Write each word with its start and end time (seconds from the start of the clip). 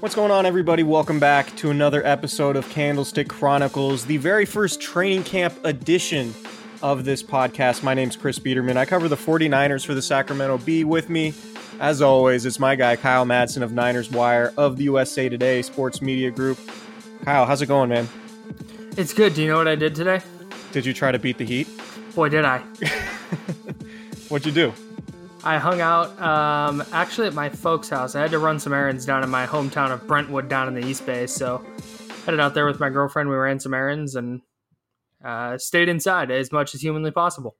What's 0.00 0.16
going 0.16 0.32
on, 0.32 0.46
everybody? 0.46 0.82
Welcome 0.82 1.20
back 1.20 1.54
to 1.58 1.70
another 1.70 2.04
episode 2.04 2.56
of 2.56 2.68
Candlestick 2.70 3.28
Chronicles, 3.28 4.04
the 4.04 4.16
very 4.16 4.44
first 4.44 4.80
training 4.80 5.22
camp 5.22 5.54
edition 5.64 6.34
of 6.82 7.04
this 7.04 7.22
podcast. 7.22 7.84
My 7.84 7.94
name's 7.94 8.16
Chris 8.16 8.38
Biederman. 8.38 8.76
I 8.76 8.84
cover 8.84 9.06
the 9.06 9.16
49ers 9.16 9.86
for 9.86 9.94
the 9.94 10.02
Sacramento 10.02 10.58
Bee. 10.58 10.82
With 10.82 11.08
me, 11.08 11.34
as 11.78 12.02
always, 12.02 12.44
it's 12.46 12.58
my 12.58 12.74
guy, 12.74 12.96
Kyle 12.96 13.24
Madsen 13.24 13.62
of 13.62 13.72
Niners 13.72 14.10
Wire 14.10 14.52
of 14.56 14.76
the 14.76 14.82
USA 14.84 15.28
Today 15.28 15.62
Sports 15.62 16.02
Media 16.02 16.32
Group. 16.32 16.58
Kyle, 17.24 17.46
how's 17.46 17.62
it 17.62 17.66
going, 17.66 17.88
man? 17.88 18.08
It's 18.96 19.14
good. 19.14 19.34
Do 19.34 19.42
you 19.42 19.48
know 19.48 19.58
what 19.58 19.68
I 19.68 19.76
did 19.76 19.94
today? 19.94 20.20
Did 20.72 20.84
you 20.84 20.92
try 20.92 21.12
to 21.12 21.18
beat 21.20 21.38
the 21.38 21.44
Heat? 21.44 21.68
Boy, 22.14 22.28
did 22.28 22.44
I. 22.44 22.58
What'd 24.28 24.46
you 24.46 24.52
do? 24.52 24.72
I 25.44 25.58
hung 25.58 25.80
out 25.80 26.20
um, 26.22 26.84
actually 26.92 27.26
at 27.26 27.34
my 27.34 27.48
folks' 27.48 27.88
house. 27.88 28.14
I 28.14 28.20
had 28.20 28.30
to 28.30 28.38
run 28.38 28.60
some 28.60 28.72
errands 28.72 29.04
down 29.04 29.24
in 29.24 29.30
my 29.30 29.46
hometown 29.46 29.90
of 29.90 30.06
Brentwood 30.06 30.48
down 30.48 30.68
in 30.68 30.74
the 30.74 30.86
East 30.86 31.04
Bay. 31.04 31.26
So 31.26 31.64
headed 32.24 32.38
out 32.38 32.54
there 32.54 32.66
with 32.66 32.78
my 32.78 32.90
girlfriend. 32.90 33.28
We 33.28 33.34
ran 33.34 33.58
some 33.58 33.74
errands 33.74 34.14
and 34.14 34.40
uh, 35.24 35.58
stayed 35.58 35.88
inside 35.88 36.30
as 36.30 36.52
much 36.52 36.74
as 36.74 36.80
humanly 36.80 37.10
possible. 37.10 37.56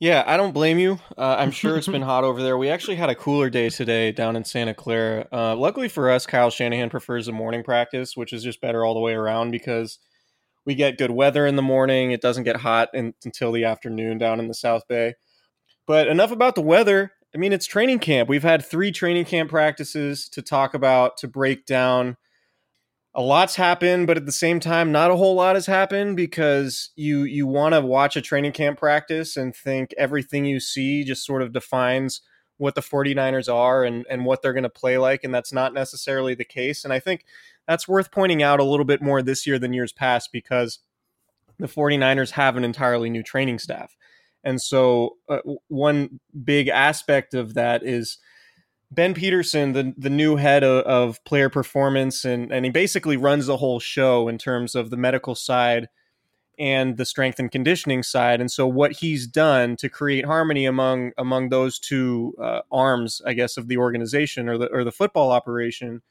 Yeah, 0.00 0.24
I 0.26 0.36
don't 0.36 0.50
blame 0.50 0.80
you. 0.80 0.98
Uh, 1.16 1.36
I'm 1.38 1.52
sure 1.52 1.76
it's 1.76 1.86
been 1.88 2.02
hot 2.02 2.24
over 2.24 2.42
there. 2.42 2.58
We 2.58 2.68
actually 2.68 2.96
had 2.96 3.10
a 3.10 3.14
cooler 3.14 3.48
day 3.48 3.70
today 3.70 4.10
down 4.10 4.34
in 4.34 4.44
Santa 4.44 4.74
Clara. 4.74 5.28
Uh, 5.32 5.54
luckily 5.54 5.88
for 5.88 6.10
us, 6.10 6.26
Kyle 6.26 6.50
Shanahan 6.50 6.90
prefers 6.90 7.26
the 7.26 7.32
morning 7.32 7.62
practice, 7.62 8.16
which 8.16 8.32
is 8.32 8.42
just 8.42 8.60
better 8.60 8.84
all 8.84 8.94
the 8.94 9.00
way 9.00 9.12
around 9.12 9.52
because 9.52 10.00
we 10.66 10.74
get 10.74 10.98
good 10.98 11.12
weather 11.12 11.46
in 11.46 11.54
the 11.54 11.62
morning. 11.62 12.10
It 12.10 12.20
doesn't 12.20 12.42
get 12.42 12.56
hot 12.56 12.88
in, 12.92 13.14
until 13.24 13.52
the 13.52 13.64
afternoon 13.64 14.18
down 14.18 14.40
in 14.40 14.48
the 14.48 14.54
South 14.54 14.82
Bay. 14.88 15.14
But 15.86 16.08
enough 16.08 16.30
about 16.30 16.54
the 16.54 16.62
weather. 16.62 17.12
I 17.34 17.38
mean, 17.38 17.52
it's 17.52 17.66
training 17.66 18.00
camp. 18.00 18.28
We've 18.28 18.42
had 18.42 18.64
three 18.64 18.92
training 18.92 19.24
camp 19.24 19.50
practices 19.50 20.28
to 20.30 20.42
talk 20.42 20.74
about, 20.74 21.16
to 21.18 21.28
break 21.28 21.66
down. 21.66 22.16
A 23.14 23.22
lot's 23.22 23.56
happened, 23.56 24.06
but 24.06 24.16
at 24.16 24.26
the 24.26 24.32
same 24.32 24.60
time, 24.60 24.92
not 24.92 25.10
a 25.10 25.16
whole 25.16 25.34
lot 25.34 25.54
has 25.54 25.66
happened 25.66 26.16
because 26.16 26.90
you 26.96 27.24
you 27.24 27.46
want 27.46 27.74
to 27.74 27.80
watch 27.82 28.16
a 28.16 28.22
training 28.22 28.52
camp 28.52 28.78
practice 28.78 29.36
and 29.36 29.54
think 29.54 29.92
everything 29.98 30.46
you 30.46 30.60
see 30.60 31.04
just 31.04 31.26
sort 31.26 31.42
of 31.42 31.52
defines 31.52 32.22
what 32.62 32.74
the 32.74 32.80
49ers 32.80 33.52
are 33.52 33.82
and, 33.84 34.06
and 34.08 34.24
what 34.24 34.40
they're 34.40 34.52
going 34.52 34.62
to 34.62 34.70
play 34.70 34.96
like. 34.96 35.24
And 35.24 35.34
that's 35.34 35.52
not 35.52 35.74
necessarily 35.74 36.34
the 36.34 36.44
case. 36.44 36.84
And 36.84 36.92
I 36.92 37.00
think 37.00 37.24
that's 37.66 37.88
worth 37.88 38.12
pointing 38.12 38.42
out 38.42 38.60
a 38.60 38.64
little 38.64 38.84
bit 38.84 39.02
more 39.02 39.20
this 39.20 39.46
year 39.46 39.58
than 39.58 39.72
years 39.72 39.92
past 39.92 40.30
because 40.32 40.78
the 41.58 41.66
49ers 41.66 42.30
have 42.30 42.56
an 42.56 42.64
entirely 42.64 43.10
new 43.10 43.22
training 43.22 43.58
staff. 43.58 43.96
And 44.44 44.60
so, 44.60 45.16
uh, 45.28 45.38
one 45.68 46.20
big 46.44 46.68
aspect 46.68 47.34
of 47.34 47.54
that 47.54 47.82
is 47.84 48.18
Ben 48.90 49.14
Peterson, 49.14 49.72
the 49.72 49.94
the 49.96 50.10
new 50.10 50.36
head 50.36 50.62
of, 50.64 50.84
of, 50.84 51.24
player 51.24 51.48
performance, 51.48 52.24
and 52.24 52.52
and 52.52 52.64
he 52.64 52.70
basically 52.70 53.16
runs 53.16 53.46
the 53.46 53.56
whole 53.56 53.80
show 53.80 54.28
in 54.28 54.38
terms 54.38 54.74
of 54.74 54.90
the 54.90 54.96
medical 54.96 55.34
side 55.34 55.88
and 56.58 56.96
the 56.96 57.04
strength 57.04 57.38
and 57.38 57.50
conditioning 57.50 58.02
side. 58.02 58.40
And 58.40 58.50
so, 58.50 58.66
what 58.66 58.92
he's 58.92 59.26
done 59.26 59.76
to 59.76 59.88
create 59.88 60.26
harmony 60.26 60.66
among 60.66 61.12
among 61.16 61.48
those 61.48 61.78
two 61.78 62.34
uh, 62.40 62.60
arms, 62.70 63.22
I 63.24 63.32
guess, 63.32 63.56
of 63.56 63.68
the 63.68 63.78
organization 63.78 64.48
or 64.48 64.58
the 64.58 64.66
or 64.72 64.84
the 64.84 64.92
football 64.92 65.30
operation, 65.30 66.02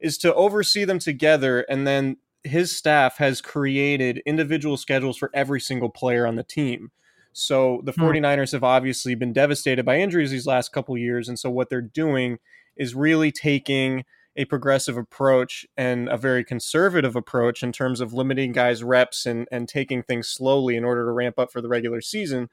is 0.00 0.16
to 0.18 0.34
oversee 0.34 0.84
them 0.84 0.98
together, 0.98 1.60
and 1.68 1.86
then 1.86 2.16
his 2.44 2.74
staff 2.74 3.18
has 3.18 3.40
created 3.40 4.22
individual 4.24 4.76
schedules 4.76 5.16
for 5.16 5.30
every 5.34 5.60
single 5.60 5.90
player 5.90 6.26
on 6.26 6.36
the 6.36 6.44
team. 6.44 6.90
So 7.38 7.82
the 7.84 7.92
49ers 7.92 8.50
hmm. 8.50 8.56
have 8.56 8.64
obviously 8.64 9.14
been 9.14 9.34
devastated 9.34 9.84
by 9.84 9.98
injuries 9.98 10.30
these 10.30 10.46
last 10.46 10.72
couple 10.72 10.96
years. 10.96 11.28
And 11.28 11.38
so 11.38 11.50
what 11.50 11.68
they're 11.68 11.82
doing 11.82 12.38
is 12.78 12.94
really 12.94 13.30
taking 13.30 14.04
a 14.36 14.46
progressive 14.46 14.96
approach 14.96 15.66
and 15.76 16.08
a 16.08 16.16
very 16.16 16.42
conservative 16.42 17.14
approach 17.14 17.62
in 17.62 17.72
terms 17.72 18.00
of 18.00 18.14
limiting 18.14 18.52
guys' 18.52 18.82
reps 18.82 19.26
and, 19.26 19.46
and 19.52 19.68
taking 19.68 20.02
things 20.02 20.28
slowly 20.28 20.76
in 20.76 20.84
order 20.84 21.04
to 21.04 21.12
ramp 21.12 21.38
up 21.38 21.52
for 21.52 21.60
the 21.60 21.68
regular 21.68 22.00
season 22.00 22.48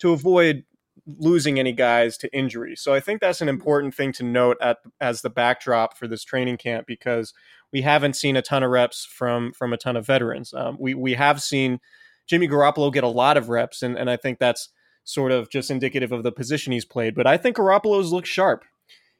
to 0.00 0.12
avoid 0.12 0.64
losing 1.06 1.60
any 1.60 1.72
guys 1.72 2.16
to 2.16 2.36
injury. 2.36 2.74
So 2.74 2.92
I 2.92 2.98
think 2.98 3.20
that's 3.20 3.40
an 3.40 3.48
important 3.48 3.94
thing 3.94 4.12
to 4.14 4.24
note 4.24 4.56
at, 4.60 4.78
as 5.00 5.22
the 5.22 5.30
backdrop 5.30 5.96
for 5.96 6.08
this 6.08 6.24
training 6.24 6.56
camp 6.56 6.88
because 6.88 7.32
we 7.72 7.82
haven't 7.82 8.16
seen 8.16 8.36
a 8.36 8.42
ton 8.42 8.64
of 8.64 8.70
reps 8.70 9.04
from 9.04 9.52
from 9.52 9.72
a 9.72 9.76
ton 9.76 9.96
of 9.96 10.06
veterans. 10.06 10.52
Um, 10.54 10.76
we 10.78 10.94
we 10.94 11.14
have 11.14 11.40
seen 11.40 11.80
Jimmy 12.26 12.48
Garoppolo 12.48 12.92
get 12.92 13.04
a 13.04 13.08
lot 13.08 13.36
of 13.36 13.48
reps, 13.48 13.82
and, 13.82 13.96
and 13.96 14.10
I 14.10 14.16
think 14.16 14.38
that's 14.38 14.70
sort 15.04 15.32
of 15.32 15.50
just 15.50 15.70
indicative 15.70 16.12
of 16.12 16.22
the 16.22 16.32
position 16.32 16.72
he's 16.72 16.84
played. 16.84 17.14
But 17.14 17.26
I 17.26 17.36
think 17.36 17.56
Garoppolo's 17.56 18.12
looked 18.12 18.28
sharp. 18.28 18.64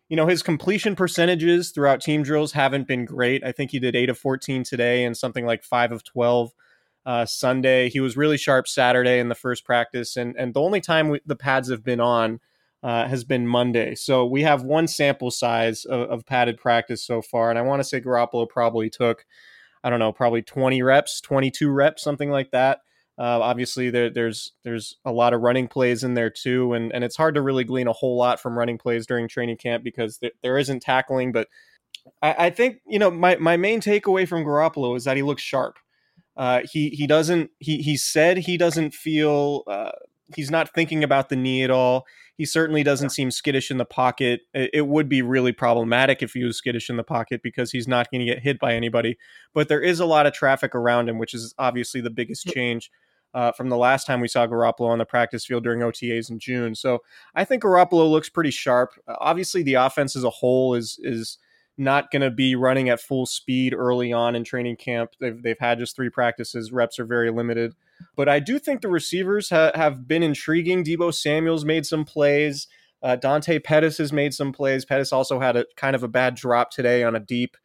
You 0.09 0.17
know, 0.17 0.27
his 0.27 0.43
completion 0.43 0.97
percentages 0.97 1.71
throughout 1.71 2.01
team 2.01 2.23
drills 2.23 2.53
haven't 2.53 2.87
been 2.87 3.05
great. 3.05 3.45
I 3.45 3.53
think 3.53 3.71
he 3.71 3.79
did 3.79 3.97
8 3.97 4.11
of 4.11 4.19
14 4.19 4.65
today 4.65 5.05
and 5.05 5.17
something 5.17 5.47
like 5.47 5.65
5 5.65 5.93
of 5.93 6.05
12 6.05 6.53
uh, 7.07 7.27
Sunday. 7.27 7.89
He 7.89 8.01
was 8.01 8.17
really 8.17 8.37
sharp 8.37 8.67
Saturday 8.67 9.19
in 9.19 9.29
the 9.29 9.35
first 9.35 9.65
practice, 9.65 10.17
and, 10.17 10.35
and 10.37 10.55
the 10.55 10.61
only 10.61 10.81
time 10.81 11.09
we, 11.11 11.21
the 11.27 11.37
pads 11.37 11.71
have 11.71 11.85
been 11.85 12.01
on 12.01 12.41
uh, 12.83 13.09
has 13.09 13.25
been 13.25 13.47
Monday. 13.47 13.95
So 13.95 14.27
we 14.27 14.43
have 14.43 14.63
one 14.63 14.87
sample 14.87 15.31
size 15.31 15.85
of, 15.85 16.11
of 16.11 16.27
padded 16.27 16.59
practice 16.59 17.03
so 17.03 17.23
far, 17.23 17.51
and 17.51 17.59
I 17.59 17.63
want 17.63 17.81
to 17.81 17.85
say 17.85 18.01
Garoppolo 18.01 18.49
probably 18.49 18.91
took, 18.91 19.25
I 19.83 19.91
don't 19.91 19.99
know, 19.99 20.13
probably 20.13 20.43
20 20.43 20.83
reps, 20.83 21.21
22 21.21 21.71
reps, 21.71 22.03
something 22.03 22.31
like 22.31 22.51
that. 22.51 22.81
Uh, 23.17 23.39
obviously, 23.41 23.91
there, 23.91 24.11
there's 24.11 24.53
there's 24.65 24.97
a 25.05 25.13
lot 25.13 25.35
of 25.35 25.41
running 25.41 25.69
plays 25.69 26.03
in 26.03 26.15
there 26.15 26.31
too, 26.31 26.73
and 26.73 26.93
and 26.93 27.05
it's 27.05 27.17
hard 27.17 27.37
to 27.37 27.43
really 27.43 27.63
glean 27.63 27.87
a 27.87 27.93
whole 27.93 28.17
lot 28.17 28.41
from 28.41 28.59
running 28.59 28.77
plays 28.77 29.07
during 29.07 29.29
training 29.29 29.57
camp 29.57 29.85
because 29.85 30.19
there, 30.19 30.33
there 30.43 30.59
isn't 30.59 30.81
tackling. 30.81 31.31
But 31.31 31.49
I, 32.23 32.47
I, 32.47 32.51
think 32.51 32.79
you 32.87 32.99
know 32.99 33.11
my 33.11 33.37
my 33.37 33.57
main 33.57 33.81
takeaway 33.81 34.27
from 34.27 34.45
Garoppolo 34.45 34.97
is 34.97 35.05
that 35.05 35.17
he 35.17 35.23
looks 35.23 35.43
sharp. 35.43 35.79
Uh, 36.37 36.63
he 36.71 36.89
he 36.91 37.07
doesn't 37.07 37.51
he 37.61 37.79
he 37.83 37.97
said 37.97 38.39
he 38.39 38.57
doesn't 38.57 38.93
feel 38.93 39.63
uh, 39.69 39.93
he's 40.35 40.51
not 40.51 40.75
thinking 40.75 41.05
about 41.05 41.29
the 41.29 41.37
knee 41.37 41.63
at 41.63 41.71
all. 41.71 42.07
He 42.37 42.45
certainly 42.45 42.83
doesn't 42.83 43.11
seem 43.11 43.31
skittish 43.31 43.71
in 43.71 43.77
the 43.77 43.85
pocket. 43.85 44.41
It, 44.53 44.71
it 44.75 44.87
would 44.89 45.09
be 45.09 45.23
really 45.23 45.53
problematic 45.53 46.21
if 46.21 46.33
he 46.33 46.43
was 46.43 46.59
skittish 46.59 46.91
in 46.91 46.97
the 46.97 47.05
pocket 47.05 47.43
because 47.45 47.71
he's 47.71 47.87
not 47.87 48.11
going 48.11 48.27
to 48.27 48.33
get 48.33 48.43
hit 48.43 48.59
by 48.59 48.75
anybody. 48.75 49.17
But 49.53 49.69
there 49.69 49.81
is 49.81 50.01
a 50.01 50.07
lot 50.07 50.27
of 50.27 50.33
traffic 50.33 50.75
around 50.75 51.09
him, 51.09 51.19
which 51.19 51.33
is 51.33 51.55
obviously 51.59 52.01
the 52.01 52.11
biggest 52.11 52.47
change. 52.47 52.91
Uh, 53.35 53.51
from 53.53 53.69
the 53.69 53.77
last 53.77 54.07
time 54.07 54.21
we 54.21 54.29
saw 54.29 54.47
Garoppolo 54.47 54.89
on 54.89 54.99
the 54.99 55.05
practice 55.05 55.45
field 55.45 55.65
during 55.65 55.81
OTAs 55.81 56.31
in 56.31 56.39
June, 56.39 56.75
so 56.75 57.01
I 57.35 57.45
think 57.45 57.63
Garoppolo 57.63 58.11
looks 58.11 58.29
pretty 58.29 58.53
sharp. 58.53 58.93
Uh, 59.09 59.17
obviously, 59.21 59.63
the 59.63 59.75
offense 59.75 60.15
as 60.17 60.25
a 60.25 60.31
whole 60.31 60.75
is 60.75 60.99
is 61.03 61.39
not 61.77 62.11
going 62.11 62.23
to 62.23 62.31
be 62.31 62.55
running 62.55 62.89
at 62.89 63.01
full 63.01 63.27
speed 63.27 63.75
early 63.75 64.13
on 64.13 64.37
in 64.37 64.45
training 64.45 64.77
camp. 64.77 65.11
They've, 65.21 65.41
they've 65.43 65.59
had 65.59 65.79
just 65.79 65.97
three 65.97 66.11
practices, 66.11 66.73
reps 66.73 66.99
are 66.99 67.05
very 67.05 67.31
limited. 67.31 67.75
But 68.17 68.29
I 68.29 68.39
do 68.39 68.59
think 68.59 68.81
the 68.81 68.89
receivers 68.89 69.51
ha- 69.51 69.73
have 69.75 70.07
been 70.07 70.23
intriguing. 70.23 70.85
Deebo 70.85 71.13
Samuel's 71.13 71.65
made 71.65 71.87
some 71.87 72.05
plays. 72.05 72.69
Uh, 73.03 73.17
Dante 73.17 73.59
Pettis 73.59 73.99
has 73.99 74.13
made 74.13 74.33
some 74.35 74.53
plays. 74.53 74.85
Pettis 74.85 75.13
also 75.13 75.41
had 75.41 75.57
a 75.57 75.67
kind 75.77 75.95
of 75.95 76.03
a 76.03 76.09
bad 76.09 76.35
drop 76.35 76.71
today 76.71 77.03
on 77.03 77.15
a 77.15 77.21
deep 77.21 77.57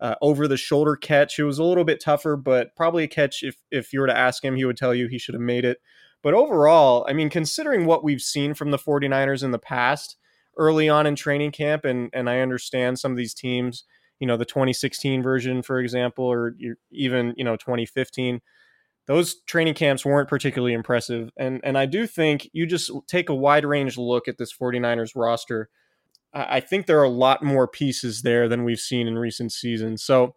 uh, 0.00 0.14
over 0.20 0.46
the 0.46 0.56
shoulder 0.56 0.96
catch. 0.96 1.38
It 1.38 1.44
was 1.44 1.58
a 1.58 1.64
little 1.64 1.84
bit 1.84 2.00
tougher, 2.00 2.36
but 2.36 2.74
probably 2.76 3.04
a 3.04 3.08
catch 3.08 3.42
if 3.42 3.56
if 3.70 3.92
you 3.92 4.00
were 4.00 4.06
to 4.06 4.16
ask 4.16 4.44
him, 4.44 4.56
he 4.56 4.64
would 4.64 4.76
tell 4.76 4.94
you 4.94 5.06
he 5.06 5.18
should 5.18 5.34
have 5.34 5.42
made 5.42 5.64
it. 5.64 5.78
But 6.22 6.34
overall, 6.34 7.06
I 7.08 7.12
mean, 7.12 7.30
considering 7.30 7.86
what 7.86 8.02
we've 8.04 8.20
seen 8.20 8.54
from 8.54 8.70
the 8.70 8.78
49ers 8.78 9.42
in 9.42 9.52
the 9.52 9.58
past, 9.58 10.16
early 10.56 10.88
on 10.88 11.06
in 11.06 11.14
training 11.14 11.52
camp, 11.52 11.84
and 11.84 12.10
and 12.12 12.28
I 12.28 12.40
understand 12.40 12.98
some 12.98 13.12
of 13.12 13.16
these 13.16 13.34
teams, 13.34 13.84
you 14.18 14.26
know, 14.26 14.36
the 14.36 14.44
2016 14.44 15.22
version, 15.22 15.62
for 15.62 15.78
example, 15.78 16.24
or 16.24 16.54
even 16.90 17.34
you 17.36 17.44
know 17.44 17.56
2015, 17.56 18.40
those 19.06 19.42
training 19.42 19.74
camps 19.74 20.04
weren't 20.04 20.28
particularly 20.28 20.74
impressive, 20.74 21.30
and 21.36 21.60
and 21.64 21.78
I 21.78 21.86
do 21.86 22.06
think 22.06 22.50
you 22.52 22.66
just 22.66 22.90
take 23.06 23.28
a 23.28 23.34
wide 23.34 23.64
range 23.64 23.96
look 23.96 24.28
at 24.28 24.38
this 24.38 24.52
49ers 24.52 25.12
roster. 25.14 25.68
I 26.38 26.60
think 26.60 26.86
there 26.86 26.98
are 26.98 27.04
a 27.04 27.08
lot 27.08 27.42
more 27.42 27.66
pieces 27.66 28.22
there 28.22 28.48
than 28.48 28.64
we've 28.64 28.80
seen 28.80 29.06
in 29.06 29.18
recent 29.18 29.52
seasons. 29.52 30.02
So 30.02 30.34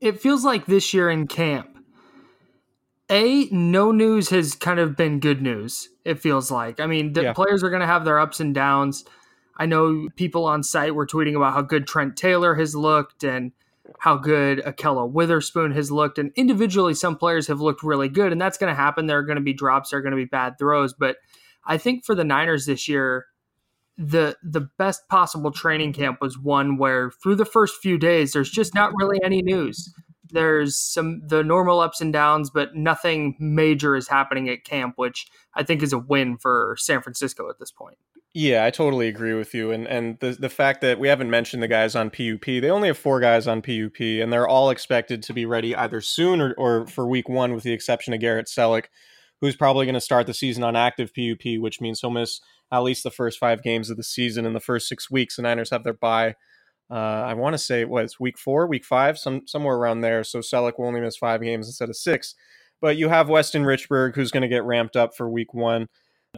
it 0.00 0.20
feels 0.20 0.44
like 0.44 0.66
this 0.66 0.92
year 0.92 1.08
in 1.10 1.26
camp 1.26 1.76
a 3.10 3.46
no 3.50 3.90
news 3.90 4.28
has 4.28 4.54
kind 4.54 4.78
of 4.78 4.94
been 4.94 5.18
good 5.18 5.40
news 5.40 5.88
it 6.04 6.20
feels 6.20 6.50
like 6.50 6.78
i 6.78 6.86
mean 6.86 7.14
the 7.14 7.22
yeah. 7.22 7.32
players 7.32 7.64
are 7.64 7.70
going 7.70 7.80
to 7.80 7.86
have 7.86 8.04
their 8.04 8.18
ups 8.18 8.38
and 8.38 8.54
downs 8.54 9.02
I 9.58 9.66
know 9.66 10.08
people 10.14 10.44
on 10.44 10.62
site 10.62 10.94
were 10.94 11.06
tweeting 11.06 11.36
about 11.36 11.52
how 11.52 11.62
good 11.62 11.86
Trent 11.86 12.16
Taylor 12.16 12.54
has 12.54 12.76
looked 12.76 13.24
and 13.24 13.52
how 13.98 14.16
good 14.16 14.60
Ahkello 14.60 15.10
Witherspoon 15.10 15.72
has 15.72 15.90
looked. 15.90 16.18
And 16.18 16.30
individually, 16.36 16.94
some 16.94 17.16
players 17.16 17.48
have 17.48 17.60
looked 17.60 17.82
really 17.82 18.08
good, 18.08 18.30
and 18.30 18.40
that's 18.40 18.58
going 18.58 18.70
to 18.70 18.80
happen. 18.80 19.06
There 19.06 19.18
are 19.18 19.24
going 19.24 19.36
to 19.36 19.42
be 19.42 19.52
drops, 19.52 19.90
there 19.90 19.98
are 19.98 20.02
going 20.02 20.12
to 20.12 20.16
be 20.16 20.26
bad 20.26 20.58
throws. 20.58 20.94
But 20.94 21.16
I 21.66 21.76
think 21.76 22.04
for 22.04 22.14
the 22.14 22.24
Niners 22.24 22.66
this 22.66 22.88
year, 22.88 23.26
the 23.98 24.36
the 24.44 24.68
best 24.78 25.08
possible 25.08 25.50
training 25.50 25.92
camp 25.92 26.20
was 26.20 26.38
one 26.38 26.78
where 26.78 27.10
through 27.22 27.34
the 27.34 27.44
first 27.44 27.82
few 27.82 27.98
days, 27.98 28.32
there's 28.32 28.50
just 28.50 28.74
not 28.74 28.92
really 28.94 29.20
any 29.24 29.42
news. 29.42 29.92
There's 30.30 30.76
some 30.78 31.20
the 31.26 31.42
normal 31.42 31.80
ups 31.80 32.00
and 32.00 32.12
downs, 32.12 32.48
but 32.48 32.76
nothing 32.76 33.34
major 33.40 33.96
is 33.96 34.08
happening 34.08 34.48
at 34.48 34.64
camp, 34.64 34.94
which 34.96 35.26
I 35.54 35.64
think 35.64 35.82
is 35.82 35.92
a 35.92 35.98
win 35.98 36.38
for 36.38 36.76
San 36.78 37.02
Francisco 37.02 37.50
at 37.50 37.58
this 37.58 37.72
point. 37.72 37.98
Yeah, 38.34 38.64
I 38.64 38.70
totally 38.70 39.08
agree 39.08 39.34
with 39.34 39.52
you. 39.52 39.72
And 39.72 39.88
and 39.88 40.16
the 40.20 40.30
the 40.30 40.48
fact 40.48 40.80
that 40.82 41.00
we 41.00 41.08
haven't 41.08 41.30
mentioned 41.30 41.60
the 41.60 41.68
guys 41.68 41.96
on 41.96 42.10
PUP, 42.10 42.44
they 42.44 42.70
only 42.70 42.86
have 42.88 42.98
four 42.98 43.18
guys 43.18 43.48
on 43.48 43.62
PUP, 43.62 44.00
and 44.00 44.32
they're 44.32 44.46
all 44.46 44.70
expected 44.70 45.24
to 45.24 45.32
be 45.32 45.44
ready 45.44 45.74
either 45.74 46.00
soon 46.00 46.40
or, 46.40 46.54
or 46.56 46.86
for 46.86 47.08
week 47.08 47.28
one, 47.28 47.52
with 47.52 47.64
the 47.64 47.72
exception 47.72 48.14
of 48.14 48.20
Garrett 48.20 48.46
Celek, 48.46 48.84
who's 49.40 49.56
probably 49.56 49.86
going 49.86 49.94
to 49.94 50.00
start 50.00 50.28
the 50.28 50.34
season 50.34 50.62
on 50.62 50.76
active 50.76 51.12
PUP, 51.12 51.58
which 51.58 51.80
means 51.80 52.00
he'll 52.00 52.10
miss 52.10 52.40
at 52.70 52.80
least 52.80 53.02
the 53.02 53.10
first 53.10 53.38
five 53.38 53.62
games 53.62 53.90
of 53.90 53.96
the 53.96 54.02
season 54.02 54.46
in 54.46 54.52
the 54.52 54.60
first 54.60 54.88
six 54.88 55.10
weeks. 55.10 55.36
The 55.36 55.42
Niners 55.42 55.70
have 55.70 55.84
their 55.84 55.94
bye. 55.94 56.34
Uh, 56.90 56.94
I 56.94 57.34
want 57.34 57.54
to 57.54 57.58
say 57.58 57.84
what 57.84 58.04
it's 58.04 58.18
week 58.18 58.38
four, 58.38 58.66
week 58.66 58.84
five, 58.84 59.18
some 59.18 59.42
somewhere 59.46 59.76
around 59.76 60.00
there. 60.00 60.24
So 60.24 60.38
Celek 60.38 60.78
will 60.78 60.86
only 60.86 61.00
miss 61.00 61.16
five 61.16 61.42
games 61.42 61.66
instead 61.66 61.90
of 61.90 61.96
six. 61.96 62.34
But 62.80 62.96
you 62.96 63.08
have 63.08 63.28
Weston 63.28 63.64
Richburg, 63.64 64.14
who's 64.14 64.30
going 64.30 64.42
to 64.42 64.48
get 64.48 64.64
ramped 64.64 64.96
up 64.96 65.14
for 65.16 65.28
week 65.28 65.52
one. 65.52 65.88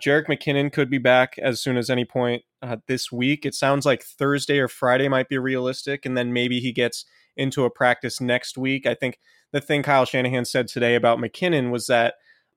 Jerick 0.01 0.27
McKinnon 0.27 0.73
could 0.73 0.89
be 0.89 0.99
back 0.99 1.37
as 1.39 1.61
soon 1.61 1.77
as 1.77 1.91
any 1.91 2.05
point 2.05 2.43
uh, 2.63 2.77
this 2.87 3.13
week. 3.13 3.45
It 3.45 3.55
sounds 3.55 3.85
like 3.85 4.03
Thursday 4.03 4.59
or 4.59 4.69
Friday 4.69 5.09
might 5.09 5.29
be 5.29 5.39
realistic, 5.39 6.07
and 6.07 6.17
then 6.17 6.33
maybe 6.33 6.61
he 6.61 6.73
gets 6.73 7.05
into 7.37 7.65
a 7.65 7.71
practice 7.71 8.21
next 8.21 8.57
week. 8.57 8.87
I 8.87 8.95
think 8.95 9.19
the 9.53 9.61
thing 9.61 9.83
Kyle 9.83 10.05
Shanahan 10.05 10.45
said 10.45 10.69
today 10.69 10.95
about 10.95 11.19
McKinnon 11.19 11.71
was 11.71 11.87
that 11.89 12.15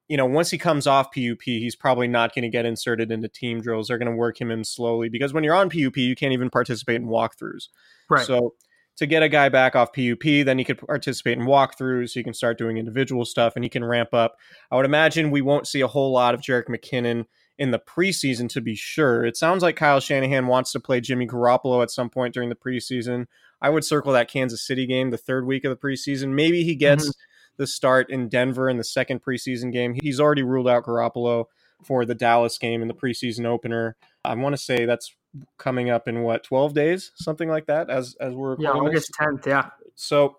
you 0.08 0.18
know 0.18 0.26
once 0.26 0.50
he 0.50 0.58
comes 0.58 0.88
off 0.88 1.12
PUP, 1.14 1.44
he's 1.44 1.76
probably 1.76 2.08
not 2.08 2.36
going 2.36 2.44
to 2.44 2.50
get 2.50 2.66
inserted 2.66 3.12
into 3.12 3.28
team 3.28 3.62
drills. 3.62 3.88
They're 3.88 3.98
going 3.98 4.12
to 4.12 4.18
work 4.18 4.40
him 4.40 4.52
in 4.52 4.64
slowly 4.64 5.10
because 5.10 5.34
when 5.34 5.44
you're 5.44 5.56
on 5.56 5.70
PUP, 5.70 5.98
you 5.98 6.16
can't 6.16 6.34
even 6.34 6.50
participate 6.50 6.98
in 6.98 7.08
walkthroughs. 7.08 7.70
Right. 8.10 8.26
So 8.26 8.56
to 8.98 9.06
get 9.06 9.24
a 9.24 9.30
guy 9.30 9.50
back 9.50 9.76
off 9.76 9.94
PUP, 9.94 10.24
then 10.46 10.58
he 10.58 10.64
could 10.64 10.78
participate 10.78 11.38
in 11.38 11.46
walkthroughs. 11.46 12.10
So 12.10 12.20
he 12.20 12.24
can 12.24 12.34
start 12.34 12.58
doing 12.58 12.78
individual 12.78 13.26
stuff 13.26 13.54
and 13.56 13.64
he 13.64 13.70
can 13.70 13.84
ramp 13.84 14.14
up. 14.14 14.38
I 14.72 14.76
would 14.76 14.86
imagine 14.86 15.32
we 15.32 15.42
won't 15.42 15.68
see 15.68 15.82
a 15.82 15.88
whole 15.88 16.12
lot 16.12 16.34
of 16.34 16.42
Jerick 16.42 16.68
McKinnon 16.68 17.26
in 17.58 17.72
the 17.72 17.80
preseason 17.80 18.50
to 18.50 18.62
be 18.62 18.76
sure. 18.76 19.26
It 19.26 19.38
sounds 19.38 19.64
like 19.64 19.76
Kyle 19.76 20.00
Shanahan 20.00 20.48
wants 20.48 20.72
to 20.72 20.80
play 20.80 21.02
Jimmy 21.02 21.28
Garoppolo 21.28 21.82
at 21.82 21.92
some 21.92 22.10
point 22.10 22.34
during 22.34 22.50
the 22.50 22.56
preseason. 22.56 23.28
I 23.62 23.70
would 23.70 23.86
circle 23.86 24.12
that 24.14 24.30
Kansas 24.30 24.66
City 24.66 24.86
game 24.86 25.12
the 25.12 25.18
third 25.18 25.46
week 25.46 25.64
of 25.64 25.70
the 25.70 25.88
preseason. 25.88 26.30
Maybe 26.30 26.64
he 26.64 26.76
gets 26.76 27.04
mm-hmm. 27.04 27.20
The 27.58 27.68
start 27.68 28.10
in 28.10 28.30
Denver 28.30 28.70
in 28.70 28.78
the 28.78 28.84
second 28.84 29.24
preseason 29.24 29.72
game. 29.72 29.96
He's 30.02 30.20
already 30.20 30.44
ruled 30.44 30.68
out 30.68 30.86
Garoppolo 30.86 31.46
for 31.84 32.06
the 32.06 32.16
Dallas 32.16 32.58
game 32.58 32.82
in 32.82 32.88
the 32.88 32.94
preseason 32.94 33.46
opener. 33.46 33.96
I 34.26 34.34
want 34.36 34.54
to 34.54 34.62
say 34.62 34.86
that's 34.86 35.16
coming 35.58 35.90
up 35.90 36.08
in 36.08 36.24
what 36.24 36.44
12 36.44 36.74
days? 36.74 37.12
Something 37.16 37.50
like 37.50 37.66
that 37.68 37.90
as 37.90 38.16
as 38.20 38.34
we're 38.34 38.56
yeah 38.60 38.72
august 38.72 39.12
10th 39.20 39.46
yeah. 39.46 39.70
So 39.96 40.38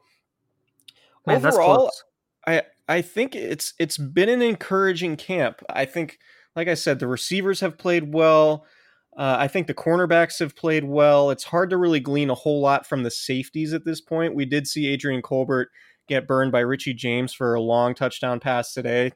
Man, 1.26 1.44
overall 1.44 1.90
i 2.46 2.62
i 2.88 3.00
think 3.00 3.34
it's 3.34 3.75
it's 3.78 3.99
been 3.99 4.28
an 4.28 4.43
encouraging 4.43 5.17
camp. 5.17 5.62
I 5.69 5.84
think 5.84 6.19
like 6.55 6.69
i 6.69 6.75
said 6.75 6.99
the 6.99 7.06
receivers 7.08 7.60
have 7.60 7.78
played 7.78 8.12
well. 8.12 8.67
Uh, 9.17 9.37
i 9.38 9.49
think 9.49 9.67
the 9.67 9.75
cornerbacks 9.75 10.38
have 10.40 10.56
played 10.56 10.84
well. 10.84 11.31
It's 11.31 11.44
hard 11.44 11.70
to 11.70 11.76
really 11.76 12.00
glean 12.00 12.31
a 12.31 12.34
whole 12.34 12.60
lot 12.60 12.87
from 12.87 13.02
the 13.02 13.10
safeties 13.10 13.72
at 13.72 13.84
this 13.84 14.00
point. 14.00 14.34
We 14.34 14.44
did 14.44 14.67
see 14.67 14.88
adrian 14.88 15.22
colbert 15.22 15.70
get 16.08 16.26
burned 16.26 16.52
by 16.52 16.60
richie 16.60 16.94
james 16.94 17.32
for 17.32 17.54
a 17.54 17.60
long 17.60 17.94
touchdown 17.94 18.40
pass 18.40 18.72
today. 18.72 19.12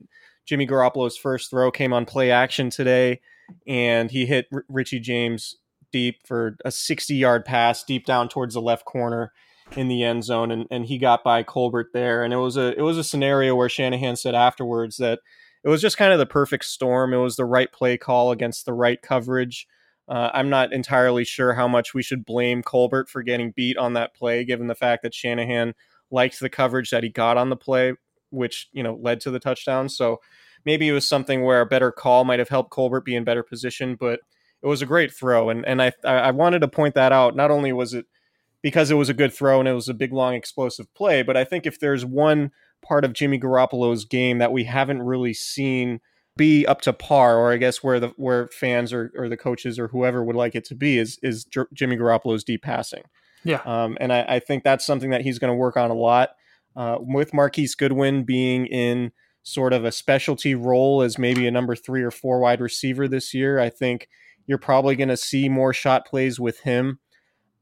Jimmy 0.46 0.66
garoppolo's 0.66 1.16
first 1.16 1.50
throw 1.50 1.70
came 1.70 1.92
on 1.92 2.06
play 2.06 2.30
action 2.30 2.70
today 2.70 3.20
and 3.66 4.10
he 4.10 4.26
hit 4.26 4.46
R- 4.52 4.64
richie 4.68 5.00
james 5.00 5.56
deep 5.92 6.26
for 6.26 6.56
a 6.64 6.70
60 6.70 7.14
yard 7.14 7.44
pass 7.44 7.84
deep 7.84 8.04
down 8.04 8.28
towards 8.28 8.54
the 8.54 8.60
left 8.60 8.84
corner 8.84 9.32
in 9.76 9.88
the 9.88 10.02
end 10.02 10.24
zone 10.24 10.50
and, 10.50 10.66
and 10.70 10.86
he 10.86 10.98
got 10.98 11.24
by 11.24 11.42
Colbert 11.42 11.88
there. 11.92 12.24
And 12.24 12.32
it 12.32 12.38
was 12.38 12.56
a 12.56 12.76
it 12.78 12.82
was 12.82 12.98
a 12.98 13.04
scenario 13.04 13.54
where 13.54 13.68
Shanahan 13.68 14.16
said 14.16 14.34
afterwards 14.34 14.96
that 14.96 15.20
it 15.64 15.68
was 15.68 15.82
just 15.82 15.96
kind 15.96 16.12
of 16.12 16.18
the 16.18 16.26
perfect 16.26 16.64
storm. 16.64 17.12
It 17.12 17.18
was 17.18 17.36
the 17.36 17.44
right 17.44 17.70
play 17.70 17.96
call 17.96 18.30
against 18.30 18.64
the 18.64 18.72
right 18.72 19.00
coverage. 19.00 19.66
Uh, 20.08 20.30
I'm 20.32 20.48
not 20.48 20.72
entirely 20.72 21.24
sure 21.24 21.52
how 21.52 21.68
much 21.68 21.92
we 21.92 22.02
should 22.02 22.24
blame 22.24 22.62
Colbert 22.62 23.10
for 23.10 23.22
getting 23.22 23.52
beat 23.54 23.76
on 23.76 23.92
that 23.92 24.14
play 24.14 24.44
given 24.44 24.66
the 24.66 24.74
fact 24.74 25.02
that 25.02 25.12
Shanahan 25.12 25.74
liked 26.10 26.40
the 26.40 26.48
coverage 26.48 26.90
that 26.90 27.02
he 27.02 27.08
got 27.08 27.36
on 27.36 27.50
the 27.50 27.56
play 27.56 27.94
which 28.30 28.68
you 28.72 28.82
know 28.82 28.98
led 29.00 29.20
to 29.20 29.30
the 29.30 29.40
touchdown 29.40 29.88
so 29.88 30.18
maybe 30.64 30.88
it 30.88 30.92
was 30.92 31.08
something 31.08 31.42
where 31.42 31.60
a 31.60 31.66
better 31.66 31.90
call 31.90 32.24
might 32.24 32.38
have 32.38 32.48
helped 32.48 32.70
Colbert 32.70 33.02
be 33.02 33.16
in 33.16 33.24
better 33.24 33.42
position 33.42 33.96
but 33.98 34.20
it 34.62 34.66
was 34.66 34.82
a 34.82 34.86
great 34.86 35.12
throw, 35.12 35.50
and 35.50 35.64
and 35.66 35.80
I 35.80 35.92
I 36.04 36.30
wanted 36.30 36.60
to 36.60 36.68
point 36.68 36.94
that 36.94 37.12
out. 37.12 37.36
Not 37.36 37.50
only 37.50 37.72
was 37.72 37.94
it 37.94 38.06
because 38.62 38.90
it 38.90 38.94
was 38.94 39.08
a 39.08 39.14
good 39.14 39.32
throw 39.32 39.60
and 39.60 39.68
it 39.68 39.72
was 39.72 39.88
a 39.88 39.94
big 39.94 40.12
long 40.12 40.34
explosive 40.34 40.92
play, 40.94 41.22
but 41.22 41.36
I 41.36 41.44
think 41.44 41.64
if 41.64 41.78
there's 41.78 42.04
one 42.04 42.50
part 42.82 43.04
of 43.04 43.12
Jimmy 43.12 43.38
Garoppolo's 43.38 44.04
game 44.04 44.38
that 44.38 44.52
we 44.52 44.64
haven't 44.64 45.02
really 45.02 45.32
seen 45.32 46.00
be 46.36 46.66
up 46.66 46.80
to 46.82 46.92
par, 46.92 47.36
or 47.36 47.52
I 47.52 47.56
guess 47.56 47.82
where 47.84 48.00
the 48.00 48.08
where 48.16 48.48
fans 48.48 48.92
or, 48.92 49.12
or 49.16 49.28
the 49.28 49.36
coaches 49.36 49.78
or 49.78 49.88
whoever 49.88 50.24
would 50.24 50.36
like 50.36 50.54
it 50.56 50.64
to 50.66 50.74
be 50.74 50.98
is 50.98 51.18
is 51.22 51.46
Jimmy 51.72 51.96
Garoppolo's 51.96 52.44
deep 52.44 52.62
passing. 52.62 53.02
Yeah, 53.44 53.60
um, 53.64 53.96
and 54.00 54.12
I, 54.12 54.22
I, 54.28 54.38
think 54.40 54.64
that's 54.64 54.84
something 54.84 55.10
that 55.10 55.22
he's 55.22 55.38
going 55.38 55.52
to 55.52 55.56
work 55.56 55.76
on 55.76 55.90
a 55.90 55.94
lot. 55.94 56.30
Uh, 56.76 56.96
with 57.00 57.32
Marquise 57.32 57.74
Goodwin 57.74 58.24
being 58.24 58.66
in 58.66 59.12
sort 59.42 59.72
of 59.72 59.84
a 59.84 59.92
specialty 59.92 60.54
role 60.54 61.02
as 61.02 61.18
maybe 61.18 61.46
a 61.46 61.50
number 61.50 61.74
three 61.74 62.02
or 62.02 62.10
four 62.10 62.40
wide 62.40 62.60
receiver 62.60 63.08
this 63.08 63.32
year, 63.32 63.58
I 63.58 63.70
think 63.70 64.08
you're 64.46 64.58
probably 64.58 64.96
going 64.96 65.08
to 65.08 65.16
see 65.16 65.48
more 65.48 65.72
shot 65.72 66.06
plays 66.06 66.38
with 66.38 66.60
him. 66.60 66.98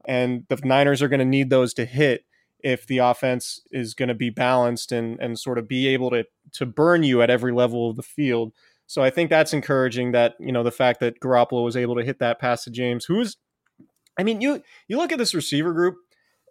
And 0.05 0.45
the 0.49 0.57
Niners 0.63 1.01
are 1.01 1.07
going 1.07 1.19
to 1.19 1.25
need 1.25 1.49
those 1.49 1.73
to 1.75 1.85
hit 1.85 2.25
if 2.59 2.87
the 2.87 2.99
offense 2.99 3.61
is 3.71 3.93
going 3.93 4.09
to 4.09 4.15
be 4.15 4.29
balanced 4.29 4.91
and, 4.91 5.19
and 5.19 5.37
sort 5.37 5.57
of 5.57 5.67
be 5.67 5.87
able 5.87 6.09
to, 6.11 6.25
to 6.53 6.65
burn 6.65 7.03
you 7.03 7.21
at 7.21 7.29
every 7.29 7.53
level 7.53 7.89
of 7.89 7.95
the 7.95 8.03
field. 8.03 8.53
So 8.87 9.03
I 9.03 9.09
think 9.09 9.29
that's 9.29 9.53
encouraging 9.53 10.13
that, 10.13 10.35
you 10.39 10.51
know, 10.51 10.63
the 10.63 10.71
fact 10.71 11.01
that 11.01 11.19
Garoppolo 11.19 11.63
was 11.63 11.75
able 11.75 11.95
to 11.95 12.03
hit 12.03 12.19
that 12.19 12.39
pass 12.39 12.63
to 12.63 12.71
James, 12.71 13.05
who's, 13.05 13.37
I 14.19 14.23
mean, 14.23 14.41
you, 14.41 14.63
you 14.87 14.97
look 14.97 15.11
at 15.11 15.17
this 15.17 15.33
receiver 15.33 15.73
group 15.73 15.97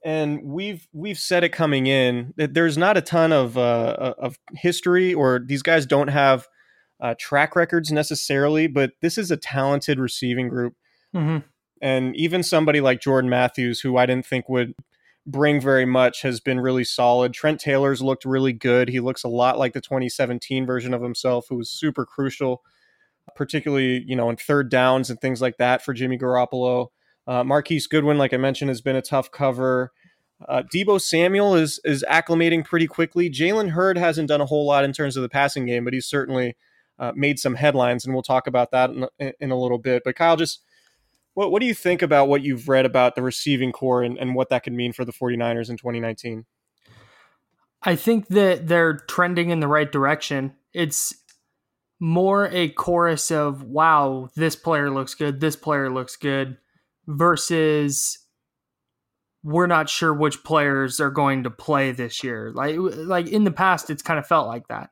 and 0.06 0.42
we've 0.44 0.87
we've 0.92 1.18
said 1.18 1.42
it 1.42 1.49
coming 1.49 1.88
in 1.88 2.32
that 2.37 2.54
there's 2.54 2.78
not 2.78 2.96
a 2.96 3.00
ton 3.00 3.32
of 3.32 3.58
uh, 3.58 4.14
of 4.18 4.38
history, 4.54 5.12
or 5.12 5.40
these 5.44 5.62
guys 5.62 5.85
don't 5.85 6.08
have 6.08 6.46
uh, 7.00 7.14
track 7.18 7.56
records 7.56 7.90
necessarily, 7.90 8.68
but 8.68 8.92
this 9.02 9.18
is 9.18 9.32
a 9.32 9.37
talented 9.37 9.99
receiving 9.99 10.49
group. 10.49 10.75
Mm-hmm. 11.14 11.38
And 11.82 12.16
even 12.16 12.44
somebody 12.44 12.80
like 12.80 13.00
Jordan 13.00 13.28
Matthews, 13.28 13.80
who 13.80 13.96
I 13.96 14.06
didn't 14.06 14.26
think 14.26 14.49
would 14.49 14.75
bring 15.26 15.61
very 15.61 15.85
much, 15.85 16.23
has 16.23 16.38
been 16.38 16.61
really 16.61 16.85
solid. 16.85 17.35
Trent 17.35 17.61
Taylor's 17.61 18.00
looked 18.00 18.25
really 18.25 18.52
good. 18.52 18.88
He 18.88 19.00
looks 19.00 19.25
a 19.25 19.28
lot 19.28 19.58
like 19.58 19.73
the 19.73 19.80
2017 19.80 20.64
version 20.64 20.94
of 20.94 21.02
himself, 21.02 21.46
who 21.49 21.56
was 21.56 21.68
super 21.68 22.06
crucial, 22.06 22.62
particularly 23.35 24.04
you 24.06 24.14
know 24.14 24.30
in 24.30 24.37
third 24.37 24.70
downs 24.70 25.11
and 25.11 25.20
things 25.20 25.42
like 25.42 25.56
that 25.56 25.85
for 25.85 25.92
Jimmy 25.92 26.16
Garoppolo. 26.16 26.88
Uh, 27.26 27.42
Marquise 27.42 27.87
Goodwin, 27.87 28.18
like 28.18 28.33
I 28.33 28.37
mentioned, 28.37 28.68
has 28.68 28.80
been 28.80 28.97
a 28.97 29.02
tough 29.02 29.30
cover. 29.30 29.92
Uh, 30.47 30.62
Deebo 30.73 31.00
Samuel 31.00 31.54
is 31.54 31.80
is 31.85 32.04
acclimating 32.09 32.64
pretty 32.64 32.87
quickly. 32.87 33.30
Jalen 33.30 33.71
Hurd 33.71 33.99
hasn't 33.99 34.28
done 34.28 34.40
a 34.40 34.47
whole 34.47 34.66
lot 34.66 34.85
in 34.85 34.92
terms 34.92 35.16
of 35.16 35.23
the 35.23 35.28
passing 35.28 35.66
game, 35.66 35.85
but 35.85 35.95
he's 35.95 36.06
certainly 36.06 36.56
uh, 36.99 37.12
made 37.14 37.38
some 37.38 37.54
headlines, 37.54 38.04
and 38.04 38.14
we'll 38.14 38.23
talk 38.23 38.47
about 38.47 38.71
that 38.71 38.90
in, 38.90 39.33
in, 39.40 39.50
a 39.50 39.59
little 39.59 39.78
bit. 39.78 40.02
But 40.04 40.16
Kyle, 40.16 40.37
just 40.37 40.62
what 41.35 41.50
what 41.50 41.61
do 41.61 41.66
you 41.66 41.75
think 41.75 42.02
about 42.02 42.28
what 42.28 42.42
you've 42.42 42.68
read 42.68 42.85
about 42.85 43.14
the 43.14 43.23
receiving 43.23 43.73
corps 43.73 44.02
and, 44.02 44.18
and 44.18 44.35
what 44.35 44.50
that 44.50 44.62
could 44.62 44.75
mean 44.75 44.92
for 44.92 45.04
the 45.04 45.12
49ers 45.12 45.71
in 45.71 45.78
2019? 45.78 46.45
I 47.83 47.97
think 47.97 48.28
that 48.28 48.68
they're 48.68 48.99
trending 49.09 49.50
in 49.50 49.61
the 49.61 49.68
right 49.68 49.90
direction. 49.90 50.54
It's 50.75 51.14
more 51.99 52.49
a 52.52 52.68
chorus 52.68 53.30
of 53.30 53.62
wow, 53.62 54.28
this 54.37 54.54
player 54.54 54.90
looks 54.90 55.14
good, 55.14 55.40
this 55.40 55.56
player 55.56 55.90
looks 55.90 56.16
good 56.16 56.59
versus 57.06 58.18
we're 59.42 59.68
not 59.68 59.88
sure 59.88 60.12
which 60.12 60.42
players 60.42 60.98
are 60.98 61.10
going 61.10 61.44
to 61.44 61.50
play 61.50 61.92
this 61.92 62.25
year. 62.25 62.50
Like 62.52 62.76
like 62.78 63.28
in 63.28 63.44
the 63.44 63.52
past 63.52 63.90
it's 63.90 64.02
kind 64.02 64.18
of 64.18 64.26
felt 64.26 64.48
like 64.48 64.66
that 64.68 64.90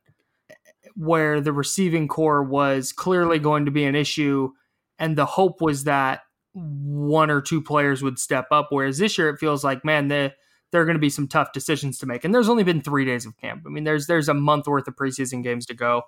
where 0.94 1.40
the 1.40 1.52
receiving 1.52 2.06
corps 2.06 2.44
was 2.44 2.92
clearly 2.92 3.40
going 3.40 3.64
to 3.64 3.73
be 3.73 3.85
an 3.85 3.97
issue 3.97 4.50
and 4.99 5.16
the 5.16 5.26
hope 5.26 5.61
was 5.61 5.85
that 5.85 6.21
one 6.52 7.30
or 7.30 7.40
two 7.40 7.61
players 7.61 8.00
would 8.00 8.16
step 8.16 8.47
up 8.52 8.68
whereas 8.71 8.99
this 8.99 9.18
year 9.18 9.28
it 9.28 9.40
feels 9.40 9.64
like 9.64 9.85
man 9.85 10.06
the 10.06 10.33
there 10.71 10.80
are 10.80 10.85
going 10.85 10.94
to 10.94 11.00
be 11.00 11.11
some 11.11 11.26
tough 11.26 11.52
decisions 11.52 11.99
to 11.99 12.06
make 12.06 12.25
and 12.25 12.33
there's 12.33 12.49
only 12.49 12.62
been 12.62 12.80
3 12.80 13.04
days 13.04 13.26
of 13.26 13.37
camp. 13.38 13.64
I 13.66 13.71
mean 13.71 13.83
there's 13.83 14.06
there's 14.06 14.28
a 14.28 14.35
month 14.35 14.68
worth 14.68 14.87
of 14.87 14.94
preseason 14.94 15.42
games 15.42 15.66
to 15.66 15.75
go 15.75 16.02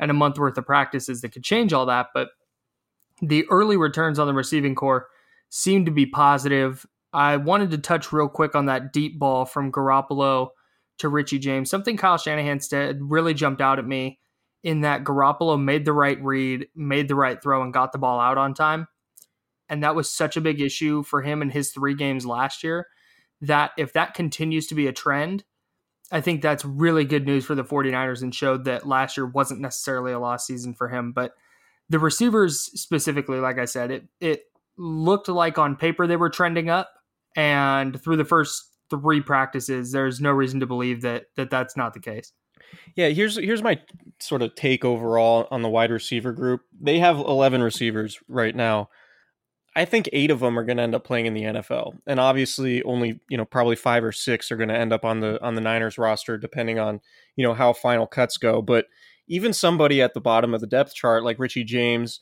and 0.00 0.10
a 0.10 0.14
month 0.14 0.38
worth 0.38 0.58
of 0.58 0.66
practices 0.66 1.20
that 1.20 1.30
could 1.30 1.44
change 1.44 1.72
all 1.72 1.86
that 1.86 2.08
but 2.12 2.30
the 3.20 3.46
early 3.48 3.76
returns 3.76 4.18
on 4.18 4.26
the 4.26 4.34
receiving 4.34 4.74
corps 4.74 5.06
seemed 5.54 5.84
to 5.84 5.92
be 5.92 6.06
positive. 6.06 6.86
I 7.12 7.36
wanted 7.36 7.70
to 7.72 7.78
touch 7.78 8.10
real 8.10 8.26
quick 8.28 8.54
on 8.54 8.66
that 8.66 8.90
deep 8.90 9.18
ball 9.18 9.44
from 9.44 9.70
Garoppolo 9.70 10.48
to 10.98 11.10
Richie 11.10 11.38
James. 11.38 11.68
Something 11.68 11.98
Kyle 11.98 12.16
Shanahan 12.16 12.58
said 12.60 12.98
really 13.02 13.34
jumped 13.34 13.60
out 13.60 13.78
at 13.78 13.86
me 13.86 14.18
in 14.64 14.80
that 14.80 15.04
Garoppolo 15.04 15.62
made 15.62 15.84
the 15.84 15.92
right 15.92 16.18
read, 16.22 16.68
made 16.74 17.06
the 17.06 17.14
right 17.14 17.40
throw, 17.42 17.62
and 17.62 17.70
got 17.70 17.92
the 17.92 17.98
ball 17.98 18.18
out 18.18 18.38
on 18.38 18.54
time. 18.54 18.88
And 19.68 19.82
that 19.82 19.94
was 19.94 20.08
such 20.08 20.38
a 20.38 20.40
big 20.40 20.58
issue 20.58 21.02
for 21.02 21.20
him 21.20 21.42
in 21.42 21.50
his 21.50 21.70
three 21.70 21.94
games 21.94 22.24
last 22.24 22.64
year 22.64 22.86
that 23.42 23.72
if 23.76 23.92
that 23.92 24.14
continues 24.14 24.68
to 24.68 24.74
be 24.74 24.86
a 24.86 24.92
trend, 24.92 25.44
I 26.10 26.22
think 26.22 26.40
that's 26.40 26.64
really 26.64 27.04
good 27.04 27.26
news 27.26 27.44
for 27.44 27.54
the 27.54 27.64
49ers 27.64 28.22
and 28.22 28.34
showed 28.34 28.64
that 28.64 28.88
last 28.88 29.18
year 29.18 29.26
wasn't 29.26 29.60
necessarily 29.60 30.12
a 30.12 30.18
lost 30.18 30.46
season 30.46 30.72
for 30.72 30.88
him. 30.88 31.12
But 31.12 31.34
the 31.90 31.98
receivers 31.98 32.58
specifically, 32.80 33.38
like 33.38 33.58
I 33.58 33.66
said, 33.66 33.90
it 33.90 34.04
it 34.18 34.44
looked 34.76 35.28
like 35.28 35.58
on 35.58 35.76
paper 35.76 36.06
they 36.06 36.16
were 36.16 36.30
trending 36.30 36.70
up, 36.70 36.90
and 37.36 38.00
through 38.02 38.16
the 38.16 38.24
first 38.24 38.62
three 38.90 39.20
practices, 39.20 39.92
there's 39.92 40.20
no 40.20 40.30
reason 40.30 40.60
to 40.60 40.66
believe 40.66 41.02
that 41.02 41.26
that 41.36 41.50
that's 41.50 41.76
not 41.76 41.94
the 41.94 42.00
case. 42.00 42.32
Yeah, 42.96 43.08
here's 43.08 43.36
here's 43.36 43.62
my 43.62 43.80
sort 44.20 44.42
of 44.42 44.54
take 44.54 44.84
overall 44.84 45.48
on 45.50 45.62
the 45.62 45.68
wide 45.68 45.90
receiver 45.90 46.32
group. 46.32 46.62
They 46.80 46.98
have 46.98 47.16
11 47.16 47.62
receivers 47.62 48.18
right 48.28 48.54
now. 48.54 48.88
I 49.74 49.86
think 49.86 50.08
8 50.12 50.30
of 50.30 50.40
them 50.40 50.58
are 50.58 50.64
going 50.64 50.76
to 50.76 50.82
end 50.82 50.94
up 50.94 51.04
playing 51.04 51.24
in 51.26 51.34
the 51.34 51.44
NFL. 51.44 51.98
And 52.06 52.20
obviously 52.20 52.82
only, 52.82 53.20
you 53.30 53.38
know, 53.38 53.46
probably 53.46 53.76
5 53.76 54.04
or 54.04 54.12
6 54.12 54.52
are 54.52 54.56
going 54.56 54.68
to 54.68 54.76
end 54.76 54.92
up 54.92 55.04
on 55.04 55.20
the 55.20 55.42
on 55.42 55.54
the 55.54 55.62
Niners 55.62 55.96
roster 55.96 56.36
depending 56.36 56.78
on, 56.78 57.00
you 57.36 57.46
know, 57.46 57.54
how 57.54 57.72
final 57.72 58.06
cuts 58.06 58.36
go, 58.36 58.60
but 58.60 58.86
even 59.28 59.52
somebody 59.52 60.02
at 60.02 60.14
the 60.14 60.20
bottom 60.20 60.52
of 60.52 60.60
the 60.60 60.66
depth 60.66 60.94
chart 60.94 61.24
like 61.24 61.38
Richie 61.38 61.64
James, 61.64 62.20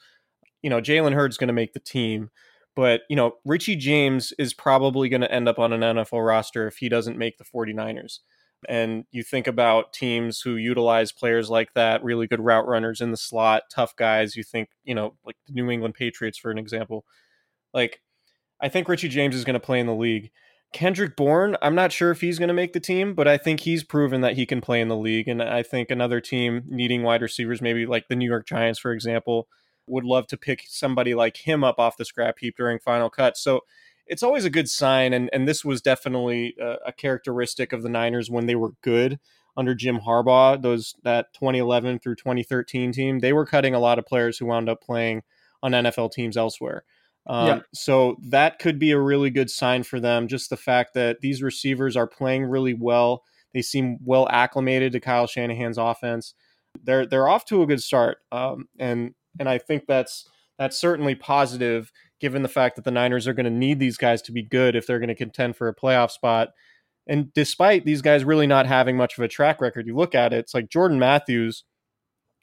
you 0.62 0.70
know, 0.70 0.80
Jalen 0.80 1.14
Hurd's 1.14 1.36
going 1.36 1.48
to 1.48 1.54
make 1.54 1.72
the 1.72 1.80
team. 1.80 2.30
But, 2.76 3.02
you 3.08 3.16
know, 3.16 3.34
Richie 3.44 3.76
James 3.76 4.32
is 4.38 4.54
probably 4.54 5.08
going 5.08 5.22
to 5.22 5.32
end 5.32 5.48
up 5.48 5.58
on 5.58 5.72
an 5.72 5.80
NFL 5.80 6.24
roster 6.24 6.66
if 6.66 6.76
he 6.78 6.88
doesn't 6.88 7.18
make 7.18 7.36
the 7.36 7.44
49ers. 7.44 8.20
And 8.68 9.04
you 9.10 9.22
think 9.22 9.46
about 9.46 9.92
teams 9.92 10.40
who 10.40 10.56
utilize 10.56 11.12
players 11.12 11.48
like 11.50 11.72
that, 11.74 12.04
really 12.04 12.26
good 12.26 12.40
route 12.40 12.66
runners 12.66 13.00
in 13.00 13.10
the 13.10 13.16
slot, 13.16 13.64
tough 13.74 13.96
guys. 13.96 14.36
You 14.36 14.42
think, 14.42 14.68
you 14.84 14.94
know, 14.94 15.14
like 15.24 15.36
the 15.46 15.54
New 15.54 15.70
England 15.70 15.94
Patriots, 15.94 16.38
for 16.38 16.50
an 16.50 16.58
example. 16.58 17.04
Like, 17.72 18.02
I 18.60 18.68
think 18.68 18.88
Richie 18.88 19.08
James 19.08 19.34
is 19.34 19.44
going 19.44 19.54
to 19.54 19.60
play 19.60 19.80
in 19.80 19.86
the 19.86 19.94
league. 19.94 20.30
Kendrick 20.72 21.16
Bourne, 21.16 21.56
I'm 21.62 21.74
not 21.74 21.90
sure 21.90 22.10
if 22.10 22.20
he's 22.20 22.38
going 22.38 22.48
to 22.48 22.54
make 22.54 22.72
the 22.72 22.80
team, 22.80 23.14
but 23.14 23.26
I 23.26 23.36
think 23.36 23.60
he's 23.60 23.82
proven 23.82 24.20
that 24.20 24.36
he 24.36 24.46
can 24.46 24.60
play 24.60 24.80
in 24.80 24.88
the 24.88 24.96
league. 24.96 25.26
And 25.26 25.42
I 25.42 25.62
think 25.62 25.90
another 25.90 26.20
team 26.20 26.62
needing 26.68 27.02
wide 27.02 27.22
receivers, 27.22 27.60
maybe 27.60 27.86
like 27.86 28.06
the 28.08 28.14
New 28.14 28.28
York 28.28 28.46
Giants, 28.46 28.78
for 28.78 28.92
example, 28.92 29.48
would 29.90 30.04
love 30.04 30.26
to 30.28 30.36
pick 30.36 30.64
somebody 30.66 31.14
like 31.14 31.36
him 31.36 31.64
up 31.64 31.78
off 31.78 31.96
the 31.96 32.04
scrap 32.04 32.38
heap 32.38 32.56
during 32.56 32.78
final 32.78 33.10
cut. 33.10 33.36
So 33.36 33.60
it's 34.06 34.22
always 34.22 34.44
a 34.44 34.50
good 34.50 34.68
sign. 34.68 35.12
And, 35.12 35.30
and 35.32 35.46
this 35.46 35.64
was 35.64 35.80
definitely 35.80 36.54
a, 36.60 36.76
a 36.86 36.92
characteristic 36.92 37.72
of 37.72 37.82
the 37.82 37.88
Niners 37.88 38.30
when 38.30 38.46
they 38.46 38.56
were 38.56 38.72
good 38.82 39.18
under 39.56 39.74
Jim 39.74 40.00
Harbaugh, 40.00 40.60
those 40.60 40.94
that 41.04 41.32
2011 41.34 41.98
through 42.00 42.16
2013 42.16 42.92
team. 42.92 43.18
They 43.20 43.32
were 43.32 43.46
cutting 43.46 43.74
a 43.74 43.80
lot 43.80 43.98
of 43.98 44.06
players 44.06 44.38
who 44.38 44.46
wound 44.46 44.68
up 44.68 44.82
playing 44.82 45.22
on 45.62 45.72
NFL 45.72 46.12
teams 46.12 46.36
elsewhere. 46.36 46.84
Um, 47.26 47.46
yeah. 47.46 47.60
So 47.74 48.16
that 48.22 48.58
could 48.58 48.78
be 48.78 48.90
a 48.90 48.98
really 48.98 49.30
good 49.30 49.50
sign 49.50 49.82
for 49.82 50.00
them. 50.00 50.28
Just 50.28 50.50
the 50.50 50.56
fact 50.56 50.94
that 50.94 51.20
these 51.20 51.42
receivers 51.42 51.96
are 51.96 52.06
playing 52.06 52.44
really 52.44 52.74
well. 52.74 53.22
They 53.52 53.62
seem 53.62 53.98
well 54.04 54.28
acclimated 54.30 54.92
to 54.92 55.00
Kyle 55.00 55.26
Shanahan's 55.26 55.78
offense. 55.78 56.34
They're 56.82 57.04
they're 57.04 57.28
off 57.28 57.44
to 57.46 57.62
a 57.62 57.66
good 57.66 57.82
start, 57.82 58.18
um, 58.30 58.68
and 58.78 59.14
and 59.38 59.48
I 59.48 59.58
think 59.58 59.84
that's 59.86 60.28
that's 60.58 60.78
certainly 60.78 61.14
positive 61.14 61.90
given 62.20 62.42
the 62.42 62.48
fact 62.48 62.76
that 62.76 62.84
the 62.84 62.90
Niners 62.90 63.26
are 63.26 63.32
going 63.32 63.44
to 63.44 63.50
need 63.50 63.78
these 63.78 63.96
guys 63.96 64.20
to 64.22 64.32
be 64.32 64.42
good 64.42 64.76
if 64.76 64.86
they're 64.86 64.98
going 64.98 65.08
to 65.08 65.14
contend 65.14 65.56
for 65.56 65.68
a 65.68 65.74
playoff 65.74 66.10
spot. 66.10 66.50
And 67.06 67.32
despite 67.32 67.84
these 67.84 68.02
guys 68.02 68.24
really 68.24 68.46
not 68.46 68.66
having 68.66 68.96
much 68.96 69.16
of 69.16 69.24
a 69.24 69.28
track 69.28 69.60
record, 69.60 69.86
you 69.86 69.96
look 69.96 70.14
at 70.14 70.32
it, 70.32 70.38
it's 70.38 70.54
like 70.54 70.68
Jordan 70.68 70.98
Matthews 70.98 71.64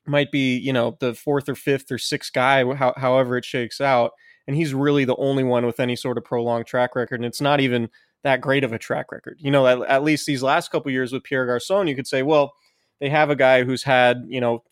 might 0.07 0.31
be, 0.31 0.57
you 0.57 0.73
know, 0.73 0.97
the 0.99 1.13
fourth 1.13 1.47
or 1.47 1.55
fifth 1.55 1.91
or 1.91 1.97
sixth 1.97 2.33
guy, 2.33 2.63
how, 2.73 2.93
however 2.97 3.37
it 3.37 3.45
shakes 3.45 3.79
out. 3.79 4.11
And 4.47 4.55
he's 4.55 4.73
really 4.73 5.05
the 5.05 5.15
only 5.17 5.43
one 5.43 5.65
with 5.65 5.79
any 5.79 5.95
sort 5.95 6.17
of 6.17 6.23
prolonged 6.23 6.65
track 6.65 6.95
record. 6.95 7.19
And 7.19 7.25
it's 7.25 7.41
not 7.41 7.59
even 7.59 7.89
that 8.23 8.41
great 8.41 8.63
of 8.63 8.73
a 8.73 8.79
track 8.79 9.11
record. 9.11 9.37
You 9.39 9.51
know, 9.51 9.67
at, 9.67 9.81
at 9.89 10.03
least 10.03 10.25
these 10.25 10.41
last 10.41 10.71
couple 10.71 10.91
years 10.91 11.11
with 11.11 11.23
Pierre 11.23 11.45
Garcon, 11.45 11.87
you 11.87 11.95
could 11.95 12.07
say, 12.07 12.23
well, 12.23 12.53
they 12.99 13.09
have 13.09 13.29
a 13.29 13.35
guy 13.35 13.63
who's 13.63 13.83
had, 13.83 14.23
you 14.27 14.41
know, 14.41 14.63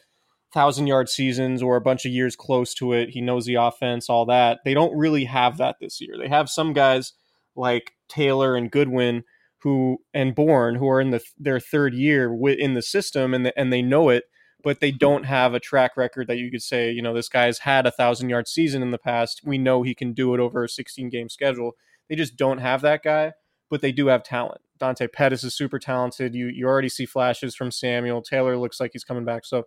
thousand 0.56 0.88
yard 0.88 1.10
seasons 1.10 1.62
or 1.62 1.76
a 1.76 1.82
bunch 1.82 2.06
of 2.06 2.14
years 2.14 2.36
close 2.36 2.74
to 2.74 2.94
it. 2.94 3.10
He 3.10 3.22
knows 3.22 3.46
the 3.46 3.56
offense, 3.56 4.10
all 4.10 4.26
that. 4.28 4.60
They 4.64 4.74
don't 4.74 4.98
really 4.98 5.26
have 5.26 5.58
that 5.58 5.76
this 5.80 6.00
year. 6.00 6.16
They 6.18 6.30
have 6.30 6.50
some 6.50 6.72
guys 6.74 7.14
like 7.56 7.92
Taylor 8.08 8.56
and 8.56 8.72
Goodwin 8.72 9.26
who 9.60 9.98
and 10.14 10.34
Bourne 10.34 10.76
who 10.76 10.88
are 10.88 11.02
in 11.02 11.12
the 11.12 11.22
their 11.38 11.60
third 11.60 11.94
year 11.94 12.34
in 12.48 12.74
the 12.74 12.82
system 12.82 13.34
and 13.34 13.46
the, 13.46 13.60
and 13.60 13.72
they 13.72 13.82
know 13.82 14.10
it, 14.10 14.24
but 14.64 14.80
they 14.80 14.92
don't 14.92 15.26
have 15.26 15.54
a 15.54 15.60
track 15.60 15.98
record 15.98 16.28
that 16.28 16.38
you 16.38 16.50
could 16.50 16.62
say, 16.62 16.90
you 16.90 17.02
know, 17.02 17.14
this 17.14 17.30
guy's 17.30 17.60
had 17.60 17.86
a 17.86 17.92
thousand 17.92 18.30
yard 18.30 18.48
season 18.48 18.82
in 18.82 18.92
the 18.92 18.98
past. 18.98 19.42
We 19.44 19.58
know 19.58 19.84
he 19.84 19.94
can 19.94 20.14
do 20.14 20.34
it 20.34 20.40
over 20.40 20.64
a 20.64 20.70
16 20.70 21.10
game 21.10 21.28
schedule. 21.28 21.74
They 22.08 22.16
just 22.16 22.38
don't 22.38 22.60
have 22.60 22.82
that 22.82 23.04
guy, 23.04 23.34
but 23.70 23.82
they 23.82 23.92
do 23.92 24.08
have 24.08 24.24
talent. 24.24 24.62
Dante 24.80 25.08
Pettis 25.08 25.44
is 25.44 25.54
super 25.54 25.80
talented. 25.80 26.34
You 26.34 26.48
you 26.48 26.66
already 26.66 26.90
see 26.90 27.06
flashes 27.06 27.56
from 27.56 27.72
Samuel. 27.72 28.22
Taylor 28.22 28.58
looks 28.58 28.80
like 28.80 28.92
he's 28.94 29.04
coming 29.04 29.26
back. 29.26 29.46
So 29.46 29.66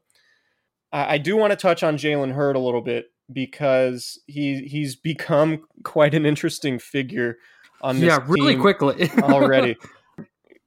I 0.93 1.19
do 1.19 1.37
want 1.37 1.51
to 1.51 1.57
touch 1.57 1.83
on 1.83 1.97
Jalen 1.97 2.33
Hurd 2.33 2.57
a 2.57 2.59
little 2.59 2.81
bit 2.81 3.11
because 3.33 4.19
he 4.27 4.63
he's 4.63 4.97
become 4.97 5.65
quite 5.85 6.15
an 6.15 6.25
interesting 6.25 6.79
figure 6.79 7.39
on 7.83 8.01
this. 8.01 8.07
Yeah, 8.07 8.25
really 8.27 8.57
quickly 8.57 9.11
already. 9.23 9.77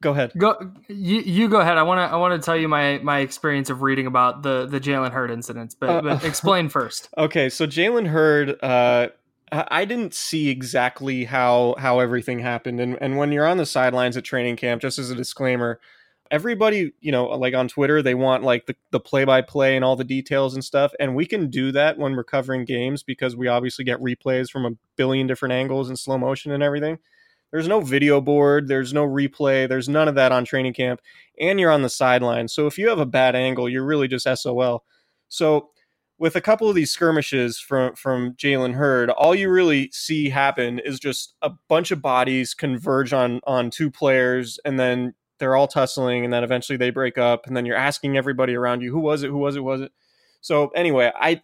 Go 0.01 0.11
ahead. 0.11 0.31
Go 0.35 0.71
you, 0.87 1.19
you 1.19 1.47
go 1.47 1.59
ahead. 1.59 1.77
I 1.77 1.83
want 1.83 1.99
to 1.99 2.11
I 2.11 2.17
want 2.17 2.39
to 2.39 2.43
tell 2.43 2.57
you 2.57 2.67
my 2.67 2.97
my 3.03 3.19
experience 3.19 3.69
of 3.69 3.83
reading 3.83 4.07
about 4.07 4.41
the 4.41 4.65
the 4.65 4.79
Jalen 4.79 5.11
Hurd 5.11 5.29
incidents, 5.29 5.75
but, 5.75 5.89
uh, 5.89 6.01
but 6.01 6.23
explain 6.25 6.69
first. 6.69 7.07
Okay, 7.19 7.49
so 7.49 7.67
Jalen 7.67 8.07
Hurd, 8.07 8.57
uh, 8.63 9.09
I 9.51 9.85
didn't 9.85 10.15
see 10.15 10.49
exactly 10.49 11.25
how 11.25 11.75
how 11.77 11.99
everything 11.99 12.39
happened, 12.39 12.79
and 12.79 12.97
and 12.99 13.15
when 13.15 13.31
you're 13.31 13.45
on 13.45 13.57
the 13.57 13.65
sidelines 13.65 14.17
at 14.17 14.23
training 14.23 14.55
camp, 14.55 14.81
just 14.81 14.97
as 14.97 15.11
a 15.11 15.15
disclaimer, 15.15 15.79
everybody, 16.31 16.93
you 17.01 17.11
know, 17.11 17.25
like 17.27 17.53
on 17.53 17.67
Twitter, 17.67 18.01
they 18.01 18.15
want 18.15 18.43
like 18.43 18.65
the, 18.65 18.75
the 18.91 19.00
play-by-play 19.00 19.75
and 19.75 19.85
all 19.85 19.95
the 19.95 20.03
details 20.03 20.55
and 20.55 20.63
stuff. 20.63 20.93
And 21.00 21.13
we 21.13 21.25
can 21.25 21.50
do 21.50 21.71
that 21.73 21.97
when 22.00 22.15
we're 22.15 22.23
covering 22.23 22.65
games 22.65 23.03
because 23.03 23.35
we 23.35 23.47
obviously 23.50 23.85
get 23.85 24.00
replays 24.00 24.50
from 24.50 24.65
a 24.65 24.71
billion 24.95 25.27
different 25.27 25.51
angles 25.51 25.89
and 25.89 26.00
slow 26.00 26.17
motion 26.17 26.51
and 26.53 26.63
everything. 26.63 26.97
there's 27.51 27.67
no 27.67 27.81
video 27.81 28.21
board, 28.21 28.67
there's 28.67 28.93
no 28.93 29.05
replay, 29.05 29.67
there's 29.67 29.89
none 29.89 30.07
of 30.07 30.15
that 30.15 30.31
on 30.31 30.45
training 30.45 30.73
camp, 30.73 31.01
and 31.39 31.59
you're 31.59 31.71
on 31.71 31.81
the 31.81 31.89
sideline. 31.89 32.47
So 32.47 32.65
if 32.65 32.77
you 32.77 32.88
have 32.89 33.00
a 33.00 33.05
bad 33.05 33.35
angle, 33.35 33.69
you're 33.69 33.85
really 33.85 34.07
just 34.07 34.27
SOL. 34.41 34.83
So 35.27 35.69
with 36.17 36.35
a 36.35 36.41
couple 36.41 36.69
of 36.69 36.75
these 36.75 36.91
skirmishes 36.91 37.59
from 37.59 37.95
from 37.95 38.33
Jalen 38.35 38.73
Hurd, 38.73 39.09
all 39.09 39.35
you 39.35 39.50
really 39.50 39.89
see 39.91 40.29
happen 40.29 40.79
is 40.79 41.00
just 41.00 41.35
a 41.41 41.51
bunch 41.67 41.91
of 41.91 42.01
bodies 42.01 42.53
converge 42.53 43.11
on 43.11 43.41
on 43.45 43.69
two 43.69 43.91
players, 43.91 44.59
and 44.63 44.79
then 44.79 45.13
they're 45.41 45.57
all 45.57 45.67
tussling, 45.67 46.24
and 46.24 46.33
then 46.33 46.45
eventually 46.45 46.77
they 46.77 46.89
break 46.89 47.17
up, 47.17 47.45
and 47.45 47.57
then 47.57 47.65
you're 47.65 47.75
asking 47.75 48.15
everybody 48.15 48.55
around 48.55 48.81
you, 48.81 48.91
who 48.91 49.00
was 49.01 49.24
it, 49.24 49.29
who 49.29 49.38
was 49.38 49.57
it, 49.57 49.63
was 49.63 49.81
it. 49.81 49.91
So 50.39 50.69
anyway, 50.69 51.12
I 51.13 51.41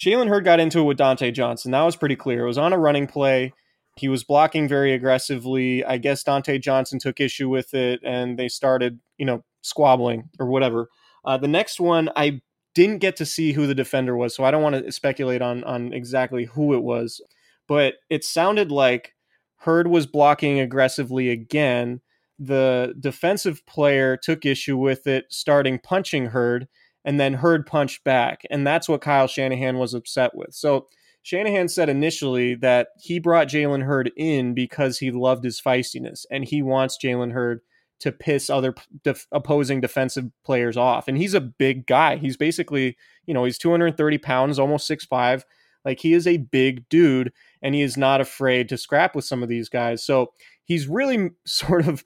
Jalen 0.00 0.28
Hurd 0.28 0.44
got 0.44 0.60
into 0.60 0.78
it 0.78 0.84
with 0.84 0.98
Dontae 0.98 1.34
Johnson. 1.34 1.72
That 1.72 1.82
was 1.82 1.96
pretty 1.96 2.14
clear. 2.14 2.44
It 2.44 2.46
was 2.46 2.58
on 2.58 2.72
a 2.72 2.78
running 2.78 3.08
play. 3.08 3.52
He 3.96 4.08
was 4.08 4.22
blocking 4.22 4.68
very 4.68 4.92
aggressively. 4.92 5.84
I 5.84 5.98
guess 5.98 6.22
Dontae 6.22 6.62
Johnson 6.62 7.00
took 7.00 7.18
issue 7.20 7.48
with 7.48 7.74
it, 7.74 8.00
and 8.04 8.38
they 8.38 8.48
started, 8.48 9.00
you 9.16 9.26
know, 9.26 9.42
squabbling 9.62 10.30
or 10.38 10.46
whatever. 10.46 10.88
Uh, 11.24 11.36
the 11.36 11.48
next 11.48 11.80
one, 11.80 12.08
I 12.14 12.40
didn't 12.74 12.98
get 12.98 13.16
to 13.16 13.26
see 13.26 13.52
who 13.52 13.66
the 13.66 13.74
defender 13.74 14.16
was, 14.16 14.36
so 14.36 14.44
I 14.44 14.52
don't 14.52 14.62
want 14.62 14.76
to 14.76 14.92
speculate 14.92 15.42
on 15.42 15.64
on 15.64 15.92
exactly 15.92 16.44
who 16.44 16.74
it 16.74 16.82
was. 16.82 17.20
But 17.66 17.94
it 18.08 18.22
sounded 18.24 18.70
like 18.70 19.14
Hurd 19.56 19.88
was 19.88 20.06
blocking 20.06 20.60
aggressively 20.60 21.28
again. 21.30 22.00
The 22.38 22.94
defensive 22.98 23.64
player 23.66 24.16
took 24.16 24.46
issue 24.46 24.76
with 24.76 25.06
it, 25.06 25.26
starting 25.28 25.78
punching 25.78 26.26
Hurd, 26.26 26.68
and 27.04 27.18
then 27.18 27.34
Hurd 27.34 27.66
punched 27.66 28.04
back. 28.04 28.42
And 28.50 28.66
that's 28.66 28.88
what 28.88 29.00
Kyle 29.00 29.26
Shanahan 29.26 29.78
was 29.78 29.94
upset 29.94 30.34
with. 30.34 30.54
So 30.54 30.86
Shanahan 31.22 31.68
said 31.68 31.88
initially 31.88 32.54
that 32.56 32.88
he 32.98 33.18
brought 33.18 33.48
Jalen 33.48 33.84
Hurd 33.84 34.12
in 34.16 34.54
because 34.54 34.98
he 34.98 35.10
loved 35.10 35.44
his 35.44 35.60
feistiness 35.60 36.24
and 36.30 36.44
he 36.44 36.62
wants 36.62 36.98
Jalen 37.02 37.32
Hurd 37.32 37.60
to 38.00 38.12
piss 38.12 38.48
other 38.48 38.74
def- 39.02 39.26
opposing 39.32 39.80
defensive 39.80 40.26
players 40.44 40.76
off. 40.76 41.08
And 41.08 41.18
he's 41.18 41.34
a 41.34 41.40
big 41.40 41.86
guy. 41.86 42.16
He's 42.16 42.36
basically, 42.36 42.96
you 43.26 43.34
know, 43.34 43.44
he's 43.44 43.58
230 43.58 44.18
pounds, 44.18 44.58
almost 44.58 44.88
6'5. 44.88 45.42
Like 45.84 46.00
he 46.00 46.12
is 46.12 46.26
a 46.26 46.36
big 46.36 46.88
dude 46.88 47.32
and 47.62 47.74
he 47.74 47.82
is 47.82 47.96
not 47.96 48.20
afraid 48.20 48.68
to 48.68 48.78
scrap 48.78 49.16
with 49.16 49.24
some 49.24 49.42
of 49.42 49.48
these 49.48 49.68
guys. 49.68 50.04
So 50.04 50.32
he's 50.64 50.86
really 50.86 51.30
sort 51.46 51.86
of 51.86 52.04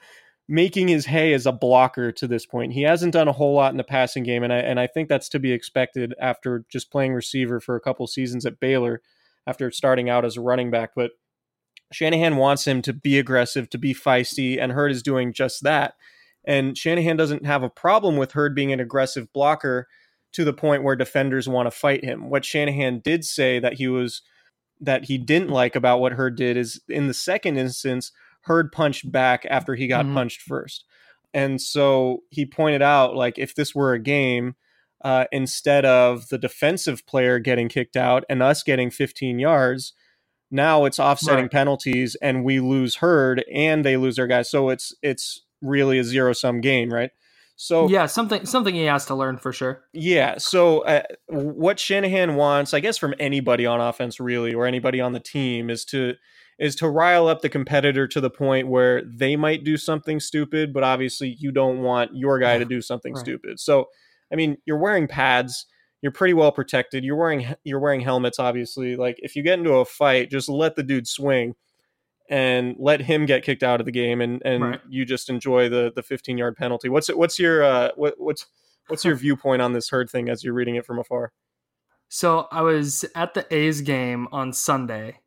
making 0.52 0.86
his 0.86 1.06
hay 1.06 1.32
as 1.32 1.46
a 1.46 1.52
blocker 1.52 2.12
to 2.12 2.26
this 2.26 2.44
point. 2.44 2.74
He 2.74 2.82
hasn't 2.82 3.14
done 3.14 3.26
a 3.26 3.32
whole 3.32 3.54
lot 3.54 3.72
in 3.72 3.78
the 3.78 3.84
passing 3.84 4.22
game, 4.22 4.42
and 4.42 4.52
I 4.52 4.58
and 4.58 4.78
I 4.78 4.86
think 4.86 5.08
that's 5.08 5.30
to 5.30 5.38
be 5.38 5.50
expected 5.50 6.14
after 6.20 6.66
just 6.68 6.92
playing 6.92 7.14
receiver 7.14 7.58
for 7.58 7.74
a 7.74 7.80
couple 7.80 8.06
seasons 8.06 8.44
at 8.44 8.60
Baylor, 8.60 9.00
after 9.46 9.70
starting 9.70 10.10
out 10.10 10.26
as 10.26 10.36
a 10.36 10.42
running 10.42 10.70
back. 10.70 10.90
But 10.94 11.12
Shanahan 11.90 12.36
wants 12.36 12.66
him 12.66 12.82
to 12.82 12.92
be 12.92 13.18
aggressive, 13.18 13.70
to 13.70 13.78
be 13.78 13.94
feisty, 13.94 14.60
and 14.60 14.72
Hurd 14.72 14.92
is 14.92 15.02
doing 15.02 15.32
just 15.32 15.62
that. 15.62 15.94
And 16.44 16.76
Shanahan 16.76 17.16
doesn't 17.16 17.46
have 17.46 17.62
a 17.62 17.70
problem 17.70 18.18
with 18.18 18.32
Hurd 18.32 18.54
being 18.54 18.74
an 18.74 18.80
aggressive 18.80 19.32
blocker 19.32 19.88
to 20.32 20.44
the 20.44 20.52
point 20.52 20.82
where 20.82 20.96
defenders 20.96 21.48
want 21.48 21.66
to 21.66 21.70
fight 21.70 22.04
him. 22.04 22.28
What 22.28 22.44
Shanahan 22.44 23.00
did 23.02 23.24
say 23.24 23.58
that 23.58 23.74
he 23.74 23.88
was 23.88 24.20
that 24.82 25.06
he 25.06 25.16
didn't 25.16 25.48
like 25.48 25.76
about 25.76 26.00
what 26.00 26.12
Hurd 26.12 26.36
did 26.36 26.58
is 26.58 26.82
in 26.88 27.06
the 27.06 27.14
second 27.14 27.56
instance, 27.56 28.12
Hurd 28.42 28.72
punched 28.72 29.10
back 29.10 29.46
after 29.48 29.74
he 29.74 29.86
got 29.86 30.04
mm-hmm. 30.04 30.14
punched 30.14 30.42
first. 30.42 30.84
And 31.34 31.60
so 31.60 32.22
he 32.30 32.44
pointed 32.44 32.82
out 32.82 33.16
like 33.16 33.38
if 33.38 33.54
this 33.54 33.74
were 33.74 33.92
a 33.92 33.98
game, 33.98 34.54
uh, 35.04 35.24
instead 35.32 35.84
of 35.84 36.28
the 36.28 36.38
defensive 36.38 37.06
player 37.06 37.38
getting 37.38 37.68
kicked 37.68 37.96
out 37.96 38.24
and 38.28 38.42
us 38.42 38.62
getting 38.62 38.90
15 38.90 39.38
yards, 39.38 39.94
now 40.50 40.84
it's 40.84 41.00
offsetting 41.00 41.44
right. 41.44 41.50
penalties 41.50 42.16
and 42.22 42.44
we 42.44 42.60
lose 42.60 42.96
Hurd 42.96 43.44
and 43.52 43.84
they 43.84 43.96
lose 43.96 44.16
their 44.16 44.26
guys. 44.26 44.50
So 44.50 44.68
it's 44.68 44.94
it's 45.02 45.40
really 45.62 45.98
a 45.98 46.04
zero 46.04 46.32
sum 46.34 46.60
game, 46.60 46.90
right? 46.90 47.10
So 47.56 47.88
yeah, 47.88 48.06
something 48.06 48.44
something 48.44 48.74
he 48.74 48.84
has 48.84 49.06
to 49.06 49.14
learn 49.14 49.38
for 49.38 49.52
sure. 49.52 49.84
Yeah. 49.92 50.38
So 50.38 50.80
uh, 50.80 51.02
what 51.28 51.78
Shanahan 51.78 52.34
wants, 52.34 52.74
I 52.74 52.80
guess, 52.80 52.98
from 52.98 53.14
anybody 53.18 53.66
on 53.66 53.80
offense, 53.80 54.20
really, 54.20 54.52
or 54.52 54.66
anybody 54.66 55.00
on 55.00 55.12
the 55.12 55.20
team, 55.20 55.70
is 55.70 55.84
to 55.86 56.14
is 56.62 56.74
to 56.76 56.88
rile 56.88 57.28
up 57.28 57.42
the 57.42 57.48
competitor 57.48 58.06
to 58.08 58.20
the 58.20 58.30
point 58.30 58.68
where 58.68 59.02
they 59.04 59.36
might 59.36 59.64
do 59.64 59.76
something 59.76 60.20
stupid, 60.20 60.72
but 60.72 60.82
obviously 60.82 61.36
you 61.38 61.52
don't 61.52 61.80
want 61.82 62.16
your 62.16 62.38
guy 62.38 62.56
to 62.56 62.64
do 62.64 62.80
something 62.80 63.12
right. 63.12 63.20
stupid. 63.20 63.60
So, 63.60 63.88
I 64.32 64.36
mean, 64.36 64.56
you're 64.64 64.78
wearing 64.78 65.08
pads 65.08 65.66
you're 66.02 66.12
pretty 66.12 66.34
well 66.34 66.52
protected. 66.52 67.04
You're 67.04 67.16
wearing 67.16 67.54
you're 67.64 67.78
wearing 67.78 68.00
helmets, 68.00 68.38
obviously. 68.38 68.96
Like 68.96 69.16
if 69.20 69.36
you 69.36 69.42
get 69.42 69.58
into 69.58 69.74
a 69.74 69.84
fight, 69.84 70.30
just 70.30 70.48
let 70.48 70.74
the 70.74 70.82
dude 70.82 71.06
swing 71.06 71.54
and 72.28 72.74
let 72.78 73.00
him 73.00 73.24
get 73.24 73.44
kicked 73.44 73.62
out 73.62 73.80
of 73.80 73.86
the 73.86 73.92
game, 73.92 74.20
and 74.20 74.42
and 74.44 74.62
right. 74.62 74.80
you 74.88 75.04
just 75.04 75.30
enjoy 75.30 75.68
the 75.68 75.92
the 75.94 76.02
15 76.02 76.36
yard 76.36 76.56
penalty. 76.56 76.88
What's 76.88 77.08
what's 77.08 77.38
your 77.38 77.62
uh, 77.62 77.90
what 77.94 78.14
what's 78.18 78.46
what's 78.88 79.04
your 79.04 79.14
viewpoint 79.14 79.62
on 79.62 79.72
this 79.72 79.88
Hurd 79.88 80.10
thing 80.10 80.28
as 80.28 80.42
you're 80.42 80.54
reading 80.54 80.74
it 80.74 80.84
from 80.84 80.98
afar? 80.98 81.32
So 82.08 82.48
I 82.50 82.62
was 82.62 83.04
at 83.14 83.32
the 83.34 83.46
A's 83.54 83.80
game 83.80 84.28
on 84.32 84.52
Sunday, 84.52 85.20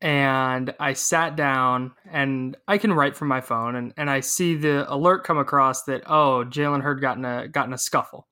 and 0.00 0.74
I 0.78 0.92
sat 0.92 1.36
down 1.36 1.92
and 2.10 2.56
I 2.68 2.78
can 2.78 2.92
write 2.92 3.16
from 3.16 3.28
my 3.28 3.40
phone, 3.40 3.76
and 3.76 3.94
and 3.96 4.10
I 4.10 4.20
see 4.20 4.56
the 4.56 4.92
alert 4.92 5.24
come 5.24 5.38
across 5.38 5.84
that 5.84 6.02
oh 6.06 6.44
Jalen 6.46 6.82
Hurd 6.82 7.00
got 7.00 7.16
in 7.16 7.24
a 7.24 7.48
got 7.48 7.66
in 7.66 7.72
a 7.72 7.78
scuffle 7.78 8.26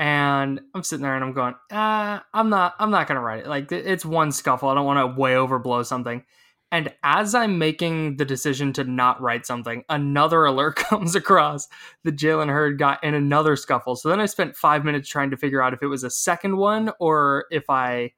and 0.00 0.62
I'm 0.74 0.82
sitting 0.82 1.02
there 1.02 1.14
and 1.14 1.22
I'm 1.22 1.34
going, 1.34 1.54
uh, 1.70 2.20
I'm 2.32 2.48
not, 2.48 2.74
I'm 2.78 2.90
not 2.90 3.06
gonna 3.06 3.20
write 3.20 3.40
it. 3.40 3.48
Like 3.48 3.70
it's 3.70 4.02
one 4.02 4.32
scuffle. 4.32 4.70
I 4.70 4.74
don't 4.74 4.86
want 4.86 5.14
to 5.14 5.20
way 5.20 5.34
overblow 5.34 5.84
something. 5.84 6.24
And 6.72 6.90
as 7.02 7.34
I'm 7.34 7.58
making 7.58 8.16
the 8.16 8.24
decision 8.24 8.72
to 8.74 8.84
not 8.84 9.20
write 9.20 9.44
something, 9.44 9.84
another 9.90 10.46
alert 10.46 10.76
comes 10.76 11.14
across 11.14 11.68
that 12.04 12.16
Jalen 12.16 12.48
Hurd 12.48 12.78
got 12.78 13.04
in 13.04 13.12
another 13.12 13.56
scuffle. 13.56 13.94
So 13.94 14.08
then 14.08 14.20
I 14.20 14.26
spent 14.26 14.56
five 14.56 14.86
minutes 14.86 15.06
trying 15.06 15.30
to 15.32 15.36
figure 15.36 15.62
out 15.62 15.74
if 15.74 15.82
it 15.82 15.88
was 15.88 16.02
a 16.02 16.10
second 16.10 16.56
one 16.56 16.92
or 16.98 17.44
if 17.50 17.68
I, 17.68 18.12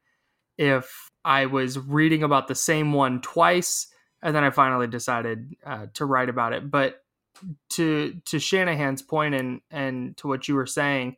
if 0.57 1.11
I 1.25 1.45
was 1.45 1.79
reading 1.79 2.23
about 2.23 2.47
the 2.47 2.55
same 2.55 2.93
one 2.93 3.21
twice. 3.21 3.87
And 4.21 4.35
then 4.35 4.43
I 4.43 4.51
finally 4.51 4.87
decided 4.87 5.55
uh, 5.65 5.87
to 5.95 6.05
write 6.05 6.29
about 6.29 6.53
it. 6.53 6.71
But 6.71 7.03
to 7.71 8.13
to 8.25 8.39
Shanahan's 8.39 9.01
point 9.01 9.35
and 9.35 9.61
and 9.69 10.15
to 10.17 10.27
what 10.27 10.47
you 10.47 10.55
were 10.55 10.65
saying, 10.65 11.17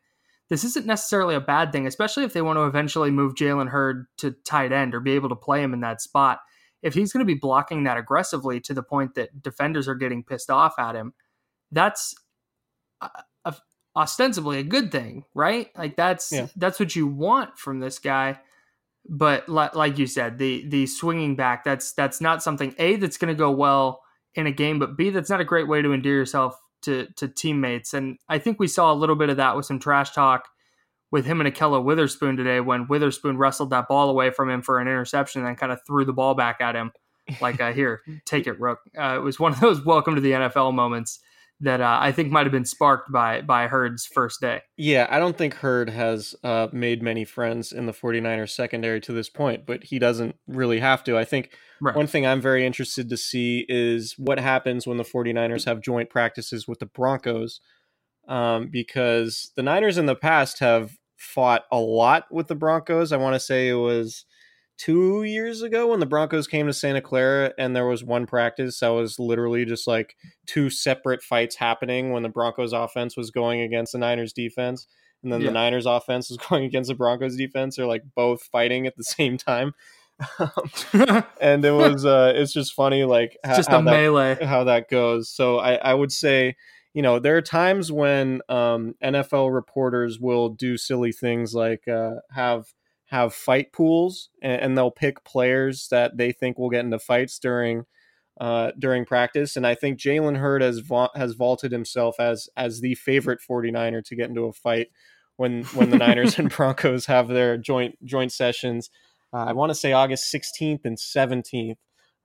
this 0.49 0.63
isn't 0.63 0.85
necessarily 0.85 1.35
a 1.35 1.41
bad 1.41 1.71
thing, 1.71 1.87
especially 1.87 2.23
if 2.23 2.33
they 2.33 2.41
want 2.41 2.57
to 2.57 2.65
eventually 2.65 3.11
move 3.11 3.35
Jalen 3.35 3.69
Hurd 3.69 4.07
to 4.17 4.31
tight 4.31 4.71
end 4.71 4.95
or 4.95 4.99
be 4.99 5.11
able 5.11 5.29
to 5.29 5.35
play 5.35 5.61
him 5.61 5.73
in 5.73 5.81
that 5.81 6.01
spot. 6.01 6.39
If 6.81 6.93
he's 6.93 7.11
going 7.11 7.25
to 7.25 7.31
be 7.31 7.39
blocking 7.39 7.83
that 7.83 7.97
aggressively 7.97 8.59
to 8.61 8.73
the 8.73 8.83
point 8.83 9.15
that 9.15 9.41
defenders 9.41 9.87
are 9.87 9.95
getting 9.95 10.23
pissed 10.23 10.51
off 10.51 10.77
at 10.77 10.95
him, 10.95 11.13
that's 11.71 12.13
a, 13.01 13.09
a, 13.43 13.55
ostensibly 13.95 14.59
a 14.59 14.63
good 14.63 14.91
thing, 14.91 15.23
right? 15.33 15.69
Like 15.75 15.95
that's 15.95 16.31
yeah. 16.31 16.47
that's 16.55 16.79
what 16.79 16.95
you 16.95 17.07
want 17.07 17.57
from 17.57 17.79
this 17.79 17.97
guy. 17.97 18.39
But 19.07 19.47
like 19.47 19.97
you 19.97 20.07
said, 20.07 20.37
the 20.37 20.67
the 20.67 20.87
swinging 20.87 21.35
back 21.35 21.63
that's 21.63 21.93
that's 21.93 22.21
not 22.21 22.41
something 22.41 22.73
a 22.79 22.95
that's 22.95 23.17
going 23.17 23.33
to 23.33 23.37
go 23.37 23.51
well 23.51 24.01
in 24.33 24.47
a 24.47 24.51
game, 24.51 24.79
but 24.79 24.97
b 24.97 25.09
that's 25.09 25.29
not 25.29 25.41
a 25.41 25.45
great 25.45 25.67
way 25.67 25.81
to 25.81 25.93
endear 25.93 26.15
yourself 26.15 26.59
to 26.83 27.07
to 27.17 27.27
teammates. 27.27 27.93
And 27.93 28.17
I 28.29 28.39
think 28.39 28.59
we 28.59 28.67
saw 28.67 28.91
a 28.91 28.95
little 28.95 29.15
bit 29.15 29.29
of 29.29 29.37
that 29.37 29.55
with 29.55 29.65
some 29.65 29.79
trash 29.79 30.11
talk 30.11 30.47
with 31.11 31.25
him 31.25 31.39
and 31.39 31.53
Ahkello 31.53 31.83
Witherspoon 31.83 32.35
today 32.35 32.59
when 32.59 32.87
Witherspoon 32.87 33.37
wrestled 33.37 33.69
that 33.69 33.87
ball 33.87 34.09
away 34.09 34.31
from 34.31 34.49
him 34.49 34.61
for 34.61 34.79
an 34.79 34.87
interception 34.87 35.41
and 35.41 35.47
then 35.47 35.55
kind 35.55 35.71
of 35.71 35.79
threw 35.85 36.03
the 36.03 36.13
ball 36.13 36.33
back 36.33 36.59
at 36.59 36.75
him 36.75 36.91
like, 37.41 37.61
uh, 37.61 37.73
"Here, 37.73 38.01
take 38.25 38.47
it, 38.47 38.59
Rook." 38.59 38.79
Uh, 38.97 39.15
it 39.15 39.21
was 39.21 39.39
one 39.39 39.53
of 39.53 39.59
those 39.59 39.81
welcome 39.85 40.15
to 40.15 40.21
the 40.21 40.31
NFL 40.31 40.73
moments 40.73 41.19
that 41.61 41.79
uh, 41.79 41.97
I 42.01 42.11
think 42.11 42.31
might 42.31 42.45
have 42.45 42.51
been 42.51 42.65
sparked 42.65 43.11
by 43.11 43.41
by 43.41 43.67
Hurd's 43.67 44.05
first 44.05 44.41
day. 44.41 44.61
Yeah, 44.77 45.07
I 45.09 45.19
don't 45.19 45.37
think 45.37 45.55
Hurd 45.55 45.89
has 45.89 46.35
uh, 46.43 46.67
made 46.71 47.01
many 47.01 47.23
friends 47.23 47.71
in 47.71 47.85
the 47.85 47.93
49ers 47.93 48.49
secondary 48.49 48.99
to 49.01 49.13
this 49.13 49.29
point, 49.29 49.65
but 49.65 49.85
he 49.85 49.99
doesn't 49.99 50.35
really 50.47 50.79
have 50.79 51.03
to. 51.05 51.17
I 51.17 51.23
think 51.23 51.51
right. 51.81 51.95
one 51.95 52.07
thing 52.07 52.25
I'm 52.25 52.41
very 52.41 52.65
interested 52.65 53.09
to 53.09 53.17
see 53.17 53.65
is 53.69 54.15
what 54.17 54.39
happens 54.39 54.85
when 54.85 54.97
the 54.97 55.03
49ers 55.03 55.65
have 55.65 55.81
joint 55.81 56.09
practices 56.09 56.67
with 56.67 56.79
the 56.79 56.85
Broncos, 56.87 57.61
um, 58.27 58.67
because 58.69 59.51
the 59.55 59.63
Niners 59.63 59.97
in 59.97 60.07
the 60.07 60.15
past 60.15 60.59
have 60.59 60.97
fought 61.15 61.63
a 61.71 61.79
lot 61.79 62.25
with 62.31 62.47
the 62.47 62.55
Broncos. 62.55 63.13
I 63.13 63.17
want 63.17 63.35
to 63.35 63.39
say 63.39 63.69
it 63.69 63.75
was 63.75 64.25
two 64.77 65.23
years 65.23 65.61
ago 65.61 65.87
when 65.87 65.99
the 65.99 66.05
Broncos 66.05 66.47
came 66.47 66.67
to 66.67 66.73
Santa 66.73 67.01
Clara 67.01 67.53
and 67.57 67.75
there 67.75 67.87
was 67.87 68.03
one 68.03 68.25
practice 68.25 68.79
that 68.79 68.89
was 68.89 69.19
literally 69.19 69.65
just 69.65 69.87
like 69.87 70.15
two 70.45 70.69
separate 70.69 71.23
fights 71.23 71.55
happening 71.55 72.11
when 72.11 72.23
the 72.23 72.29
Broncos 72.29 72.73
offense 72.73 73.15
was 73.15 73.31
going 73.31 73.61
against 73.61 73.93
the 73.93 73.99
Niners 73.99 74.33
defense 74.33 74.87
and 75.23 75.31
then 75.33 75.41
yeah. 75.41 75.47
the 75.47 75.53
Niners 75.53 75.85
offense 75.85 76.29
was 76.29 76.37
going 76.49 76.63
against 76.63 76.87
the 76.89 76.95
Broncos 76.95 77.35
defense. 77.35 77.75
They're 77.75 77.85
like 77.85 78.03
both 78.15 78.43
fighting 78.43 78.87
at 78.87 78.95
the 78.95 79.03
same 79.03 79.37
time. 79.37 79.73
and 81.41 81.65
it 81.65 81.73
was 81.73 82.05
uh 82.05 82.31
it's 82.33 82.53
just 82.53 82.73
funny 82.73 83.03
like 83.03 83.37
how, 83.43 83.53
just 83.57 83.67
a 83.67 83.73
how 83.73 83.81
melee 83.81 84.35
that, 84.35 84.43
how 84.43 84.63
that 84.63 84.89
goes. 84.89 85.29
So 85.29 85.57
I, 85.57 85.73
I 85.75 85.93
would 85.93 86.11
say 86.11 86.55
you 86.93 87.01
know 87.01 87.19
there 87.19 87.35
are 87.35 87.41
times 87.41 87.91
when 87.91 88.41
um, 88.47 88.95
NFL 89.03 89.53
reporters 89.53 90.17
will 90.17 90.47
do 90.47 90.77
silly 90.77 91.11
things 91.11 91.53
like 91.53 91.85
uh, 91.89 92.11
have 92.31 92.67
have 93.15 93.33
fight 93.33 93.71
pools 93.71 94.29
and, 94.41 94.61
and, 94.61 94.77
they'll 94.77 94.91
pick 94.91 95.23
players 95.23 95.87
that 95.89 96.17
they 96.17 96.33
think 96.33 96.59
will 96.59 96.69
get 96.69 96.83
into 96.83 96.99
fights 96.99 97.39
during 97.39 97.85
uh, 98.41 98.71
during 98.77 99.05
practice. 99.05 99.55
And 99.55 99.65
I 99.65 99.75
think 99.75 99.97
Jalen 99.97 100.37
Hurd 100.37 100.61
has 100.61 100.79
va- 100.79 101.11
has 101.15 101.33
vaulted 101.33 101.71
himself 101.71 102.19
as 102.19 102.49
as 102.57 102.81
the 102.81 102.95
favorite 102.95 103.39
49er 103.49 104.03
to 104.03 104.15
get 104.15 104.27
into 104.27 104.43
a 104.43 104.53
fight 104.53 104.89
when 105.37 105.63
when 105.65 105.89
the 105.89 105.97
Niners 105.97 106.37
and 106.39 106.49
Broncos 106.49 107.05
have 107.05 107.29
their 107.29 107.57
joint 107.57 107.97
joint 108.03 108.33
sessions. 108.33 108.89
Uh, 109.33 109.45
I 109.45 109.53
want 109.53 109.69
to 109.69 109.75
say 109.75 109.93
August 109.93 110.33
16th 110.33 110.83
and 110.83 110.97
17th 110.97 111.77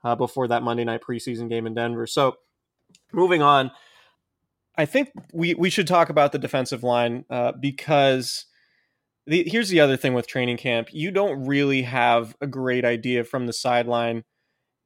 uh, 0.05 0.17
before 0.17 0.49
that 0.49 0.63
Monday 0.63 0.85
night 0.85 1.03
preseason 1.03 1.49
game 1.49 1.67
in 1.67 1.75
Denver. 1.75 2.07
So 2.07 2.37
moving 3.13 3.43
on, 3.43 3.71
I 4.77 4.87
think 4.87 5.11
we 5.33 5.55
we 5.55 5.71
should 5.71 5.87
talk 5.87 6.11
about 6.11 6.33
the 6.33 6.39
defensive 6.39 6.83
line 6.83 7.25
uh, 7.31 7.53
because. 7.53 8.47
The, 9.27 9.45
here's 9.47 9.69
the 9.69 9.81
other 9.81 9.97
thing 9.97 10.15
with 10.15 10.27
training 10.27 10.57
camp. 10.57 10.89
You 10.93 11.11
don't 11.11 11.47
really 11.47 11.83
have 11.83 12.35
a 12.41 12.47
great 12.47 12.85
idea 12.85 13.25
from 13.25 13.47
the 13.47 13.53
sideline 13.53 14.25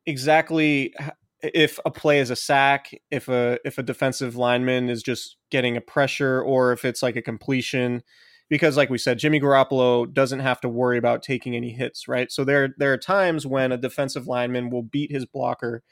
exactly 0.07 0.95
if 1.43 1.79
a 1.85 1.91
play 1.91 2.21
is 2.21 2.31
a 2.31 2.37
sack, 2.37 2.91
if 3.11 3.29
a 3.29 3.59
if 3.65 3.79
a 3.79 3.83
defensive 3.83 4.37
lineman 4.37 4.89
is 4.89 5.03
just 5.03 5.37
getting 5.51 5.77
a 5.77 5.81
pressure, 5.81 6.41
or 6.43 6.73
if 6.73 6.85
it's 6.85 7.03
like 7.03 7.17
a 7.17 7.23
completion. 7.23 8.03
Because, 8.51 8.77
like 8.77 8.91
we 8.91 8.99
said, 8.99 9.19
Jimmy 9.19 9.41
Garoppolo 9.41 10.13
doesn't 10.13 10.41
have 10.41 10.61
to 10.61 10.69
worry 10.69 10.99
about 10.99 11.23
taking 11.23 11.57
any 11.57 11.71
hits, 11.71 12.07
right? 12.09 12.31
So 12.31 12.45
there 12.45 12.75
there 12.79 12.93
are 12.93 12.99
times 12.99 13.47
when 13.47 13.73
a 13.73 13.79
defensive 13.79 14.27
lineman 14.27 14.71
will 14.71 14.83
beat 14.83 15.11
his 15.11 15.27
blocker, 15.27 15.83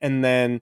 and 0.00 0.24
then 0.24 0.60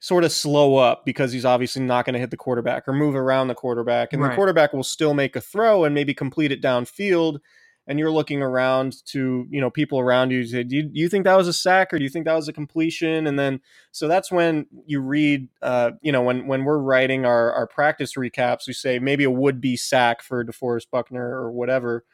sort 0.00 0.24
of 0.24 0.32
slow 0.32 0.76
up 0.76 1.04
because 1.04 1.32
he's 1.32 1.44
obviously 1.44 1.82
not 1.82 2.04
going 2.04 2.14
to 2.14 2.20
hit 2.20 2.30
the 2.30 2.36
quarterback 2.36 2.88
or 2.88 2.92
move 2.92 3.14
around 3.14 3.48
the 3.48 3.54
quarterback, 3.54 4.12
and 4.12 4.20
right. 4.22 4.30
the 4.30 4.34
quarterback 4.34 4.72
will 4.72 4.82
still 4.82 5.14
make 5.14 5.36
a 5.36 5.40
throw 5.40 5.84
and 5.84 5.94
maybe 5.94 6.14
complete 6.14 6.50
it 6.50 6.62
downfield 6.62 7.38
and 7.90 7.98
you're 7.98 8.10
looking 8.10 8.40
around 8.40 9.04
to 9.04 9.46
you 9.50 9.60
know 9.60 9.68
people 9.68 9.98
around 9.98 10.30
you 10.30 10.44
say 10.44 10.62
do 10.62 10.76
you, 10.76 10.82
do 10.84 11.00
you 11.00 11.08
think 11.08 11.24
that 11.24 11.36
was 11.36 11.48
a 11.48 11.52
sack 11.52 11.92
or 11.92 11.98
do 11.98 12.04
you 12.04 12.08
think 12.08 12.24
that 12.24 12.34
was 12.34 12.48
a 12.48 12.52
completion 12.52 13.26
and 13.26 13.38
then 13.38 13.60
so 13.90 14.06
that's 14.06 14.30
when 14.30 14.64
you 14.86 15.00
read 15.00 15.48
uh, 15.60 15.90
you 16.00 16.12
know 16.12 16.22
when 16.22 16.46
when 16.46 16.64
we're 16.64 16.78
writing 16.78 17.26
our, 17.26 17.52
our 17.52 17.66
practice 17.66 18.14
recaps 18.14 18.66
we 18.66 18.72
say 18.72 18.98
maybe 18.98 19.24
a 19.24 19.30
would-be 19.30 19.76
sack 19.76 20.22
for 20.22 20.44
DeForest 20.44 20.90
Buckner 20.90 21.24
or 21.24 21.50
whatever 21.50 22.04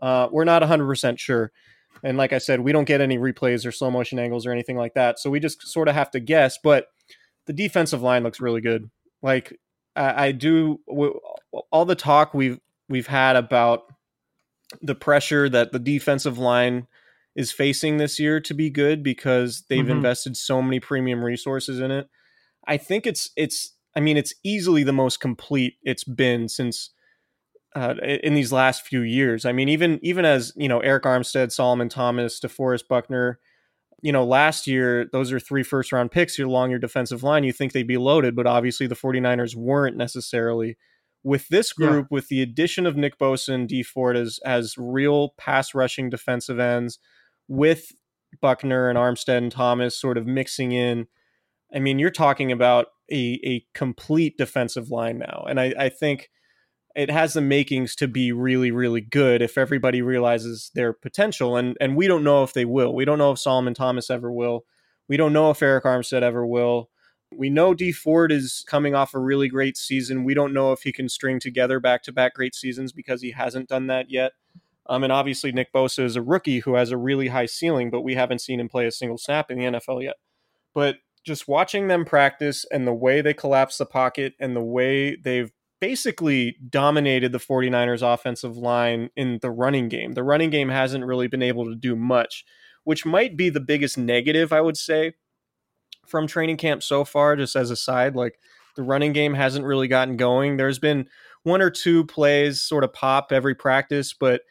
uh, 0.00 0.28
we're 0.32 0.44
not 0.44 0.62
100% 0.62 1.18
sure 1.18 1.52
and 2.02 2.16
like 2.16 2.32
I 2.32 2.38
said 2.38 2.60
we 2.60 2.72
don't 2.72 2.84
get 2.84 3.00
any 3.00 3.18
replays 3.18 3.66
or 3.66 3.72
slow 3.72 3.90
motion 3.90 4.18
angles 4.18 4.46
or 4.46 4.52
anything 4.52 4.76
like 4.76 4.94
that 4.94 5.18
so 5.18 5.28
we 5.28 5.38
just 5.38 5.66
sort 5.66 5.88
of 5.88 5.94
have 5.94 6.10
to 6.12 6.20
guess 6.20 6.58
but 6.62 6.88
the 7.46 7.52
defensive 7.52 8.02
line 8.02 8.22
looks 8.22 8.40
really 8.40 8.60
good 8.60 8.90
like 9.22 9.58
I, 9.94 10.26
I 10.26 10.32
do 10.32 10.80
all 11.70 11.84
the 11.84 11.94
talk 11.94 12.34
we've 12.34 12.60
we've 12.88 13.06
had 13.06 13.36
about 13.36 13.84
the 14.82 14.94
pressure 14.94 15.48
that 15.48 15.72
the 15.72 15.78
defensive 15.78 16.38
line 16.38 16.86
is 17.34 17.52
facing 17.52 17.96
this 17.96 18.18
year 18.18 18.40
to 18.40 18.54
be 18.54 18.70
good 18.70 19.02
because 19.02 19.64
they've 19.68 19.84
mm-hmm. 19.84 19.92
invested 19.92 20.36
so 20.36 20.62
many 20.62 20.80
premium 20.80 21.24
resources 21.24 21.80
in 21.80 21.90
it. 21.90 22.08
I 22.66 22.76
think 22.76 23.06
it's 23.06 23.30
it's 23.36 23.74
I 23.94 24.00
mean 24.00 24.16
it's 24.16 24.34
easily 24.42 24.82
the 24.82 24.92
most 24.92 25.20
complete 25.20 25.74
it's 25.82 26.04
been 26.04 26.48
since 26.48 26.90
uh, 27.74 27.94
in 28.02 28.34
these 28.34 28.52
last 28.52 28.86
few 28.86 29.02
years. 29.02 29.44
I 29.44 29.52
mean 29.52 29.68
even 29.68 29.98
even 30.02 30.24
as, 30.24 30.52
you 30.56 30.68
know, 30.68 30.80
Arik 30.80 31.02
Armstead, 31.02 31.52
Solomon 31.52 31.88
Thomas, 31.88 32.40
DeForest 32.40 32.88
Buckner, 32.88 33.38
you 34.02 34.12
know, 34.12 34.24
last 34.24 34.66
year 34.66 35.08
those 35.12 35.32
are 35.32 35.40
three 35.40 35.62
first 35.62 35.92
round 35.92 36.10
picks 36.10 36.38
You're 36.38 36.48
along 36.48 36.70
your 36.70 36.78
defensive 36.78 37.22
line. 37.22 37.44
You 37.44 37.52
think 37.52 37.72
they'd 37.72 37.86
be 37.86 37.96
loaded, 37.96 38.36
but 38.36 38.46
obviously 38.46 38.86
the 38.86 38.94
49ers 38.94 39.56
weren't 39.56 39.96
necessarily 39.96 40.76
with 41.22 41.48
this 41.48 41.72
group, 41.72 42.06
yeah. 42.08 42.14
with 42.14 42.28
the 42.28 42.40
addition 42.40 42.86
of 42.86 42.96
Nick 42.96 43.18
Bosa 43.18 43.48
and 43.48 43.68
Dee 43.68 43.82
Ford 43.82 44.16
as 44.16 44.38
as 44.44 44.76
real 44.78 45.30
pass 45.36 45.74
rushing 45.74 46.08
defensive 46.08 46.60
ends, 46.60 47.00
with 47.48 47.92
Buckner 48.40 48.88
and 48.88 48.98
Armstead 48.98 49.38
and 49.38 49.50
Thomas 49.50 49.98
sort 49.98 50.18
of 50.18 50.26
mixing 50.26 50.70
in, 50.72 51.08
I 51.74 51.80
mean, 51.80 51.98
you're 51.98 52.10
talking 52.10 52.52
about 52.52 52.86
a 53.10 53.40
a 53.44 53.64
complete 53.74 54.38
defensive 54.38 54.90
line 54.90 55.18
now, 55.18 55.44
and 55.48 55.58
I, 55.58 55.74
I 55.78 55.88
think 55.88 56.30
it 56.96 57.10
has 57.10 57.34
the 57.34 57.42
makings 57.42 57.94
to 57.96 58.08
be 58.08 58.32
really 58.32 58.70
really 58.70 59.02
good 59.02 59.42
if 59.42 59.58
everybody 59.58 60.02
realizes 60.02 60.70
their 60.74 60.92
potential, 60.92 61.56
and 61.56 61.76
and 61.80 61.96
we 61.96 62.08
don't 62.08 62.24
know 62.24 62.42
if 62.42 62.52
they 62.52 62.64
will. 62.64 62.94
We 62.94 63.04
don't 63.04 63.18
know 63.18 63.32
if 63.32 63.38
Solomon 63.38 63.74
Thomas 63.74 64.10
ever 64.10 64.32
will. 64.32 64.64
We 65.08 65.16
don't 65.16 65.32
know 65.32 65.50
if 65.50 65.60
Arik 65.60 65.82
Armstead 65.82 66.22
ever 66.22 66.46
will. 66.46 66.90
We 67.32 67.50
know 67.50 67.74
Dee 67.74 67.92
Ford 67.92 68.32
is 68.32 68.64
coming 68.66 68.94
off 68.94 69.14
a 69.14 69.18
really 69.18 69.48
great 69.48 69.76
season. 69.76 70.24
We 70.24 70.34
don't 70.34 70.54
know 70.54 70.72
if 70.72 70.82
he 70.82 70.92
can 70.92 71.08
string 71.08 71.38
together 71.38 71.80
back 71.80 72.02
to 72.04 72.12
back 72.12 72.34
great 72.34 72.54
seasons 72.54 72.92
because 72.92 73.20
he 73.20 73.32
hasn't 73.32 73.68
done 73.68 73.88
that 73.88 74.10
yet. 74.10 74.32
Um, 74.88 75.02
and 75.02 75.12
obviously, 75.12 75.52
Nick 75.52 75.72
Bosa 75.72 76.04
is 76.04 76.16
a 76.16 76.22
rookie 76.22 76.60
who 76.60 76.74
has 76.74 76.90
a 76.90 76.96
really 76.96 77.28
high 77.28 77.46
ceiling, 77.46 77.90
but 77.90 78.02
we 78.02 78.14
haven't 78.14 78.40
seen 78.40 78.60
him 78.60 78.68
play 78.68 78.86
a 78.86 78.92
single 78.92 79.18
snap 79.18 79.50
in 79.50 79.58
the 79.58 79.64
NFL 79.64 80.02
yet. 80.02 80.16
But 80.74 80.96
just 81.24 81.48
watching 81.48 81.88
them 81.88 82.04
practice 82.04 82.64
and 82.70 82.86
the 82.86 82.94
way 82.94 83.20
they 83.20 83.34
collapse 83.34 83.78
the 83.78 83.86
pocket 83.86 84.34
and 84.38 84.54
the 84.54 84.62
way 84.62 85.16
they've 85.16 85.50
basically 85.80 86.56
dominated 86.68 87.32
the 87.32 87.38
49ers 87.38 88.02
offensive 88.02 88.56
line 88.56 89.10
in 89.16 89.38
the 89.42 89.50
running 89.50 89.88
game. 89.88 90.12
The 90.12 90.22
running 90.22 90.50
game 90.50 90.68
hasn't 90.68 91.04
really 91.04 91.28
been 91.28 91.42
able 91.42 91.66
to 91.66 91.74
do 91.74 91.94
much, 91.94 92.44
which 92.84 93.04
might 93.04 93.36
be 93.36 93.50
the 93.50 93.60
biggest 93.60 93.98
negative, 93.98 94.52
I 94.52 94.60
would 94.60 94.76
say, 94.76 95.14
from 96.06 96.26
training 96.26 96.56
camp 96.56 96.82
so 96.82 97.04
far, 97.04 97.36
just 97.36 97.56
as 97.56 97.70
a 97.70 97.76
side. 97.76 98.16
Like 98.16 98.38
the 98.76 98.82
running 98.82 99.12
game 99.12 99.34
hasn't 99.34 99.64
really 99.64 99.88
gotten 99.88 100.16
going. 100.16 100.56
There's 100.56 100.78
been 100.78 101.08
one 101.42 101.62
or 101.62 101.70
two 101.70 102.04
plays 102.04 102.62
sort 102.62 102.84
of 102.84 102.92
pop 102.92 103.32
every 103.32 103.54
practice, 103.54 104.12
but 104.12 104.42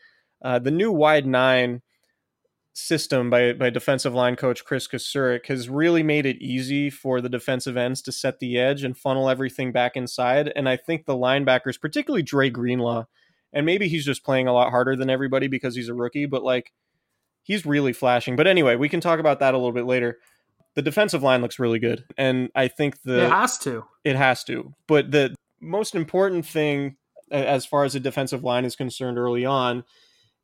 uh, 0.43 0.59
the 0.59 0.71
new 0.71 0.91
wide 0.91 1.25
nine 1.25 1.81
system 2.77 3.29
by, 3.29 3.53
by 3.53 3.69
defensive 3.69 4.13
line 4.13 4.35
coach 4.35 4.65
Chris 4.65 4.88
Kocurek 4.88 5.47
has 5.47 5.69
really 5.69 6.03
made 6.03 6.25
it 6.25 6.41
easy 6.41 6.89
for 6.89 7.21
the 7.21 7.29
defensive 7.29 7.77
ends 7.77 8.01
to 8.03 8.11
set 8.11 8.39
the 8.39 8.59
edge 8.59 8.83
and 8.83 8.97
funnel 8.97 9.29
everything 9.29 9.71
back 9.71 9.95
inside. 9.95 10.51
And 10.55 10.67
I 10.67 10.75
think 10.75 11.05
the 11.05 11.15
linebackers, 11.15 11.79
particularly 11.79 12.21
Dre 12.21 12.49
Greenlaw, 12.49 13.05
and 13.53 13.65
maybe 13.65 13.88
he's 13.88 14.05
just 14.05 14.25
playing 14.25 14.47
a 14.47 14.53
lot 14.53 14.71
harder 14.71 14.95
than 14.95 15.09
everybody 15.09 15.47
because 15.47 15.75
he's 15.75 15.89
a 15.89 15.93
rookie, 15.93 16.25
but 16.25 16.43
like 16.43 16.73
he's 17.43 17.65
really 17.65 17.93
flashing. 17.93 18.35
But 18.35 18.47
anyway, 18.47 18.75
we 18.75 18.89
can 18.89 18.99
talk 18.99 19.19
about 19.19 19.39
that 19.39 19.53
a 19.53 19.57
little 19.57 19.71
bit 19.71 19.85
later 19.85 20.19
the 20.75 20.81
defensive 20.81 21.23
line 21.23 21.41
looks 21.41 21.57
really 21.57 21.79
good, 21.79 22.03
and 22.17 22.49
I 22.53 22.67
think 22.67 23.01
the 23.01 23.25
it 23.25 23.31
has 23.31 23.57
to. 23.59 23.85
It 24.03 24.15
has 24.17 24.43
to. 24.43 24.73
But 24.88 25.09
the 25.09 25.33
most 25.61 25.95
important 25.95 26.45
thing, 26.45 26.97
as 27.31 27.65
far 27.65 27.85
as 27.85 27.93
the 27.93 27.99
defensive 27.99 28.43
line 28.43 28.65
is 28.65 28.75
concerned, 28.75 29.17
early 29.17 29.45
on, 29.45 29.85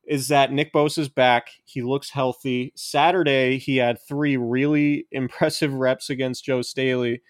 is 0.06 0.28
that 0.30 0.52
Nick 0.52 0.74
Bosa's 0.74 1.10
back. 1.10 1.50
He 1.64 1.82
looks 1.82 2.10
healthy. 2.10 2.74
Saturday, 2.76 3.58
he 3.58 3.78
had 3.78 4.00
three 4.08 4.38
really 4.38 5.08
impressive 5.12 5.74
reps 5.74 6.10
against 6.10 6.46
Joe 6.46 6.62
Staley. 6.62 7.22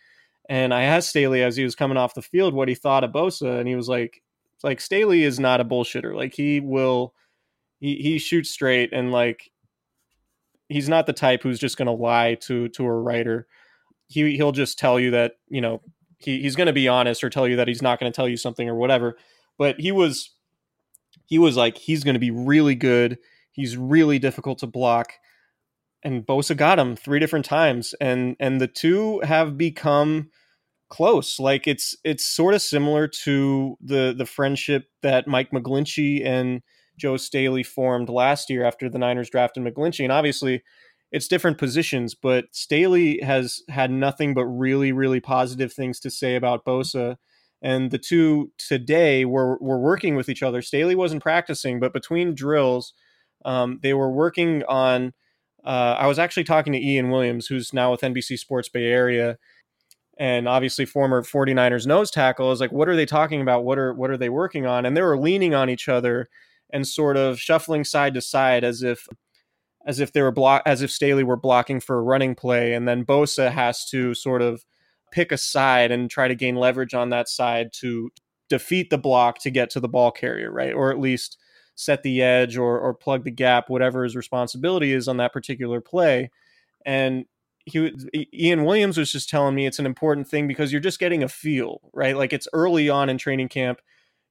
And 0.49 0.73
I 0.73 0.83
asked 0.83 1.09
Staley 1.09 1.43
as 1.43 1.55
he 1.55 1.63
was 1.63 1.75
coming 1.75 1.97
off 1.97 2.13
the 2.13 2.21
field 2.21 2.53
what 2.53 2.67
he 2.67 2.75
thought 2.75 3.03
of 3.03 3.11
Bosa, 3.11 3.59
and 3.59 3.67
he 3.67 3.75
was 3.75 3.87
like, 3.87 4.21
like 4.63 4.81
Staley 4.81 5.23
is 5.23 5.39
not 5.39 5.61
a 5.61 5.65
bullshitter. 5.65 6.15
Like 6.15 6.33
he 6.33 6.59
will 6.59 7.13
he, 7.79 7.95
he 7.95 8.19
shoots 8.19 8.49
straight 8.49 8.93
and 8.93 9.11
like 9.11 9.51
he's 10.69 10.89
not 10.89 11.05
the 11.05 11.13
type 11.13 11.43
who's 11.43 11.59
just 11.59 11.77
going 11.77 11.87
to 11.87 11.91
lie 11.91 12.35
to 12.41 12.69
to 12.69 12.85
a 12.85 12.93
writer. 12.93 13.47
He 14.07 14.35
he'll 14.35 14.51
just 14.51 14.77
tell 14.77 14.99
you 14.99 15.11
that 15.11 15.33
you 15.49 15.61
know 15.61 15.81
he, 16.17 16.41
he's 16.41 16.55
going 16.55 16.67
to 16.67 16.73
be 16.73 16.87
honest 16.87 17.23
or 17.23 17.29
tell 17.29 17.47
you 17.47 17.55
that 17.57 17.67
he's 17.67 17.81
not 17.81 17.99
going 17.99 18.11
to 18.11 18.15
tell 18.15 18.27
you 18.27 18.37
something 18.37 18.69
or 18.69 18.75
whatever. 18.75 19.17
But 19.57 19.79
he 19.79 19.91
was 19.91 20.31
he 21.31 21.39
was 21.39 21.55
like 21.55 21.77
he's 21.77 22.03
going 22.03 22.15
to 22.15 22.19
be 22.19 22.29
really 22.29 22.75
good. 22.75 23.17
He's 23.53 23.77
really 23.77 24.19
difficult 24.19 24.59
to 24.59 24.67
block. 24.67 25.13
And 26.03 26.25
Bosa 26.27 26.57
got 26.57 26.77
him 26.77 26.95
three 26.97 27.19
different 27.19 27.45
times, 27.45 27.95
and 28.01 28.35
and 28.39 28.59
the 28.59 28.67
two 28.67 29.21
have 29.21 29.57
become 29.57 30.29
close. 30.89 31.39
Like 31.39 31.67
it's 31.67 31.95
it's 32.03 32.25
sort 32.25 32.53
of 32.53 32.61
similar 32.61 33.07
to 33.23 33.77
the 33.81 34.13
the 34.15 34.25
friendship 34.25 34.87
that 35.03 35.25
Mike 35.25 35.51
McGlinchey 35.51 36.25
and 36.25 36.61
Joe 36.97 37.15
Staley 37.15 37.63
formed 37.63 38.09
last 38.09 38.49
year 38.49 38.65
after 38.65 38.89
the 38.89 38.99
Niners 38.99 39.29
drafted 39.29 39.63
McGlinchey. 39.63 40.03
And 40.03 40.11
obviously, 40.11 40.61
it's 41.13 41.29
different 41.29 41.57
positions, 41.57 42.13
but 42.13 42.45
Staley 42.51 43.21
has 43.21 43.61
had 43.69 43.89
nothing 43.89 44.33
but 44.33 44.45
really, 44.45 44.91
really 44.91 45.21
positive 45.21 45.71
things 45.71 45.99
to 46.01 46.11
say 46.11 46.35
about 46.35 46.65
Bosa. 46.65 47.15
And 47.61 47.91
the 47.91 47.99
two 47.99 48.51
today 48.57 49.23
were, 49.25 49.57
were 49.59 49.79
working 49.79 50.15
with 50.15 50.29
each 50.29 50.41
other. 50.41 50.61
Staley 50.61 50.95
wasn't 50.95 51.21
practicing, 51.21 51.79
but 51.79 51.93
between 51.93 52.33
drills, 52.33 52.93
um, 53.45 53.79
they 53.81 53.93
were 53.93 54.11
working 54.11 54.63
on. 54.63 55.13
Uh, 55.63 55.95
I 55.99 56.07
was 56.07 56.17
actually 56.17 56.43
talking 56.43 56.73
to 56.73 56.83
Ian 56.83 57.11
Williams, 57.11 57.45
who's 57.45 57.71
now 57.71 57.91
with 57.91 58.01
NBC 58.01 58.39
Sports 58.39 58.67
Bay 58.67 58.85
Area, 58.85 59.37
and 60.17 60.47
obviously 60.47 60.85
former 60.85 61.21
49ers 61.21 61.85
nose 61.85 62.09
tackle. 62.09 62.47
I 62.47 62.49
was 62.49 62.59
like, 62.59 62.71
what 62.71 62.89
are 62.89 62.95
they 62.95 63.05
talking 63.05 63.41
about? 63.41 63.63
What 63.63 63.77
are 63.77 63.93
what 63.93 64.09
are 64.09 64.17
they 64.17 64.29
working 64.29 64.65
on? 64.65 64.85
And 64.85 64.97
they 64.97 65.01
were 65.01 65.19
leaning 65.19 65.53
on 65.53 65.69
each 65.69 65.87
other 65.87 66.29
and 66.71 66.87
sort 66.87 67.17
of 67.17 67.39
shuffling 67.39 67.83
side 67.83 68.13
to 68.15 68.21
side 68.21 68.63
as 68.63 68.81
if 68.81 69.07
as 69.85 69.99
if 69.99 70.13
they 70.13 70.21
were 70.21 70.31
block 70.31 70.63
as 70.65 70.81
if 70.81 70.91
Staley 70.91 71.23
were 71.23 71.37
blocking 71.37 71.79
for 71.79 71.97
a 71.97 72.01
running 72.01 72.35
play, 72.35 72.73
and 72.73 72.87
then 72.87 73.05
Bosa 73.05 73.51
has 73.51 73.85
to 73.89 74.13
sort 74.13 74.41
of 74.41 74.65
pick 75.11 75.31
a 75.31 75.37
side 75.37 75.91
and 75.91 76.09
try 76.09 76.27
to 76.27 76.35
gain 76.35 76.55
leverage 76.55 76.93
on 76.93 77.09
that 77.09 77.29
side 77.29 77.71
to 77.73 78.11
defeat 78.49 78.89
the 78.89 78.97
block 78.97 79.39
to 79.39 79.49
get 79.49 79.69
to 79.71 79.79
the 79.79 79.87
ball 79.87 80.11
carrier, 80.11 80.51
right? 80.51 80.73
Or 80.73 80.91
at 80.91 80.99
least 80.99 81.37
set 81.75 82.03
the 82.03 82.21
edge 82.21 82.57
or 82.57 82.79
or 82.79 82.93
plug 82.93 83.23
the 83.23 83.31
gap, 83.31 83.69
whatever 83.69 84.03
his 84.03 84.15
responsibility 84.15 84.93
is 84.93 85.07
on 85.07 85.17
that 85.17 85.33
particular 85.33 85.81
play. 85.81 86.29
And 86.85 87.25
he 87.65 87.91
Ian 88.33 88.65
Williams 88.65 88.97
was 88.97 89.11
just 89.11 89.29
telling 89.29 89.55
me 89.55 89.65
it's 89.65 89.79
an 89.79 89.85
important 89.85 90.27
thing 90.27 90.47
because 90.47 90.71
you're 90.71 90.81
just 90.81 90.99
getting 90.99 91.23
a 91.23 91.29
feel, 91.29 91.79
right? 91.93 92.17
Like 92.17 92.33
it's 92.33 92.47
early 92.53 92.89
on 92.89 93.09
in 93.09 93.17
training 93.17 93.49
camp. 93.49 93.79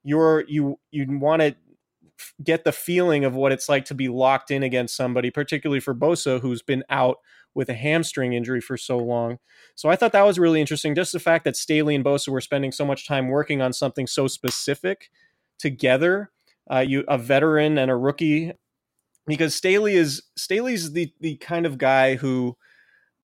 You're 0.02 0.44
you 0.48 0.78
you 0.90 1.06
want 1.18 1.42
to 1.42 1.56
get 2.42 2.64
the 2.64 2.72
feeling 2.72 3.24
of 3.24 3.34
what 3.34 3.52
it's 3.52 3.68
like 3.68 3.86
to 3.86 3.94
be 3.94 4.08
locked 4.08 4.50
in 4.50 4.62
against 4.62 4.96
somebody, 4.96 5.30
particularly 5.30 5.80
for 5.80 5.94
Bosa, 5.94 6.40
who's 6.40 6.62
been 6.62 6.84
out 6.90 7.18
with 7.54 7.68
a 7.68 7.74
hamstring 7.74 8.32
injury 8.32 8.60
for 8.60 8.76
so 8.76 8.98
long. 8.98 9.38
So 9.74 9.88
I 9.88 9.96
thought 9.96 10.12
that 10.12 10.26
was 10.26 10.38
really 10.38 10.60
interesting. 10.60 10.94
Just 10.94 11.12
the 11.12 11.18
fact 11.18 11.44
that 11.44 11.56
Staley 11.56 11.94
and 11.94 12.04
Bosa 12.04 12.28
were 12.28 12.40
spending 12.40 12.72
so 12.72 12.84
much 12.84 13.06
time 13.06 13.28
working 13.28 13.60
on 13.60 13.72
something 13.72 14.06
so 14.06 14.26
specific 14.26 15.10
together. 15.58 16.30
Uh, 16.70 16.78
you 16.78 17.04
a 17.08 17.18
veteran 17.18 17.78
and 17.78 17.90
a 17.90 17.96
rookie, 17.96 18.52
because 19.26 19.54
Staley 19.54 19.94
is 19.94 20.22
Staley's 20.36 20.92
the 20.92 21.12
the 21.20 21.36
kind 21.36 21.66
of 21.66 21.78
guy 21.78 22.14
who, 22.14 22.56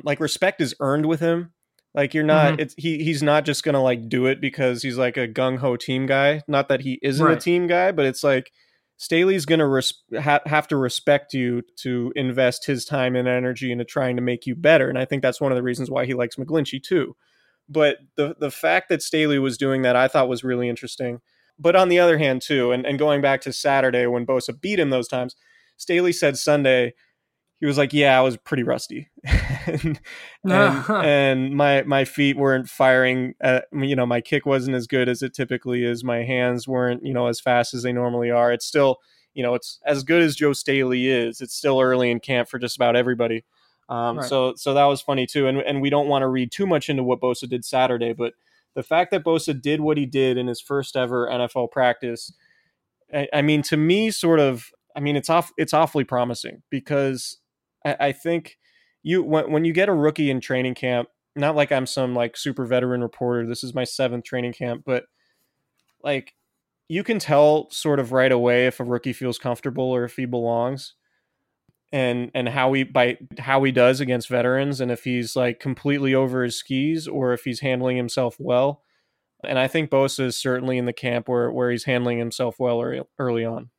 like, 0.03 0.19
respect 0.19 0.61
is 0.61 0.75
earned 0.81 1.07
with 1.07 1.21
him. 1.21 1.53
Like 1.95 2.13
you're 2.13 2.25
not, 2.25 2.53
mm-hmm. 2.53 2.61
it's 2.61 2.75
he 2.77 3.03
he's 3.03 3.23
not 3.23 3.47
just 3.47 3.63
gonna 3.63 3.83
like 3.83 4.09
do 4.09 4.27
it 4.27 4.39
because 4.39 4.83
he's 4.83 4.99
like 4.99 5.17
a 5.17 5.27
gung 5.27 5.59
ho 5.59 5.77
team 5.77 6.05
guy. 6.05 6.43
Not 6.47 6.69
that 6.69 6.83
he 6.83 6.99
isn't 7.03 7.25
right. 7.25 7.39
a 7.39 7.41
team 7.41 7.67
guy, 7.67 7.91
but 7.91 8.05
it's 8.05 8.23
like 8.23 8.53
Staley's 8.99 9.45
going 9.45 9.59
to 9.59 9.67
res- 9.67 10.03
ha- 10.19 10.41
have 10.47 10.69
to 10.69 10.77
respect 10.77 11.35
you 11.35 11.63
to 11.77 12.13
invest 12.17 12.65
his 12.65 12.85
time 12.85 13.15
and 13.15 13.29
energy 13.29 13.71
into 13.71 13.85
trying 13.85 14.17
to 14.17 14.23
make 14.23 14.47
you 14.47 14.55
better. 14.55 14.89
And 14.89 14.99
I 14.99 15.05
think 15.05 15.23
that's 15.23 15.41
one 15.41 15.53
of 15.53 15.57
the 15.57 15.63
reasons 15.63 15.91
why 15.91 16.07
he 16.07 16.15
likes 16.15 16.37
McGlinchey 16.37 16.83
too. 16.83 17.15
But 17.69 17.99
the 18.17 18.37
the 18.39 18.51
fact 18.51 18.89
that 18.89 19.03
Staley 19.03 19.39
was 19.39 19.59
doing 19.59 19.83
that, 19.83 19.97
I 19.97 20.09
thought 20.09 20.29
was 20.29 20.45
really 20.45 20.69
interesting. 20.69 21.21
But 21.59 21.77
on 21.77 21.89
the 21.89 21.99
other 21.99 22.19
hand, 22.19 22.43
too, 22.43 22.71
and, 22.71 22.87
and 22.87 22.99
going 22.99 23.23
back 23.23 23.41
to 23.43 23.53
Saturday 23.53 24.07
when 24.07 24.27
Bosa 24.27 24.59
beat 24.59 24.79
him 24.79 24.91
those 24.91 25.09
times, 25.09 25.37
Staley 25.77 26.13
said 26.13 26.37
Sunday 26.37 26.95
he 27.61 27.67
was 27.67 27.79
like, 27.79 27.93
"Yeah, 27.93 28.19
I 28.19 28.23
was 28.23 28.37
pretty 28.37 28.63
rusty, 28.63 29.09
and, 29.67 30.01
and, 30.45 30.85
and, 30.91 31.55
my 31.55 31.83
my 31.85 32.05
feet 32.05 32.37
weren't 32.37 32.69
firing. 32.69 33.35
At, 33.41 33.67
you 33.73 33.97
know, 33.97 34.07
my 34.07 34.21
kick 34.21 34.45
wasn't 34.45 34.77
as 34.77 34.87
good 34.87 35.09
as 35.09 35.23
it 35.23 35.35
typically 35.35 35.85
is. 35.85 36.05
My 36.05 36.23
hands 36.23 36.69
weren't, 36.69 37.05
you 37.05 37.15
know, 37.15 37.29
as 37.29 37.41
fast 37.41 37.73
as 37.73 37.83
they 37.83 37.93
normally 37.93 38.31
are. 38.31 38.53
It's 38.53 38.67
still, 38.67 38.99
you 39.33 39.43
know, 39.43 39.55
it's 39.55 39.81
as 39.87 40.03
good 40.03 40.23
as 40.23 40.37
Joe 40.37 40.53
Staley 40.53 41.09
is. 41.09 41.41
It's 41.41 41.55
still 41.55 41.81
early 41.81 42.11
in 42.11 42.21
camp 42.21 42.49
for 42.49 42.59
just 42.59 42.77
about 42.77 42.95
everybody. 42.95 43.45
Um, 43.89 44.19
right. 44.19 44.29
So 44.29 44.55
so 44.57 44.75
that 44.75 44.85
was 44.85 45.01
funny 45.01 45.27
too. 45.27 45.47
And 45.47 45.59
and 45.59 45.81
we 45.81 45.89
don't 45.91 46.09
want 46.09 46.23
to 46.23 46.29
read 46.29 46.53
too 46.53 46.67
much 46.67 46.91
into 46.91 47.03
what 47.03 47.21
Bosa 47.21 47.49
did 47.49 47.65
Saturday, 47.65 48.13
but 48.13 48.35
the 48.75 48.83
fact 48.83 49.11
that 49.13 49.25
Bosa 49.25 49.61
did 49.61 49.81
what 49.81 49.97
he 49.97 50.05
did 50.05 50.37
in 50.37 50.47
his 50.47 50.61
first 50.61 50.97
ever 50.97 51.27
NFL 51.29 51.71
practice, 51.71 52.33
I, 53.13 53.27
I 53.33 53.43
mean, 53.43 53.63
to 53.63 53.77
me, 53.77 54.11
sort 54.11 54.41
of. 54.41 54.71
I 54.95 55.01
mean, 55.01 55.15
it's 55.15 55.29
off. 55.29 55.53
It's 55.59 55.75
awfully 55.75 56.05
promising 56.05 56.63
because 56.71 57.39
I, 57.87 57.97
I 58.09 58.13
think 58.13 58.59
you 59.03 59.23
when 59.23 59.51
when 59.51 59.65
you 59.65 59.73
get 59.73 59.89
a 59.89 59.95
rookie 59.95 60.31
in 60.31 60.41
training 60.41 60.75
camp, 60.75 61.09
not 61.37 61.57
like 61.57 61.73
I'm 61.73 61.87
some 61.87 62.15
like 62.15 62.37
super 62.37 62.67
veteran 62.67 63.03
reporter. 63.03 63.47
This 63.47 63.65
is 63.65 63.75
my 63.75 63.85
seventh 63.85 64.25
training 64.25 64.53
camp, 64.53 64.83
but 64.85 65.05
like 66.03 66.35
you 66.89 67.03
can 67.05 67.19
tell 67.19 67.71
sort 67.71 68.01
of 68.01 68.13
right 68.13 68.33
away 68.33 68.67
if 68.67 68.81
a 68.81 68.85
rookie 68.85 69.13
feels 69.13 69.39
comfortable 69.39 69.85
or 69.85 70.05
if 70.05 70.17
he 70.17 70.27
belongs 70.27 70.95
and 71.93 72.31
and 72.35 72.49
how 72.49 72.73
he 72.73 72.83
by 72.83 73.17
how 73.39 73.63
he 73.63 73.73
does 73.73 74.01
against 74.01 74.29
veterans 74.29 74.81
and 74.81 74.91
if 74.91 75.05
he's 75.05 75.37
like 75.37 75.61
completely 75.61 76.15
over 76.15 76.43
his 76.43 76.59
skis 76.59 77.07
or 77.07 77.33
if 77.33 77.43
he's 77.45 77.61
handling 77.61 77.97
himself 77.97 78.37
well 78.41 78.83
and 79.45 79.59
i 79.59 79.69
think 79.69 79.89
bosa 79.89 80.25
is 80.25 80.37
certainly 80.37 80.79
in 80.79 80.85
the 80.85 80.93
camp 80.93 81.29
where 81.29 81.51
where 81.51 81.71
he's 81.71 81.85
handling 81.85 82.19
himself 82.19 82.57
well 82.59 82.83
early, 82.83 83.03
early 83.19 83.45
on 83.45 83.71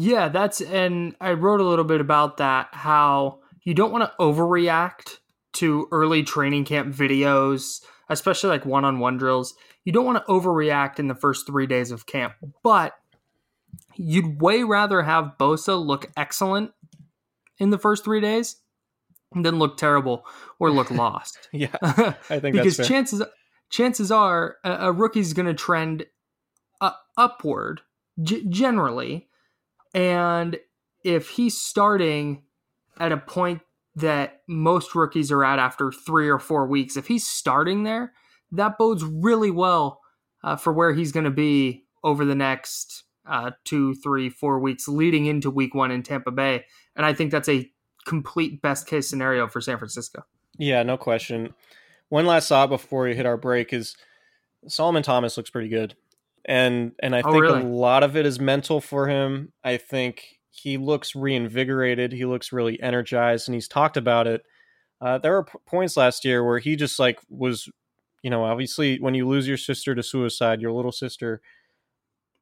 yeah, 0.00 0.30
that's 0.30 0.62
and 0.62 1.14
I 1.20 1.32
wrote 1.32 1.60
a 1.60 1.64
little 1.64 1.84
bit 1.84 2.00
about 2.00 2.38
that 2.38 2.68
how 2.72 3.40
you 3.64 3.74
don't 3.74 3.92
want 3.92 4.04
to 4.04 4.12
overreact 4.18 5.18
to 5.54 5.88
early 5.92 6.22
training 6.22 6.64
camp 6.64 6.94
videos, 6.94 7.82
especially 8.08 8.48
like 8.48 8.64
one-on-one 8.64 9.18
drills. 9.18 9.54
You 9.84 9.92
don't 9.92 10.06
want 10.06 10.16
to 10.16 10.32
overreact 10.32 10.98
in 10.98 11.08
the 11.08 11.14
first 11.14 11.46
3 11.46 11.66
days 11.66 11.90
of 11.90 12.06
camp, 12.06 12.32
but 12.62 12.94
you'd 13.94 14.40
way 14.40 14.62
rather 14.62 15.02
have 15.02 15.34
Bosa 15.38 15.78
look 15.78 16.10
excellent 16.16 16.72
in 17.58 17.68
the 17.68 17.78
first 17.78 18.02
3 18.02 18.22
days 18.22 18.56
than 19.34 19.58
look 19.58 19.76
terrible 19.76 20.24
or 20.58 20.70
look 20.70 20.90
lost. 20.90 21.50
yeah. 21.52 21.76
I 21.82 22.12
think 22.40 22.56
because 22.56 22.78
chances 22.78 23.22
chances 23.68 24.10
are 24.10 24.56
a, 24.64 24.86
a 24.86 24.92
rookie's 24.92 25.34
going 25.34 25.44
to 25.44 25.52
trend 25.52 26.06
uh, 26.80 26.92
upward 27.18 27.82
g- 28.22 28.46
generally 28.48 29.26
and 29.94 30.58
if 31.04 31.30
he's 31.30 31.58
starting 31.58 32.42
at 32.98 33.12
a 33.12 33.16
point 33.16 33.62
that 33.96 34.42
most 34.46 34.94
rookies 34.94 35.32
are 35.32 35.44
at 35.44 35.58
after 35.58 35.90
three 35.90 36.28
or 36.28 36.38
four 36.38 36.66
weeks, 36.66 36.96
if 36.96 37.06
he's 37.06 37.28
starting 37.28 37.82
there, 37.82 38.12
that 38.52 38.78
bodes 38.78 39.04
really 39.04 39.50
well 39.50 40.00
uh, 40.42 40.56
for 40.56 40.72
where 40.72 40.92
he's 40.92 41.12
going 41.12 41.24
to 41.24 41.30
be 41.30 41.84
over 42.02 42.24
the 42.24 42.34
next 42.34 43.04
uh, 43.26 43.50
two, 43.64 43.94
three, 43.94 44.28
four 44.28 44.58
weeks 44.58 44.88
leading 44.88 45.26
into 45.26 45.50
week 45.50 45.74
one 45.74 45.90
in 45.90 46.02
Tampa 46.02 46.30
Bay. 46.30 46.64
And 46.96 47.04
I 47.04 47.12
think 47.12 47.30
that's 47.30 47.48
a 47.48 47.70
complete 48.06 48.62
best 48.62 48.86
case 48.86 49.08
scenario 49.08 49.46
for 49.48 49.60
San 49.60 49.78
Francisco. 49.78 50.24
Yeah, 50.58 50.82
no 50.82 50.96
question. 50.96 51.54
One 52.08 52.26
last 52.26 52.48
thought 52.48 52.68
before 52.68 53.04
we 53.04 53.14
hit 53.14 53.26
our 53.26 53.36
break 53.36 53.72
is 53.72 53.96
Solomon 54.66 55.02
Thomas 55.02 55.36
looks 55.36 55.50
pretty 55.50 55.68
good 55.68 55.94
and 56.44 56.92
and 57.02 57.14
I 57.14 57.22
oh, 57.22 57.32
think 57.32 57.42
really? 57.42 57.62
a 57.62 57.66
lot 57.66 58.02
of 58.02 58.16
it 58.16 58.26
is 58.26 58.40
mental 58.40 58.80
for 58.80 59.08
him. 59.08 59.52
I 59.64 59.76
think 59.76 60.40
he 60.50 60.76
looks 60.76 61.14
reinvigorated. 61.14 62.12
He 62.12 62.24
looks 62.24 62.52
really 62.52 62.80
energized, 62.82 63.48
and 63.48 63.54
he's 63.54 63.68
talked 63.68 63.96
about 63.96 64.26
it. 64.26 64.42
Uh, 65.00 65.18
there 65.18 65.32
were 65.32 65.44
p- 65.44 65.58
points 65.66 65.96
last 65.96 66.24
year 66.24 66.44
where 66.44 66.58
he 66.58 66.76
just 66.76 66.98
like 66.98 67.18
was, 67.28 67.68
you 68.22 68.30
know, 68.30 68.44
obviously 68.44 68.98
when 68.98 69.14
you 69.14 69.26
lose 69.26 69.48
your 69.48 69.56
sister 69.56 69.94
to 69.94 70.02
suicide, 70.02 70.60
your 70.60 70.72
little 70.72 70.92
sister, 70.92 71.40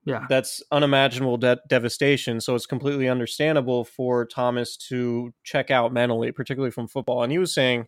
yeah, 0.04 0.26
that's 0.28 0.62
unimaginable 0.72 1.36
de- 1.36 1.60
devastation. 1.68 2.40
So 2.40 2.54
it's 2.54 2.66
completely 2.66 3.08
understandable 3.08 3.84
for 3.84 4.24
Thomas 4.26 4.76
to 4.88 5.32
check 5.44 5.70
out 5.70 5.92
mentally, 5.92 6.32
particularly 6.32 6.72
from 6.72 6.88
football. 6.88 7.22
And 7.22 7.30
he 7.30 7.38
was 7.38 7.54
saying, 7.54 7.86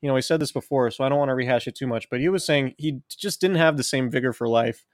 you 0.00 0.08
know, 0.08 0.16
he 0.16 0.22
said 0.22 0.40
this 0.40 0.52
before, 0.52 0.90
so 0.90 1.04
I 1.04 1.08
don't 1.08 1.18
want 1.18 1.30
to 1.30 1.34
rehash 1.34 1.66
it 1.66 1.74
too 1.74 1.86
much, 1.86 2.08
but 2.08 2.20
he 2.20 2.28
was 2.28 2.44
saying 2.44 2.74
he 2.78 3.00
just 3.08 3.40
didn't 3.40 3.56
have 3.56 3.76
the 3.76 3.82
same 3.82 4.10
vigor 4.10 4.32
for 4.32 4.48
life 4.48 4.86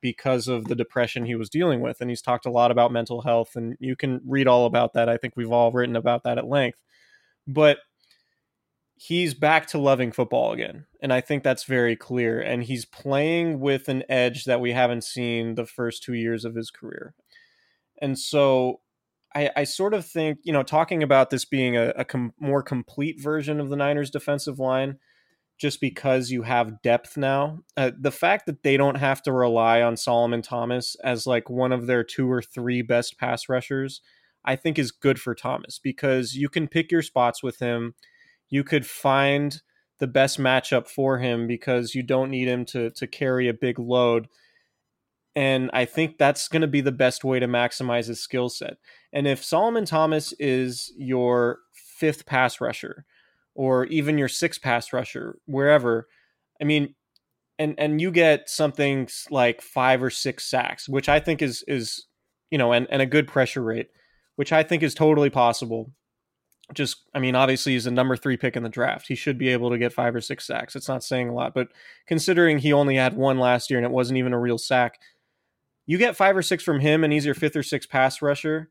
because 0.00 0.48
of 0.48 0.64
the 0.64 0.74
depression 0.74 1.24
he 1.24 1.34
was 1.34 1.50
dealing 1.50 1.80
with. 1.80 2.00
And 2.00 2.10
he's 2.10 2.22
talked 2.22 2.46
a 2.46 2.50
lot 2.50 2.70
about 2.70 2.92
mental 2.92 3.22
health, 3.22 3.56
and 3.56 3.76
you 3.80 3.96
can 3.96 4.20
read 4.26 4.46
all 4.46 4.66
about 4.66 4.94
that. 4.94 5.08
I 5.08 5.16
think 5.16 5.34
we've 5.36 5.52
all 5.52 5.72
written 5.72 5.96
about 5.96 6.24
that 6.24 6.38
at 6.38 6.46
length. 6.46 6.78
But 7.46 7.78
he's 8.94 9.32
back 9.32 9.66
to 9.66 9.78
loving 9.78 10.12
football 10.12 10.52
again. 10.52 10.84
And 11.00 11.10
I 11.10 11.22
think 11.22 11.42
that's 11.42 11.64
very 11.64 11.96
clear. 11.96 12.38
And 12.38 12.62
he's 12.62 12.84
playing 12.84 13.58
with 13.58 13.88
an 13.88 14.04
edge 14.10 14.44
that 14.44 14.60
we 14.60 14.72
haven't 14.72 15.04
seen 15.04 15.54
the 15.54 15.64
first 15.64 16.02
two 16.02 16.12
years 16.12 16.44
of 16.44 16.54
his 16.54 16.70
career. 16.70 17.14
And 18.02 18.18
so 18.18 18.80
I, 19.34 19.50
I 19.56 19.64
sort 19.64 19.94
of 19.94 20.04
think, 20.04 20.40
you 20.42 20.52
know, 20.52 20.62
talking 20.62 21.02
about 21.02 21.30
this 21.30 21.46
being 21.46 21.78
a, 21.78 21.94
a 21.96 22.04
com- 22.04 22.34
more 22.38 22.62
complete 22.62 23.18
version 23.18 23.58
of 23.58 23.70
the 23.70 23.76
Niners 23.76 24.10
defensive 24.10 24.58
line 24.58 24.98
just 25.60 25.78
because 25.78 26.30
you 26.30 26.42
have 26.42 26.80
depth 26.80 27.18
now. 27.18 27.58
Uh, 27.76 27.90
the 27.96 28.10
fact 28.10 28.46
that 28.46 28.62
they 28.62 28.78
don't 28.78 28.96
have 28.96 29.22
to 29.22 29.30
rely 29.30 29.82
on 29.82 29.94
Solomon 29.94 30.40
Thomas 30.40 30.96
as 31.04 31.26
like 31.26 31.50
one 31.50 31.70
of 31.70 31.86
their 31.86 32.02
two 32.02 32.30
or 32.32 32.40
three 32.40 32.80
best 32.80 33.18
pass 33.18 33.46
rushers, 33.46 34.00
I 34.42 34.56
think 34.56 34.78
is 34.78 34.90
good 34.90 35.20
for 35.20 35.34
Thomas 35.34 35.78
because 35.78 36.34
you 36.34 36.48
can 36.48 36.66
pick 36.66 36.90
your 36.90 37.02
spots 37.02 37.42
with 37.42 37.58
him. 37.58 37.94
You 38.48 38.64
could 38.64 38.86
find 38.86 39.60
the 39.98 40.06
best 40.06 40.38
matchup 40.38 40.88
for 40.88 41.18
him 41.18 41.46
because 41.46 41.94
you 41.94 42.02
don't 42.02 42.30
need 42.30 42.48
him 42.48 42.64
to 42.64 42.90
to 42.92 43.06
carry 43.06 43.46
a 43.46 43.54
big 43.54 43.78
load. 43.78 44.28
And 45.36 45.70
I 45.74 45.84
think 45.84 46.16
that's 46.16 46.48
going 46.48 46.62
to 46.62 46.68
be 46.68 46.80
the 46.80 46.90
best 46.90 47.22
way 47.22 47.38
to 47.38 47.46
maximize 47.46 48.06
his 48.06 48.18
skill 48.18 48.48
set. 48.48 48.78
And 49.12 49.26
if 49.26 49.44
Solomon 49.44 49.84
Thomas 49.84 50.32
is 50.38 50.90
your 50.96 51.58
fifth 51.72 52.24
pass 52.24 52.62
rusher, 52.62 53.04
or 53.60 53.84
even 53.86 54.16
your 54.16 54.26
six 54.26 54.56
pass 54.56 54.90
rusher, 54.90 55.36
wherever. 55.44 56.08
I 56.62 56.64
mean, 56.64 56.94
and 57.58 57.74
and 57.76 58.00
you 58.00 58.10
get 58.10 58.48
something 58.48 59.06
like 59.30 59.60
five 59.60 60.02
or 60.02 60.08
six 60.08 60.44
sacks, 60.44 60.88
which 60.88 61.10
I 61.10 61.20
think 61.20 61.42
is 61.42 61.62
is 61.68 62.06
you 62.50 62.56
know, 62.56 62.72
and, 62.72 62.86
and 62.90 63.02
a 63.02 63.06
good 63.06 63.28
pressure 63.28 63.62
rate, 63.62 63.88
which 64.36 64.50
I 64.50 64.62
think 64.62 64.82
is 64.82 64.94
totally 64.94 65.28
possible. 65.28 65.92
Just, 66.72 67.04
I 67.14 67.18
mean, 67.18 67.34
obviously 67.34 67.72
he's 67.72 67.86
a 67.86 67.90
number 67.90 68.16
three 68.16 68.38
pick 68.38 68.56
in 68.56 68.62
the 68.62 68.70
draft. 68.70 69.08
He 69.08 69.14
should 69.14 69.36
be 69.36 69.48
able 69.48 69.70
to 69.70 69.78
get 69.78 69.92
five 69.92 70.14
or 70.14 70.22
six 70.22 70.46
sacks. 70.46 70.74
It's 70.74 70.88
not 70.88 71.04
saying 71.04 71.28
a 71.28 71.34
lot, 71.34 71.52
but 71.52 71.68
considering 72.06 72.58
he 72.58 72.72
only 72.72 72.96
had 72.96 73.14
one 73.14 73.38
last 73.38 73.68
year 73.68 73.78
and 73.78 73.84
it 73.84 73.92
wasn't 73.92 74.18
even 74.18 74.32
a 74.32 74.40
real 74.40 74.58
sack, 74.58 74.98
you 75.86 75.98
get 75.98 76.16
five 76.16 76.34
or 76.34 76.42
six 76.42 76.64
from 76.64 76.80
him 76.80 77.04
and 77.04 77.12
he's 77.12 77.26
your 77.26 77.34
fifth 77.34 77.56
or 77.56 77.62
sixth 77.62 77.90
pass 77.90 78.22
rusher. 78.22 78.70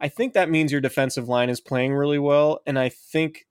I 0.00 0.08
think 0.08 0.32
that 0.32 0.50
means 0.50 0.72
your 0.72 0.80
defensive 0.80 1.28
line 1.28 1.50
is 1.50 1.60
playing 1.60 1.94
really 1.94 2.18
well. 2.18 2.60
And 2.66 2.78
I 2.78 2.88
think 2.88 3.46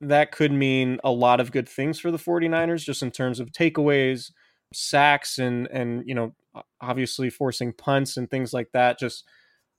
that 0.00 0.32
could 0.32 0.52
mean 0.52 1.00
a 1.04 1.10
lot 1.12 1.40
of 1.40 1.52
good 1.52 1.68
things 1.68 1.98
for 2.00 2.10
the 2.10 2.18
49ers 2.18 2.84
just 2.84 3.02
in 3.02 3.10
terms 3.10 3.40
of 3.40 3.50
takeaways, 3.52 4.32
sacks 4.72 5.38
and 5.38 5.68
and 5.68 6.02
you 6.08 6.14
know 6.14 6.34
obviously 6.80 7.30
forcing 7.30 7.72
punts 7.72 8.16
and 8.16 8.30
things 8.30 8.52
like 8.52 8.72
that 8.72 8.98
just 8.98 9.24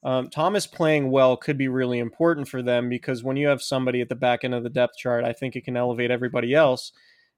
Um, 0.04 0.30
Thomas 0.30 0.68
playing 0.68 1.12
well 1.12 1.38
could 1.38 1.58
be 1.58 1.68
really 1.68 2.00
important 2.00 2.48
for 2.50 2.62
them 2.64 2.90
because 2.90 3.24
when 3.24 3.38
you 3.38 3.48
have 3.48 3.62
somebody 3.62 4.02
at 4.02 4.10
the 4.10 4.16
back 4.16 4.44
end 4.44 4.54
of 4.56 4.64
the 4.64 4.70
depth 4.70 4.98
chart, 4.98 5.26
I 5.26 5.34
think 5.34 5.56
it 5.56 5.66
can 5.66 5.78
elevate 5.78 6.12
everybody 6.12 6.54
else, 6.56 6.92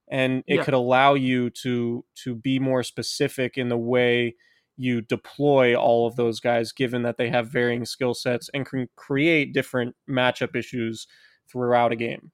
and 0.10 0.44
it 0.48 0.58
Yeah. 0.58 0.64
could 0.64 0.74
allow 0.74 1.14
you 1.16 1.50
to 1.52 2.06
to 2.24 2.36
be 2.36 2.60
more 2.60 2.84
specific 2.84 3.58
in 3.58 3.70
the 3.70 3.78
way 3.78 4.36
you 4.78 5.02
deploy 5.02 5.76
all 5.76 6.08
of 6.08 6.16
those 6.18 6.40
guys, 6.40 6.72
given 6.72 7.02
that 7.04 7.18
they 7.18 7.30
have 7.30 7.50
varying 7.50 7.86
skill 7.86 8.14
sets 8.14 8.50
and 8.54 8.66
can 8.66 8.88
create 8.96 9.54
different 9.54 9.96
matchup 10.10 10.56
issues 10.56 11.08
throughout 11.52 11.92
a 11.92 11.96
game. 11.96 12.32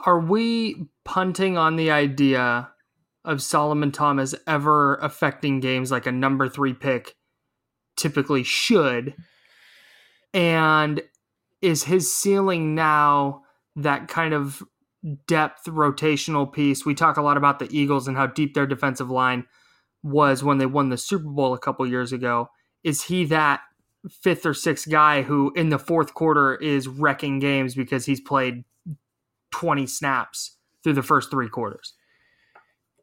Are 0.00 0.20
we 0.20 0.86
punting 1.04 1.56
on 1.56 1.76
the 1.76 1.90
idea 1.90 2.70
of 3.24 3.42
Solomon 3.42 3.90
Thomas 3.90 4.34
ever 4.46 4.96
affecting 4.96 5.60
games 5.60 5.90
like 5.90 6.06
a 6.06 6.12
number 6.12 6.48
three 6.48 6.74
pick 6.74 7.16
typically 7.96 8.42
should? 8.42 9.14
And 10.32 11.02
is 11.62 11.84
his 11.84 12.14
ceiling 12.14 12.74
now 12.74 13.42
that 13.76 14.08
kind 14.08 14.34
of 14.34 14.62
depth 15.26 15.64
rotational 15.66 16.52
piece? 16.52 16.84
We 16.84 16.94
talk 16.94 17.16
a 17.16 17.22
lot 17.22 17.36
about 17.36 17.58
the 17.58 17.68
Eagles 17.70 18.06
and 18.08 18.16
how 18.16 18.26
deep 18.26 18.54
their 18.54 18.66
defensive 18.66 19.10
line 19.10 19.46
was 20.02 20.44
when 20.44 20.58
they 20.58 20.66
won 20.66 20.90
the 20.90 20.98
Super 20.98 21.28
Bowl 21.28 21.54
a 21.54 21.58
couple 21.58 21.86
years 21.86 22.12
ago. 22.12 22.50
Is 22.82 23.04
he 23.04 23.24
that 23.26 23.60
fifth 24.10 24.44
or 24.44 24.52
sixth 24.52 24.90
guy 24.90 25.22
who 25.22 25.50
in 25.56 25.70
the 25.70 25.78
fourth 25.78 26.12
quarter 26.12 26.56
is 26.56 26.86
wrecking 26.86 27.38
games 27.38 27.74
because 27.74 28.04
he's 28.04 28.20
played 28.20 28.64
20 29.54 29.86
snaps 29.86 30.56
through 30.82 30.94
the 30.94 31.02
first 31.02 31.30
three 31.30 31.48
quarters. 31.48 31.94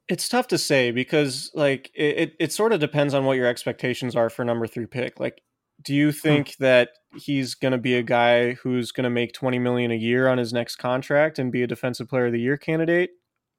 It's 0.09 0.27
tough 0.27 0.47
to 0.49 0.57
say 0.57 0.91
because 0.91 1.49
like 1.53 1.89
it, 1.95 2.17
it, 2.17 2.33
it 2.39 2.51
sort 2.51 2.73
of 2.73 2.81
depends 2.81 3.13
on 3.13 3.23
what 3.23 3.37
your 3.37 3.47
expectations 3.47 4.17
are 4.17 4.29
for 4.29 4.43
number 4.43 4.67
three 4.67 4.85
pick. 4.85 5.17
Like, 5.17 5.41
do 5.81 5.95
you 5.95 6.11
hmm. 6.11 6.17
think 6.17 6.57
that 6.57 6.89
he's 7.15 7.55
going 7.55 7.71
to 7.71 7.77
be 7.77 7.95
a 7.95 8.03
guy 8.03 8.55
who's 8.55 8.91
going 8.91 9.05
to 9.05 9.09
make 9.09 9.31
20 9.31 9.59
million 9.59 9.91
a 9.91 9.95
year 9.95 10.27
on 10.27 10.37
his 10.37 10.51
next 10.51 10.75
contract 10.75 11.39
and 11.39 11.53
be 11.53 11.63
a 11.63 11.67
defensive 11.67 12.09
player 12.09 12.25
of 12.25 12.33
the 12.33 12.41
year 12.41 12.57
candidate? 12.57 13.11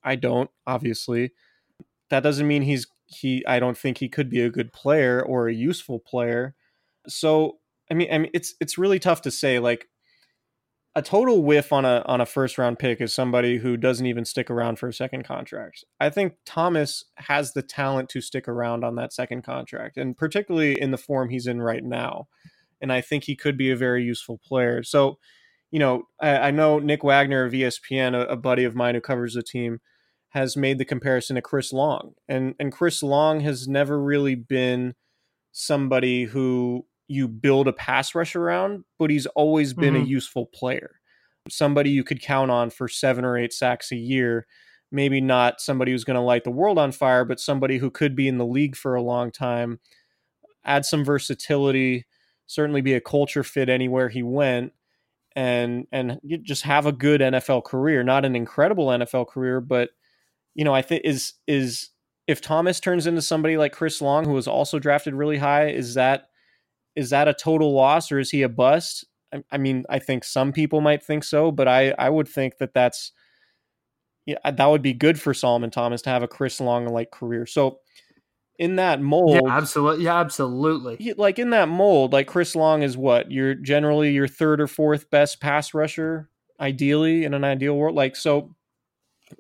I 0.05 0.17
don't, 0.17 0.51
obviously. 0.67 1.33
That 2.11 2.23
doesn't 2.23 2.47
mean 2.47 2.63
he's 2.63 2.87
he 3.07 3.43
I 3.47 3.59
don't 3.59 3.79
think 3.79 3.99
he 3.99 4.11
could 4.11 4.29
be 4.29 4.43
a 4.43 4.51
good 4.51 4.71
player 4.71 5.23
or 5.23 5.49
a 5.49 5.55
useful 5.55 5.99
player. 5.99 6.55
So, 7.09 7.59
I 7.91 7.95
mean 7.95 8.09
I 8.13 8.19
mean 8.19 8.31
it's 8.35 8.55
it's 8.61 8.77
really 8.77 8.99
tough 8.99 9.23
to 9.23 9.31
say 9.31 9.59
like 9.59 9.89
a 10.95 11.03
total 11.03 11.43
whiff 11.43 11.73
on 11.73 11.85
a 11.85 12.03
on 12.07 12.21
a 12.21 12.27
first 12.27 12.59
round 12.59 12.79
pick 12.79 13.01
is 13.01 13.15
somebody 13.15 13.59
who 13.59 13.77
doesn't 13.77 14.07
even 14.07 14.25
stick 14.25 14.51
around 14.51 14.79
for 14.79 14.89
a 14.89 14.93
second 14.93 15.25
contract. 15.25 15.85
I 15.99 16.11
think 16.11 16.35
Thomas 16.45 17.05
has 17.17 17.53
the 17.53 17.63
talent 17.63 18.11
to 18.11 18.21
stick 18.21 18.47
around 18.47 18.85
on 18.85 18.97
that 18.97 19.13
second 19.13 19.43
contract, 19.43 19.97
and 19.97 20.17
particularly 20.17 20.79
in 20.79 20.91
the 20.91 20.99
form 20.99 21.31
he's 21.31 21.47
in 21.47 21.63
right 21.63 21.83
now. 21.83 22.29
And 22.81 22.93
I 22.93 23.01
think 23.01 23.25
he 23.25 23.37
could 23.37 23.57
be 23.57 23.71
a 23.71 23.77
very 23.77 24.03
useful 24.05 24.39
player. 24.45 24.83
So, 24.83 25.19
you 25.71 25.79
know, 25.79 26.09
I, 26.21 26.37
I 26.37 26.51
know 26.51 26.79
Nick 26.79 27.05
Wagoner 27.05 27.45
of 27.45 27.53
ESPN, 27.53 28.15
a, 28.15 28.27
a 28.27 28.37
buddy 28.37 28.65
of 28.65 28.75
mine 28.75 28.95
who 28.95 29.01
covers 29.01 29.35
the 29.35 29.43
team, 29.43 29.81
has 30.31 30.57
made 30.57 30.79
the 30.79 30.85
comparison 30.85 31.37
to 31.37 31.43
Chris 31.43 31.73
Long, 31.73 32.13
and 32.29 32.55
and 32.59 32.71
Chris 32.71 33.03
Long 33.03 33.41
has 33.41 33.67
never 33.67 34.03
really 34.03 34.35
been 34.35 34.95
somebody 35.53 36.25
who 36.25 36.87
you 37.09 37.29
build 37.29 37.69
a 37.69 37.73
pass 37.73 38.15
rush 38.15 38.35
around, 38.37 38.85
but 38.99 39.11
he's 39.11 39.27
always 39.27 39.75
been 39.75 39.95
Mhm. 39.95 40.05
a 40.05 40.07
useful 40.07 40.47
player. 40.47 41.01
Somebody 41.49 41.91
you 41.91 42.05
could 42.05 42.23
count 42.23 42.51
on 42.51 42.71
for 42.71 42.89
seven 42.89 43.25
or 43.25 43.37
eight 43.37 43.53
sacks 43.53 43.91
a 43.93 43.97
year. 43.97 44.47
Maybe 44.91 45.21
not 45.21 45.61
somebody 45.61 45.93
who's 45.93 46.05
going 46.05 46.17
to 46.17 46.21
light 46.21 46.45
the 46.45 46.51
world 46.51 46.79
on 46.79 46.93
fire, 46.93 47.25
but 47.25 47.41
somebody 47.41 47.79
who 47.79 47.91
could 47.91 48.15
be 48.15 48.29
in 48.29 48.39
the 48.39 48.47
league 48.47 48.77
for 48.77 48.95
a 48.95 49.03
long 49.03 49.31
time, 49.31 49.81
add 50.65 50.85
some 50.87 51.05
versatility, 51.05 52.07
certainly 52.47 52.81
be 52.83 52.95
a 52.95 53.01
culture 53.01 53.43
fit 53.43 53.69
anywhere 53.69 54.09
he 54.09 54.23
went, 54.23 54.73
and 55.35 55.87
and 55.93 56.21
just 56.43 56.63
have 56.63 56.85
a 56.87 56.93
good 56.93 57.21
NFL 57.23 57.63
career. 57.65 58.03
Not 58.03 58.25
an 58.25 58.37
incredible 58.37 58.89
NFL 58.89 59.25
career, 59.29 59.61
but 59.61 59.91
you 60.55 60.65
know, 60.65 60.75
I 60.75 60.83
think 60.83 61.03
is 61.05 61.35
is 61.47 61.91
if 62.27 62.41
Thomas 62.41 62.79
turns 62.79 63.07
into 63.07 63.23
somebody 63.23 63.57
like 63.57 63.73
Chris 63.73 64.01
Long, 64.03 64.25
who 64.27 64.33
was 64.35 64.47
also 64.47 64.79
drafted 64.79 65.15
really 65.15 65.39
high, 65.39 65.69
is 65.69 65.95
that 65.95 66.29
is 66.97 67.11
that 67.11 67.29
a 67.29 67.35
total 67.35 67.73
loss 67.73 68.13
or 68.13 68.19
is 68.19 68.31
he 68.31 68.43
a 68.43 68.49
bust? 68.49 69.05
I, 69.33 69.43
I 69.51 69.59
mean, 69.59 69.85
I 69.89 69.99
think 69.99 70.25
some 70.25 70.53
people 70.53 70.81
might 70.81 71.03
think 71.03 71.25
so, 71.25 71.51
but 71.53 71.69
I 71.69 71.91
I 71.99 72.11
would 72.11 72.29
think 72.29 72.59
that 72.59 72.75
that's 72.75 73.13
yeah 74.27 74.37
uh, 74.45 74.51
that 74.53 74.67
would 74.67 74.83
be 74.83 74.93
good 74.93 75.21
for 75.21 75.35
Solomon 75.35 75.71
Thomas 75.71 76.03
to 76.03 76.11
have 76.11 76.23
a 76.23 76.29
Chris 76.29 76.61
Long 76.61 76.87
like 76.87 77.11
career. 77.11 77.47
So 77.47 77.79
in 78.59 78.77
that 78.77 79.01
mold, 79.01 79.35
Yeah, 79.35 79.41
absolutely. 79.49 80.05
Yeah, 80.05 80.21
absolutely. 80.21 80.97
he- 80.97 81.15
like 81.15 81.39
in 81.39 81.51
that 81.51 81.69
mold, 81.69 82.13
like 82.13 82.27
Chris 82.27 82.55
Long 82.55 82.83
is 82.83 82.97
what 82.97 83.31
you're 83.31 83.55
generally 83.55 84.13
your 84.13 84.29
third 84.29 84.61
or 84.61 84.67
fourth 84.67 85.11
best 85.11 85.41
pass 85.41 85.75
rusher, 85.75 86.29
ideally 86.61 87.25
in 87.25 87.35
an 87.35 87.45
ideal 87.45 87.77
world. 87.77 87.97
Like 87.97 88.15
so, 88.17 88.55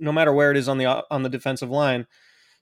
no 0.00 0.12
matter 0.12 0.32
where 0.32 0.50
it 0.50 0.56
is 0.56 0.68
on 0.68 0.78
the 0.78 0.86
uh, 0.86 1.02
on 1.10 1.22
the 1.22 1.28
defensive 1.28 1.70
line. 1.70 2.06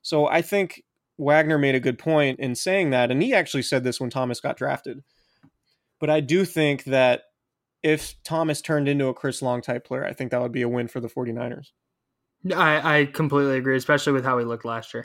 So 0.03 0.27
I 0.27 0.43
think 0.43 0.83
Wagoner 1.21 1.59
made 1.59 1.75
a 1.75 1.81
good 1.81 1.99
point 1.99 2.41
in 2.41 2.55
saying 2.55 2.91
that, 2.91 3.11
and 3.11 3.23
he 3.23 3.35
actually 3.35 3.63
said 3.63 3.85
this 3.85 4.01
when 4.01 4.11
Thomas 4.11 4.41
got 4.41 4.57
drafted. 4.57 5.03
But 6.01 6.09
I 6.09 6.21
do 6.21 6.45
think 6.45 6.85
that 6.85 7.25
if 7.83 8.15
Thomas 8.25 8.63
turned 8.63 8.89
into 8.89 9.07
a 9.09 9.15
Chris 9.15 9.43
Long 9.43 9.61
type 9.61 9.87
player, 9.87 10.05
I 10.05 10.15
think 10.15 10.31
that 10.31 10.41
would 10.41 10.53
be 10.53 10.63
a 10.63 10.69
win 10.69 10.89
for 10.89 10.99
the 11.01 11.09
49ers. 11.09 11.69
I, 12.57 13.01
I 13.01 13.05
completely 13.07 13.59
agree, 13.59 13.77
especially 13.77 14.15
with 14.15 14.25
how 14.25 14.39
he 14.39 14.47
looked 14.47 14.65
last 14.65 14.95
year. 14.95 15.05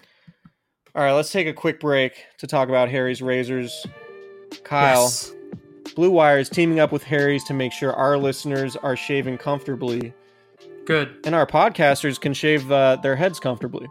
All 0.96 1.04
right, 1.04 1.12
let's 1.12 1.32
take 1.32 1.48
a 1.48 1.54
quick 1.54 1.82
break 1.82 2.14
to 2.38 2.48
talk 2.48 2.70
about 2.70 2.88
Harry's 2.90 3.22
Razors. 3.22 3.86
Kyle, 4.64 5.04
Yes. 5.04 5.34
Blue 5.96 6.10
Wire 6.10 6.40
is 6.40 6.50
teaming 6.50 6.80
up 6.80 6.94
with 6.94 7.04
Harry's 7.04 7.44
to 7.46 7.54
make 7.54 7.74
sure 7.74 7.92
our 7.94 8.18
listeners 8.18 8.78
are 8.78 8.96
shaving 8.96 9.38
comfortably 9.38 10.14
Good. 10.86 11.20
and 11.26 11.36
our 11.36 11.46
podcasters 11.46 12.20
can 12.20 12.34
shave 12.34 12.72
uh, 12.72 12.96
their 13.04 13.18
heads 13.18 13.40
comfortably. 13.40 13.88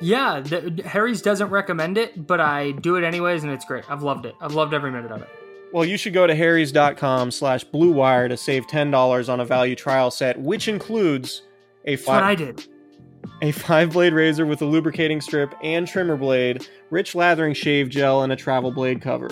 Yeah, 0.00 0.40
the, 0.40 0.82
Harry's 0.84 1.20
doesn't 1.22 1.50
recommend 1.50 1.98
it, 1.98 2.26
but 2.26 2.40
I 2.40 2.72
do 2.72 2.96
it 2.96 3.04
anyways, 3.04 3.42
and 3.44 3.52
it's 3.52 3.64
great. 3.64 3.84
I've 3.90 4.02
loved 4.02 4.24
it. 4.26 4.34
I've 4.40 4.54
loved 4.54 4.72
every 4.72 4.90
minute 4.90 5.12
of 5.12 5.20
it. 5.22 5.28
Well, 5.72 5.84
you 5.84 5.96
should 5.96 6.14
go 6.14 6.26
to 6.26 6.34
harrys.com 6.34 7.30
slash 7.30 7.64
blue 7.64 7.92
wire 7.92 8.28
to 8.28 8.36
save 8.36 8.66
$10 8.66 9.28
on 9.28 9.40
a 9.40 9.44
value 9.44 9.76
trial 9.76 10.10
set, 10.10 10.40
which 10.40 10.68
includes 10.68 11.42
a 11.84 11.94
That's 11.96 12.08
what 12.08 12.22
I 12.22 12.34
did. 12.34 12.66
a 13.42 13.52
five 13.52 13.92
blade 13.92 14.12
razor 14.12 14.46
with 14.46 14.62
a 14.62 14.64
lubricating 14.64 15.20
strip 15.20 15.54
and 15.62 15.86
trimmer 15.86 16.16
blade, 16.16 16.66
rich 16.90 17.14
lathering 17.14 17.54
shave 17.54 17.88
gel, 17.88 18.22
and 18.22 18.32
a 18.32 18.36
travel 18.36 18.72
blade 18.72 19.00
cover. 19.00 19.30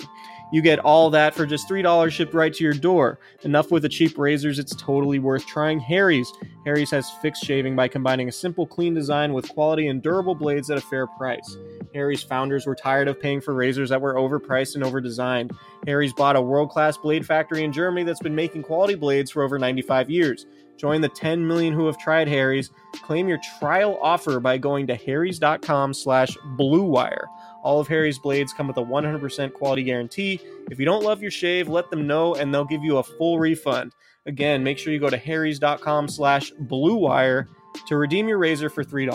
You 0.51 0.61
get 0.61 0.79
all 0.79 1.09
that 1.11 1.35
for 1.35 1.45
just 1.45 1.69
$3 1.69 2.11
shipped 2.11 2.33
right 2.33 2.53
to 2.53 2.63
your 2.63 2.73
door. 2.73 3.19
Enough 3.43 3.71
with 3.71 3.83
the 3.83 3.89
cheap 3.89 4.17
razors, 4.17 4.57
it's 4.57 4.75
totally 4.75 5.19
worth 5.19 5.45
trying 5.45 5.79
Harry's. 5.79 6.31
Harry's 6.65 6.91
has 6.91 7.11
fixed 7.21 7.43
shaving 7.43 7.75
by 7.75 7.87
combining 7.87 8.29
a 8.29 8.31
simple, 8.31 8.65
clean 8.65 8.93
design 8.93 9.33
with 9.33 9.47
quality 9.49 9.87
and 9.87 10.01
durable 10.01 10.35
blades 10.35 10.71
at 10.71 10.77
a 10.77 10.81
fair 10.81 11.05
price. 11.05 11.57
Harry's 11.93 12.23
founders 12.23 12.65
were 12.65 12.75
tired 12.75 13.07
of 13.07 13.19
paying 13.19 13.41
for 13.41 13.53
razors 13.53 13.89
that 13.89 14.01
were 14.01 14.15
overpriced 14.15 14.75
and 14.75 14.83
overdesigned. 14.83 15.55
Harry's 15.85 16.13
bought 16.13 16.35
a 16.35 16.41
world 16.41 16.69
class 16.69 16.97
blade 16.97 17.25
factory 17.25 17.63
in 17.63 17.71
Germany 17.71 18.03
that's 18.03 18.19
been 18.19 18.35
making 18.35 18.63
quality 18.63 18.95
blades 18.95 19.31
for 19.31 19.43
over 19.43 19.57
95 19.57 20.09
years. 20.09 20.45
Join 20.77 21.01
the 21.01 21.09
10 21.09 21.45
million 21.45 21.73
who 21.73 21.85
have 21.87 21.97
tried 21.97 22.27
Harry's. 22.27 22.71
Claim 23.03 23.27
your 23.27 23.39
trial 23.59 23.99
offer 24.01 24.39
by 24.39 24.57
going 24.57 24.87
to 24.87 24.95
harrys.com 24.95 25.93
slash 25.93 26.37
bluewire. 26.57 27.25
All 27.63 27.81
of 27.81 27.87
Harry's 27.89 28.17
blades 28.17 28.53
come 28.53 28.67
with 28.67 28.77
a 28.77 28.83
100% 28.83 29.53
quality 29.53 29.83
guarantee. 29.83 30.39
If 30.71 30.79
you 30.79 30.85
don't 30.85 31.03
love 31.03 31.21
your 31.21 31.31
shave, 31.31 31.67
let 31.67 31.89
them 31.89 32.07
know 32.07 32.35
and 32.35 32.53
they'll 32.53 32.63
give 32.63 32.83
you 32.83 32.97
a 32.97 33.03
full 33.03 33.39
refund. 33.39 33.93
Again, 34.25 34.63
make 34.63 34.77
sure 34.77 34.93
you 34.93 34.99
go 34.99 35.09
to 35.09 35.17
harrys.com 35.17 36.07
slash 36.07 36.53
bluewire 36.53 37.47
to 37.87 37.97
redeem 37.97 38.29
your 38.29 38.37
razor 38.37 38.69
for 38.69 38.83
$3. 38.83 39.11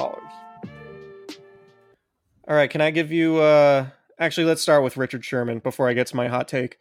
All 2.47 2.55
right, 2.55 2.69
can 2.69 2.83
I 2.83 2.91
give 2.91 3.11
you... 3.11 3.39
uh 3.39 3.87
Actually, 4.19 4.47
let's 4.47 4.63
start 4.63 4.85
with 4.85 4.97
Richard 4.97 5.25
Sherman 5.25 5.59
before 5.59 5.89
I 5.89 5.93
get 5.93 6.07
to 6.09 6.17
my 6.17 6.29
hot 6.29 6.49
take. 6.49 6.79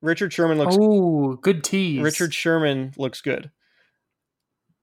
Richard 0.00 0.32
Sherman 0.32 0.58
looks 0.58 0.76
Oh, 0.78 1.36
good 1.36 1.62
tease. 1.64 2.02
Richard 2.02 2.34
Sherman 2.34 2.92
looks 2.96 3.20
good. 3.20 3.50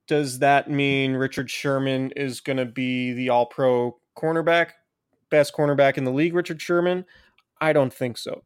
Does 0.07 0.39
that 0.39 0.69
mean 0.69 1.13
Richard 1.13 1.51
Sherman 1.51 2.11
is 2.15 2.41
going 2.41 2.57
to 2.57 2.65
be 2.65 3.13
the 3.13 3.29
all 3.29 3.45
pro 3.45 3.97
cornerback, 4.17 4.71
best 5.29 5.53
cornerback 5.53 5.97
in 5.97 6.05
the 6.05 6.11
league, 6.11 6.33
Richard 6.33 6.61
Sherman? 6.61 7.05
I 7.61 7.73
don't 7.73 7.93
think 7.93 8.17
so. 8.17 8.43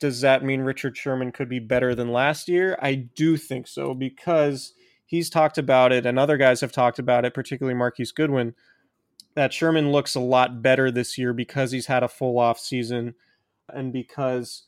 Does 0.00 0.20
that 0.22 0.42
mean 0.42 0.62
Richard 0.62 0.96
Sherman 0.96 1.32
could 1.32 1.48
be 1.48 1.58
better 1.58 1.94
than 1.94 2.12
last 2.12 2.48
year? 2.48 2.76
I 2.82 2.94
do 2.94 3.36
think 3.36 3.68
so 3.68 3.94
because 3.94 4.72
he's 5.06 5.30
talked 5.30 5.58
about 5.58 5.92
it 5.92 6.04
and 6.04 6.18
other 6.18 6.36
guys 6.36 6.60
have 6.60 6.72
talked 6.72 6.98
about 6.98 7.24
it, 7.24 7.34
particularly 7.34 7.76
Marquise 7.78 8.12
Goodwin, 8.12 8.54
that 9.36 9.52
Sherman 9.52 9.92
looks 9.92 10.14
a 10.14 10.20
lot 10.20 10.62
better 10.62 10.90
this 10.90 11.16
year 11.16 11.32
because 11.32 11.70
he's 11.70 11.86
had 11.86 12.02
a 12.02 12.08
full 12.08 12.38
off 12.38 12.58
season 12.58 13.14
and 13.72 13.92
because 13.92 14.64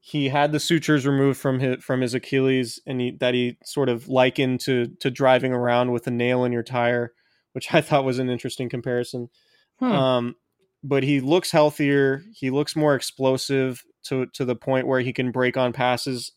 he 0.00 0.28
had 0.28 0.52
the 0.52 0.60
sutures 0.60 1.06
removed 1.06 1.38
from 1.38 1.60
his 1.60 1.82
from 1.82 2.00
his 2.00 2.12
Achilles, 2.12 2.80
and 2.86 3.00
he, 3.00 3.10
that 3.20 3.32
he 3.32 3.56
sort 3.64 3.88
of 3.88 4.08
likened 4.08 4.60
to 4.60 4.88
to 5.00 5.10
driving 5.10 5.52
around 5.52 5.92
with 5.92 6.06
a 6.06 6.10
nail 6.10 6.44
in 6.44 6.52
your 6.52 6.62
tire, 6.62 7.12
which 7.52 7.72
I 7.72 7.80
thought 7.80 8.04
was 8.04 8.18
an 8.18 8.28
interesting 8.28 8.68
comparison. 8.68 9.30
Hmm. 9.78 9.92
Um, 9.92 10.34
but 10.82 11.02
he 11.04 11.20
looks 11.20 11.50
healthier. 11.50 12.22
He 12.34 12.50
looks 12.50 12.76
more 12.76 12.94
explosive. 12.94 13.84
to 14.04 14.26
to 14.34 14.44
the 14.44 14.56
point 14.56 14.86
where 14.86 15.00
he 15.00 15.12
can 15.12 15.30
break 15.30 15.56
on 15.56 15.72
passes 15.72 16.32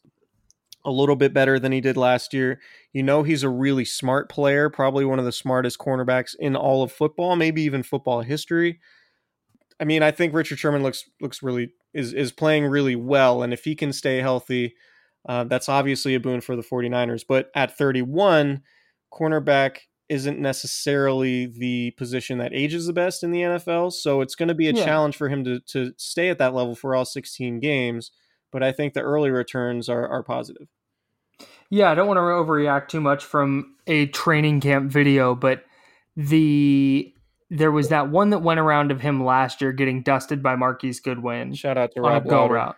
a 0.86 0.92
little 0.92 1.16
bit 1.16 1.34
better 1.34 1.60
than 1.60 1.72
he 1.72 1.82
did 1.82 1.98
last 1.98 2.34
year. 2.34 2.60
You 2.94 3.04
know 3.04 3.24
he's 3.24 3.44
a 3.44 3.50
really 3.50 3.86
smart 3.86 4.30
player, 4.30 4.70
probably 4.70 5.06
one 5.06 5.20
of 5.20 5.26
the 5.26 5.32
smartest 5.32 5.80
cornerbacks 5.80 6.36
in 6.40 6.56
all 6.56 6.84
of 6.84 6.92
football, 6.92 7.36
maybe 7.36 7.62
even 7.64 7.84
football 7.84 8.22
history. 8.22 8.80
I 9.80 9.84
mean, 9.84 10.02
I 10.02 10.12
think 10.12 10.34
Richard 10.34 10.60
Sherman 10.60 10.84
looks 10.84 11.04
looks 11.22 11.44
really 11.44 11.72
is 11.94 12.14
is 12.14 12.32
playing 12.32 12.66
really 12.66 12.96
well 12.96 13.44
and 13.44 13.54
if 13.54 13.64
he 13.64 13.76
can 13.76 13.94
stay 13.94 14.18
healthy, 14.18 14.76
uh, 15.28 15.44
that's 15.44 15.70
obviously 15.70 16.16
a 16.16 16.20
boon 16.20 16.42
for 16.42 16.56
the 16.56 16.64
49ers, 16.64 17.24
but 17.28 17.52
at 17.54 17.78
31, 17.78 18.62
cornerback 19.14 19.80
isn't 20.10 20.40
necessarily 20.40 21.48
the 21.48 21.92
position 21.92 22.38
that 22.38 22.54
ages 22.54 22.88
the 22.88 22.94
best 22.94 23.24
in 23.24 23.32
the 23.32 23.42
NFL. 23.42 23.92
So 23.92 24.22
it's 24.22 24.36
going 24.36 24.48
to 24.48 24.56
be 24.56 24.70
a 24.70 24.74
yeah. 24.74 24.86
challenge 24.86 25.18
for 25.18 25.28
him 25.28 25.44
to, 25.44 25.60
to 25.72 25.92
stay 25.98 26.30
at 26.30 26.38
that 26.38 26.54
level 26.54 26.76
for 26.76 26.96
all 26.96 27.04
16 27.04 27.60
games. 27.60 28.12
But 28.52 28.64
I 28.64 28.72
think 28.72 28.94
the 28.94 29.02
early 29.02 29.30
returns 29.30 29.90
are, 29.90 30.08
are 30.08 30.24
positive. 30.24 30.68
Yeah, 31.70 31.92
I 31.92 31.96
don't 31.96 32.08
want 32.08 32.18
to 32.18 32.22
overreact 32.22 32.88
too 32.88 33.02
much 33.02 33.24
from 33.26 33.76
a 33.88 34.08
training 34.08 34.62
camp 34.62 34.92
video, 34.92 35.36
but 35.36 35.66
the 36.16 37.14
there 37.50 37.72
was 37.72 37.90
that 37.90 38.10
one 38.10 38.32
that 38.32 38.40
went 38.40 38.60
around 38.60 38.92
of 38.92 39.00
him 39.02 39.24
last 39.24 39.62
year 39.62 39.72
getting 39.72 40.02
dusted 40.02 40.42
by 40.44 40.56
Marquise 40.56 41.00
Goodwin. 41.00 41.54
Shout 41.54 41.78
out 41.78 41.92
to 41.94 42.02
Rob 42.02 42.28
go 42.28 42.42
Lauder. 42.42 42.54
route. 42.54 42.76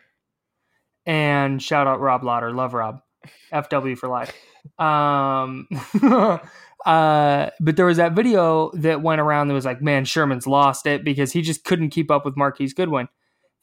And 1.05 1.61
shout 1.61 1.87
out 1.87 1.99
Rob 1.99 2.23
Lauder. 2.23 2.51
Love 2.51 2.73
Rob. 2.73 3.01
FW 3.53 3.97
for 3.97 4.09
life. 4.09 4.33
Um 4.77 5.67
Uh, 6.85 7.49
but 7.59 7.75
there 7.75 7.85
was 7.85 7.97
that 7.97 8.13
video 8.13 8.71
that 8.73 9.01
went 9.01 9.19
around 9.19 9.47
that 9.47 9.53
was 9.53 9.65
like, 9.65 9.81
man, 9.81 10.05
Sherman's 10.05 10.47
lost 10.47 10.85
it 10.85 11.03
because 11.03 11.33
he 11.33 11.41
just 11.41 11.65
couldn't 11.65 11.89
keep 11.89 12.09
up 12.09 12.23
with 12.23 12.37
Marquise 12.37 12.73
Goodwin. 12.73 13.09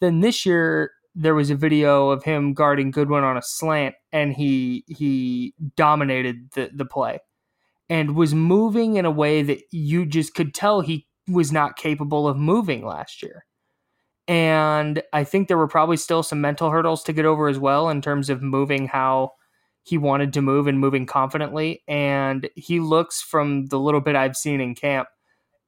Then 0.00 0.20
this 0.20 0.44
year 0.44 0.90
there 1.16 1.34
was 1.34 1.50
a 1.50 1.56
video 1.56 2.10
of 2.10 2.22
him 2.24 2.52
guarding 2.52 2.90
Goodwin 2.92 3.24
on 3.24 3.36
a 3.36 3.42
slant, 3.42 3.94
and 4.12 4.34
he 4.34 4.84
he 4.86 5.54
dominated 5.76 6.50
the 6.54 6.70
the 6.74 6.84
play 6.84 7.18
and 7.88 8.16
was 8.16 8.34
moving 8.34 8.96
in 8.96 9.04
a 9.04 9.10
way 9.10 9.42
that 9.42 9.62
you 9.70 10.06
just 10.06 10.34
could 10.34 10.54
tell 10.54 10.80
he 10.80 11.06
was 11.28 11.52
not 11.52 11.76
capable 11.76 12.28
of 12.28 12.36
moving 12.36 12.84
last 12.84 13.22
year. 13.22 13.44
And 14.28 15.02
I 15.12 15.24
think 15.24 15.48
there 15.48 15.58
were 15.58 15.68
probably 15.68 15.96
still 15.96 16.22
some 16.22 16.40
mental 16.40 16.70
hurdles 16.70 17.04
to 17.04 17.12
get 17.12 17.24
over 17.24 17.48
as 17.48 17.58
well 17.58 17.88
in 17.88 18.02
terms 18.02 18.28
of 18.28 18.42
moving 18.42 18.88
how 18.88 19.32
he 19.84 19.98
wanted 19.98 20.32
to 20.32 20.42
move 20.42 20.66
and 20.66 20.80
moving 20.80 21.06
confidently. 21.06 21.82
And 21.86 22.48
he 22.56 22.80
looks 22.80 23.22
from 23.22 23.66
the 23.66 23.78
little 23.78 24.00
bit 24.00 24.16
I've 24.16 24.36
seen 24.36 24.60
in 24.60 24.74
camp 24.74 25.08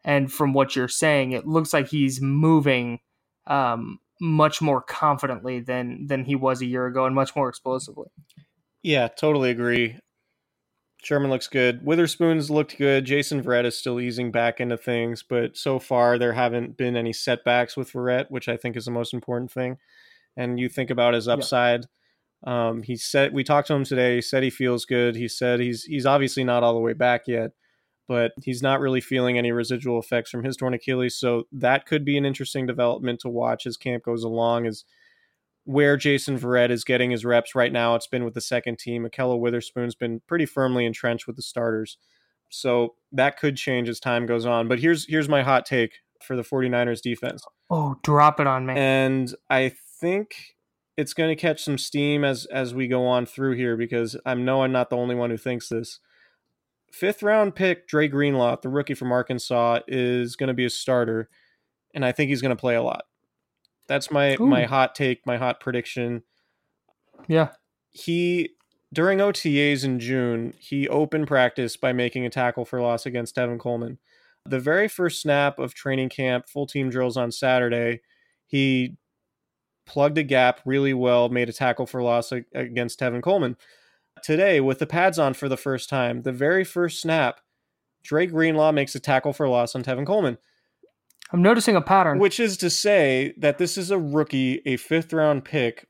and 0.04 0.32
from 0.32 0.52
what 0.52 0.74
you're 0.74 0.88
saying, 0.88 1.32
it 1.32 1.46
looks 1.46 1.72
like 1.72 1.88
he's 1.88 2.20
moving 2.20 3.00
um, 3.46 3.98
much 4.20 4.60
more 4.60 4.82
confidently 4.82 5.60
than 5.60 6.06
than 6.06 6.24
he 6.24 6.34
was 6.34 6.60
a 6.60 6.66
year 6.66 6.86
ago 6.86 7.04
and 7.04 7.14
much 7.14 7.34
more 7.36 7.48
explosively. 7.48 8.08
Yeah, 8.82 9.08
totally 9.08 9.50
agree. 9.50 9.98
Sherman 11.02 11.30
looks 11.30 11.46
good. 11.46 11.84
Witherspoon's 11.84 12.50
looked 12.50 12.76
good. 12.76 13.04
Jason 13.04 13.42
Verrett 13.42 13.64
is 13.64 13.78
still 13.78 14.00
easing 14.00 14.32
back 14.32 14.60
into 14.60 14.76
things, 14.76 15.22
but 15.22 15.56
so 15.56 15.78
far 15.78 16.18
there 16.18 16.32
haven't 16.32 16.76
been 16.76 16.96
any 16.96 17.12
setbacks 17.12 17.76
with 17.76 17.92
Verrett, 17.92 18.30
which 18.30 18.48
I 18.48 18.56
think 18.56 18.76
is 18.76 18.84
the 18.84 18.90
most 18.90 19.14
important 19.14 19.52
thing. 19.52 19.78
And 20.36 20.58
you 20.58 20.68
think 20.68 20.90
about 20.90 21.14
his 21.14 21.28
upside. 21.28 21.82
Yeah. 22.44 22.68
Um, 22.68 22.82
he 22.82 22.96
said 22.96 23.32
we 23.32 23.44
talked 23.44 23.68
to 23.68 23.74
him 23.74 23.84
today. 23.84 24.16
He 24.16 24.20
said 24.20 24.42
he 24.42 24.50
feels 24.50 24.84
good. 24.84 25.16
He 25.16 25.28
said 25.28 25.60
he's 25.60 25.84
he's 25.84 26.06
obviously 26.06 26.44
not 26.44 26.62
all 26.62 26.74
the 26.74 26.80
way 26.80 26.92
back 26.92 27.22
yet, 27.26 27.52
but 28.08 28.32
he's 28.42 28.62
not 28.62 28.80
really 28.80 29.00
feeling 29.00 29.38
any 29.38 29.52
residual 29.52 30.00
effects 30.00 30.30
from 30.30 30.42
his 30.42 30.56
torn 30.56 30.74
Achilles. 30.74 31.16
So 31.16 31.44
that 31.52 31.86
could 31.86 32.04
be 32.04 32.16
an 32.16 32.24
interesting 32.24 32.66
development 32.66 33.20
to 33.20 33.28
watch 33.28 33.66
as 33.66 33.76
camp 33.76 34.02
goes 34.02 34.24
along. 34.24 34.66
Is 34.66 34.84
where 35.64 35.98
Jason 35.98 36.38
Verrett 36.38 36.70
is 36.70 36.82
getting 36.82 37.10
his 37.10 37.26
reps 37.26 37.54
right 37.54 37.70
now. 37.70 37.94
It's 37.94 38.06
been 38.06 38.24
with 38.24 38.32
the 38.32 38.40
second 38.40 38.78
team. 38.78 39.06
Ahkello 39.06 39.38
Witherspoon's 39.38 39.94
been 39.94 40.22
pretty 40.26 40.46
firmly 40.46 40.86
entrenched 40.86 41.26
with 41.26 41.36
the 41.36 41.42
starters. 41.42 41.98
So 42.48 42.94
that 43.12 43.38
could 43.38 43.56
change 43.56 43.88
as 43.90 44.00
time 44.00 44.24
goes 44.24 44.46
on. 44.46 44.66
But 44.66 44.80
here's 44.80 45.06
here's 45.06 45.28
my 45.28 45.42
hot 45.42 45.66
take 45.66 46.00
for 46.22 46.34
the 46.34 46.42
49ers 46.42 47.02
defense. 47.02 47.44
Oh, 47.68 47.96
drop 48.02 48.40
it 48.40 48.46
on 48.46 48.64
me. 48.64 48.74
And 48.74 49.34
I 49.50 49.74
think 50.00 50.56
it's 50.96 51.12
going 51.12 51.28
to 51.28 51.40
catch 51.40 51.62
some 51.62 51.76
steam 51.76 52.24
as 52.24 52.46
as 52.46 52.74
we 52.74 52.88
go 52.88 53.06
on 53.06 53.26
through 53.26 53.56
here 53.56 53.76
because 53.76 54.16
I 54.24 54.34
know 54.34 54.62
I'm 54.62 54.72
not 54.72 54.88
the 54.88 54.96
only 54.96 55.14
one 55.14 55.28
who 55.28 55.36
thinks 55.36 55.68
this. 55.68 56.00
Fifth 56.92 57.22
round 57.22 57.54
pick 57.54 57.86
Dre 57.86 58.08
Greenlaw, 58.08 58.56
the 58.60 58.68
rookie 58.68 58.94
from 58.94 59.12
Arkansas, 59.12 59.80
is 59.86 60.36
going 60.36 60.48
to 60.48 60.54
be 60.54 60.64
a 60.64 60.70
starter, 60.70 61.28
and 61.94 62.04
I 62.04 62.12
think 62.12 62.30
he's 62.30 62.42
going 62.42 62.56
to 62.56 62.60
play 62.60 62.74
a 62.74 62.82
lot. 62.82 63.04
That's 63.86 64.10
my 64.10 64.36
Ooh. 64.40 64.46
my 64.46 64.64
hot 64.64 64.94
take, 64.94 65.26
my 65.26 65.36
hot 65.36 65.60
prediction. 65.60 66.22
Yeah, 67.26 67.50
he 67.90 68.50
during 68.92 69.18
OTAs 69.18 69.84
in 69.84 70.00
June, 70.00 70.54
he 70.58 70.88
opened 70.88 71.26
practice 71.26 71.76
by 71.76 71.92
making 71.92 72.24
a 72.24 72.30
tackle 72.30 72.64
for 72.64 72.80
loss 72.80 73.04
against 73.06 73.36
Tevin 73.36 73.58
Coleman. 73.58 73.98
The 74.46 74.60
very 74.60 74.88
first 74.88 75.20
snap 75.20 75.58
of 75.58 75.74
training 75.74 76.08
camp, 76.08 76.48
full 76.48 76.66
team 76.66 76.88
drills 76.88 77.16
on 77.16 77.30
Saturday, 77.30 78.00
he 78.46 78.96
plugged 79.84 80.16
a 80.16 80.22
gap 80.22 80.60
really 80.64 80.94
well, 80.94 81.28
made 81.28 81.48
a 81.48 81.52
tackle 81.52 81.86
for 81.86 82.02
loss 82.02 82.32
against 82.54 82.98
Tevin 82.98 83.22
Coleman. 83.22 83.56
Today, 84.22 84.60
with 84.60 84.78
the 84.78 84.86
pads 84.86 85.18
on 85.18 85.34
for 85.34 85.48
the 85.48 85.56
first 85.56 85.88
time, 85.88 86.22
the 86.22 86.32
very 86.32 86.64
first 86.64 87.00
snap, 87.00 87.40
Dre 88.02 88.26
Greenlaw 88.26 88.72
makes 88.72 88.94
a 88.94 89.00
tackle 89.00 89.32
for 89.32 89.48
loss 89.48 89.74
on 89.74 89.82
Tevin 89.82 90.06
Coleman. 90.06 90.38
I'm 91.32 91.42
noticing 91.42 91.76
a 91.76 91.82
pattern. 91.82 92.18
Which 92.18 92.40
is 92.40 92.56
to 92.58 92.70
say 92.70 93.34
that 93.38 93.58
this 93.58 93.76
is 93.76 93.90
a 93.90 93.98
rookie, 93.98 94.62
a 94.64 94.76
fifth 94.76 95.12
round 95.12 95.44
pick, 95.44 95.86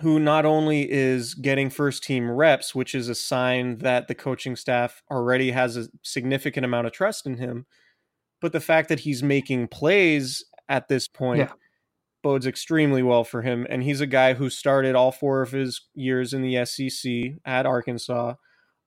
who 0.00 0.18
not 0.18 0.46
only 0.46 0.90
is 0.90 1.34
getting 1.34 1.70
first 1.70 2.02
team 2.02 2.30
reps, 2.30 2.74
which 2.74 2.94
is 2.94 3.08
a 3.08 3.14
sign 3.14 3.78
that 3.78 4.08
the 4.08 4.14
coaching 4.14 4.56
staff 4.56 5.02
already 5.10 5.50
has 5.50 5.76
a 5.76 5.88
significant 6.02 6.64
amount 6.64 6.86
of 6.86 6.92
trust 6.92 7.26
in 7.26 7.36
him, 7.36 7.66
but 8.40 8.52
the 8.52 8.60
fact 8.60 8.88
that 8.88 9.00
he's 9.00 9.22
making 9.22 9.68
plays 9.68 10.44
at 10.68 10.88
this 10.88 11.08
point 11.08 11.40
yeah 11.40 11.52
bodes 12.28 12.46
extremely 12.46 13.02
well 13.02 13.24
for 13.24 13.40
him. 13.40 13.66
And 13.70 13.82
he's 13.82 14.02
a 14.02 14.06
guy 14.06 14.34
who 14.34 14.50
started 14.50 14.94
all 14.94 15.10
four 15.10 15.40
of 15.40 15.52
his 15.52 15.80
years 15.94 16.34
in 16.34 16.42
the 16.42 16.62
SEC 16.66 17.40
at 17.46 17.64
Arkansas. 17.64 18.34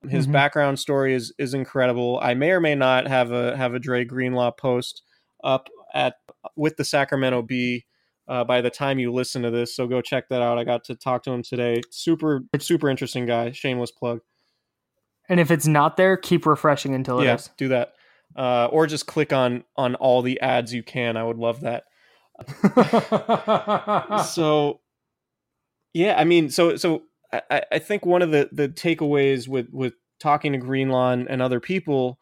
His 0.08 0.26
mm-hmm. 0.26 0.34
background 0.34 0.78
story 0.78 1.16
is 1.16 1.34
is 1.40 1.56
incredible. 1.56 2.20
I 2.22 2.36
may 2.36 2.52
or 2.52 2.60
may 2.60 2.76
not 2.76 3.08
have 3.08 3.32
a 3.32 3.58
have 3.58 3.74
a 3.74 3.80
Dre 3.80 4.06
Greenlaw 4.06 4.52
post 4.52 5.02
up 5.44 5.70
at 5.92 6.18
with 6.56 6.78
the 6.78 6.84
Sacramento 6.84 7.42
Bee 7.42 7.86
uh, 8.28 8.44
by 8.44 8.62
the 8.62 8.70
time 8.70 9.00
you 9.00 9.12
listen 9.12 9.42
to 9.42 9.50
this. 9.50 9.76
So 9.76 9.88
go 9.88 10.02
check 10.02 10.30
that 10.30 10.44
out. 10.44 10.60
I 10.60 10.64
got 10.64 10.84
to 10.84 10.96
talk 10.96 11.24
to 11.24 11.32
him 11.32 11.42
today. 11.42 11.82
Super 11.90 12.44
super 12.60 12.92
interesting 12.92 13.26
guy. 13.26 13.54
Shameless 13.54 13.92
plug. 13.92 14.20
And 15.30 15.40
if 15.40 15.50
it's 15.50 15.66
not 15.66 15.98
there, 15.98 16.16
keep 16.16 16.46
refreshing 16.46 16.94
until 16.94 17.22
it 17.22 17.26
yeah, 17.26 17.36
is. 17.36 17.50
do 17.58 17.70
that. 17.70 17.94
Uh, 18.36 18.68
or 18.68 18.86
just 18.86 19.08
click 19.08 19.34
on 19.34 19.64
on 19.76 19.96
all 19.96 20.22
the 20.22 20.40
ads 20.42 20.76
you 20.76 20.84
can. 20.84 21.18
I 21.18 21.24
would 21.24 21.38
love 21.38 21.62
that. 21.62 21.86
so 24.26 24.82
yeah, 25.94 26.16
I 26.18 26.24
mean, 26.24 26.50
so 26.50 26.76
so 26.78 27.04
I, 27.34 27.64
I 27.72 27.80
think 27.80 28.06
one 28.06 28.22
of 28.22 28.32
the 28.32 28.50
the 28.52 28.70
takeaways 28.70 29.48
with 29.48 29.68
with 29.72 29.94
talking 30.20 30.54
to 30.54 30.58
Greenlaw 30.58 31.12
and 31.12 31.42
other 31.42 31.60
people, 31.60 32.20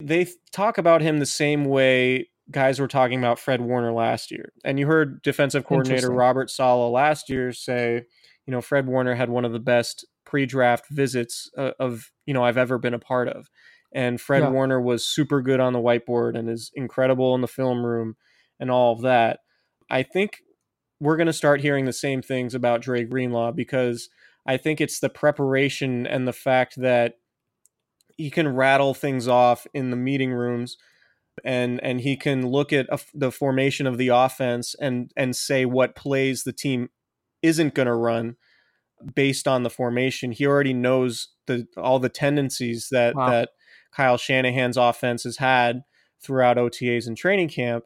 they 0.00 0.26
talk 0.52 0.78
about 0.78 1.02
him 1.02 1.18
the 1.18 1.26
same 1.26 1.64
way 1.64 2.28
guys 2.50 2.80
were 2.80 2.88
talking 2.88 3.18
about 3.18 3.38
Fred 3.38 3.60
Warner 3.60 3.92
last 3.92 4.30
year. 4.30 4.52
And 4.64 4.78
you 4.78 4.86
heard 4.86 5.22
defensive 5.22 5.64
coordinator 5.64 6.10
Robert 6.10 6.50
Saleh 6.50 6.90
last 6.90 7.28
year 7.28 7.52
say, 7.52 8.02
you 8.46 8.50
know, 8.50 8.60
Fred 8.60 8.86
Warner 8.86 9.14
had 9.14 9.30
one 9.30 9.44
of 9.44 9.52
the 9.52 9.60
best 9.60 10.06
pre-draft 10.24 10.86
visits 10.90 11.48
uh, 11.56 11.72
of, 11.78 12.10
you 12.26 12.34
know, 12.34 12.44
I've 12.44 12.56
ever 12.56 12.78
been 12.78 12.94
a 12.94 12.98
part 12.98 13.28
of. 13.28 13.48
And 13.92 14.20
Fred 14.20 14.42
yeah. 14.42 14.50
Warner 14.50 14.80
was 14.80 15.06
super 15.06 15.42
good 15.42 15.60
on 15.60 15.72
the 15.72 15.78
whiteboard 15.78 16.36
and 16.36 16.48
is 16.48 16.70
incredible 16.74 17.34
in 17.34 17.40
the 17.40 17.48
film 17.48 17.84
room 17.84 18.16
and 18.60 18.70
all 18.70 18.92
of 18.92 19.00
that. 19.00 19.40
I 19.90 20.04
think 20.04 20.42
we're 21.00 21.16
going 21.16 21.26
to 21.26 21.32
start 21.32 21.62
hearing 21.62 21.86
the 21.86 21.92
same 21.92 22.22
things 22.22 22.54
about 22.54 22.82
Dre 22.82 23.04
Greenlaw 23.04 23.52
because 23.52 24.08
I 24.46 24.56
think 24.56 24.80
it's 24.80 25.00
the 25.00 25.08
preparation 25.08 26.06
and 26.06 26.28
the 26.28 26.32
fact 26.32 26.76
that 26.76 27.14
he 28.16 28.30
can 28.30 28.54
rattle 28.54 28.94
things 28.94 29.26
off 29.26 29.66
in 29.72 29.90
the 29.90 29.96
meeting 29.96 30.32
rooms 30.32 30.76
and 31.44 31.80
and 31.82 32.02
he 32.02 32.16
can 32.16 32.46
look 32.46 32.72
at 32.72 32.86
a, 32.90 32.98
the 33.14 33.32
formation 33.32 33.86
of 33.86 33.96
the 33.96 34.08
offense 34.08 34.74
and 34.80 35.10
and 35.16 35.34
say 35.34 35.64
what 35.64 35.96
plays 35.96 36.44
the 36.44 36.52
team 36.52 36.90
isn't 37.42 37.74
going 37.74 37.86
to 37.86 37.94
run 37.94 38.36
based 39.14 39.48
on 39.48 39.62
the 39.62 39.70
formation. 39.70 40.32
He 40.32 40.46
already 40.46 40.74
knows 40.74 41.28
the 41.46 41.66
all 41.76 41.98
the 41.98 42.08
tendencies 42.08 42.88
that 42.90 43.14
wow. 43.14 43.30
that 43.30 43.50
Kyle 43.92 44.18
Shanahan's 44.18 44.76
offense 44.76 45.24
has 45.24 45.38
had 45.38 45.82
throughout 46.22 46.58
OTAs 46.58 47.06
and 47.06 47.16
training 47.16 47.48
camp 47.48 47.84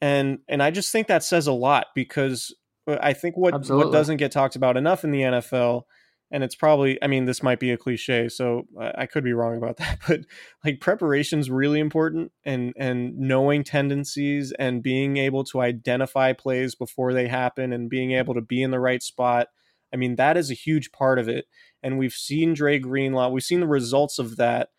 and 0.00 0.38
and 0.48 0.62
I 0.62 0.70
just 0.70 0.92
think 0.92 1.06
that 1.08 1.24
says 1.24 1.46
a 1.46 1.52
lot 1.52 1.86
because 1.94 2.54
uh, 2.86 2.98
I 3.00 3.12
think 3.12 3.36
what 3.36 3.54
Absolutely. 3.54 3.86
what 3.86 3.92
doesn't 3.92 4.16
get 4.18 4.32
talked 4.32 4.56
about 4.56 4.76
enough 4.76 5.04
in 5.04 5.10
the 5.10 5.22
NFL 5.22 5.84
and 6.30 6.44
it's 6.44 6.54
probably 6.54 7.02
i 7.02 7.06
mean 7.06 7.24
this 7.24 7.42
might 7.42 7.60
be 7.60 7.70
a 7.70 7.76
cliche 7.76 8.28
so 8.28 8.66
i 8.96 9.06
could 9.06 9.24
be 9.24 9.32
wrong 9.32 9.56
about 9.56 9.76
that 9.78 9.98
but 10.06 10.20
like 10.64 10.80
preparation 10.80 11.38
is 11.38 11.50
really 11.50 11.80
important 11.80 12.32
and 12.44 12.72
and 12.76 13.16
knowing 13.16 13.64
tendencies 13.64 14.52
and 14.58 14.82
being 14.82 15.16
able 15.16 15.44
to 15.44 15.60
identify 15.60 16.32
plays 16.32 16.74
before 16.74 17.12
they 17.12 17.28
happen 17.28 17.72
and 17.72 17.90
being 17.90 18.12
able 18.12 18.34
to 18.34 18.40
be 18.40 18.62
in 18.62 18.70
the 18.70 18.80
right 18.80 19.02
spot 19.02 19.48
i 19.92 19.96
mean 19.96 20.16
that 20.16 20.36
is 20.36 20.50
a 20.50 20.54
huge 20.54 20.92
part 20.92 21.18
of 21.18 21.28
it 21.28 21.46
and 21.82 21.98
we've 21.98 22.12
seen 22.12 22.54
Dre 22.54 22.78
Greenlaw 22.78 23.28
we've 23.28 23.42
seen 23.42 23.60
the 23.60 23.66
results 23.66 24.18
of 24.18 24.36
that 24.36 24.70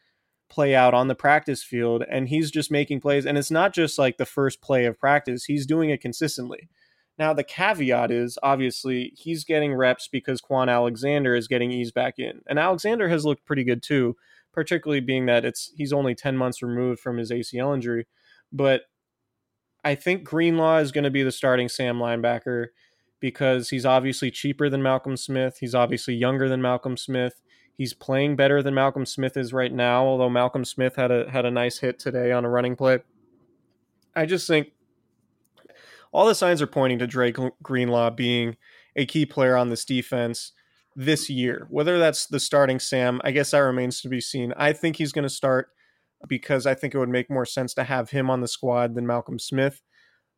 play 0.49 0.75
out 0.75 0.93
on 0.93 1.07
the 1.07 1.15
practice 1.15 1.63
field 1.63 2.03
and 2.09 2.27
he's 2.27 2.49
just 2.49 2.71
making 2.71 2.99
plays 2.99 3.25
and 3.25 3.37
it's 3.37 3.51
not 3.51 3.73
just 3.73 3.99
like 3.99 4.17
the 4.17 4.25
first 4.25 4.61
play 4.61 4.85
of 4.85 4.99
practice 4.99 5.45
he's 5.45 5.65
doing 5.65 5.89
it 5.89 6.01
consistently 6.01 6.69
now, 7.19 7.33
the 7.33 7.43
caveat 7.43 8.11
is 8.11 8.39
obviously 8.41 9.11
he's 9.13 9.43
getting 9.43 9.75
reps 9.75 10.07
because 10.07 10.41
Kwon 10.41 10.71
Alexander 10.71 11.35
is 11.35 11.49
getting 11.49 11.69
eased 11.69 11.93
back 11.93 12.17
in. 12.17 12.41
And 12.47 12.57
Alexander 12.57 13.09
has 13.09 13.25
looked 13.25 13.45
pretty 13.45 13.65
good 13.65 13.83
too, 13.83 14.15
particularly 14.53 15.01
being 15.01 15.25
that 15.25 15.43
it's 15.43 15.73
he's 15.75 15.91
only 15.91 16.15
10 16.15 16.37
months 16.37 16.63
removed 16.63 17.01
from 17.01 17.17
his 17.17 17.29
ACL 17.29 17.75
injury. 17.75 18.07
But 18.53 18.83
I 19.83 19.95
think 19.95 20.23
Greenlaw 20.23 20.77
is 20.77 20.93
going 20.93 21.03
to 21.03 21.09
be 21.09 21.23
the 21.23 21.31
starting 21.31 21.67
Sam 21.67 21.99
linebacker 21.99 22.67
because 23.19 23.69
he's 23.69 23.85
obviously 23.85 24.31
cheaper 24.31 24.69
than 24.69 24.81
Malcolm 24.81 25.17
Smith. 25.17 25.57
He's 25.59 25.75
obviously 25.75 26.15
younger 26.15 26.47
than 26.47 26.61
Malcolm 26.61 26.95
Smith. 26.95 27.41
He's 27.79 27.93
playing 27.93 28.35
better 28.35 28.61
than 28.61 28.73
Malcolm 28.73 29.05
Smith 29.05 29.37
is 29.37 29.53
right 29.53 29.71
now, 29.71 30.03
although 30.05 30.29
Malcolm 30.29 30.65
Smith 30.65 30.97
had 30.97 31.11
a 31.11 31.31
had 31.31 31.45
a 31.45 31.49
nice 31.49 31.79
hit 31.79 31.97
today 31.97 32.29
on 32.33 32.43
a 32.43 32.49
running 32.49 32.75
play. 32.75 32.99
I 34.13 34.25
just 34.25 34.49
think 34.49 34.73
all 36.11 36.27
the 36.27 36.35
signs 36.35 36.61
are 36.61 36.67
pointing 36.67 36.99
to 36.99 37.07
Dre 37.07 37.33
Greenlaw 37.63 38.09
being 38.09 38.57
a 38.97 39.05
key 39.05 39.25
player 39.25 39.55
on 39.55 39.69
this 39.69 39.85
defense 39.85 40.51
this 40.93 41.29
year. 41.29 41.67
Whether 41.69 41.97
that's 41.99 42.25
the 42.25 42.41
starting 42.41 42.79
Sam, 42.79 43.21
I 43.23 43.31
guess 43.31 43.51
that 43.51 43.59
remains 43.59 44.01
to 44.01 44.09
be 44.09 44.19
seen. 44.19 44.53
I 44.57 44.73
think 44.73 44.97
he's 44.97 45.13
going 45.13 45.23
to 45.23 45.29
start 45.29 45.69
because 46.27 46.65
I 46.65 46.73
think 46.73 46.93
it 46.93 46.99
would 46.99 47.07
make 47.07 47.29
more 47.29 47.45
sense 47.45 47.73
to 47.75 47.85
have 47.85 48.09
him 48.09 48.29
on 48.29 48.41
the 48.41 48.49
squad 48.49 48.93
than 48.93 49.07
Malcolm 49.07 49.39
Smith, 49.39 49.81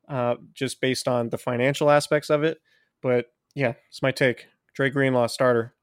uh, 0.07 0.35
just 0.53 0.79
based 0.79 1.07
on 1.07 1.29
the 1.29 1.39
financial 1.39 1.89
aspects 1.89 2.29
of 2.29 2.43
it. 2.43 2.59
But 3.01 3.33
yeah, 3.55 3.73
it's 3.89 4.03
my 4.03 4.11
take. 4.11 4.45
Dre 4.75 4.91
Greenlaw 4.91 5.25
starter. 5.25 5.73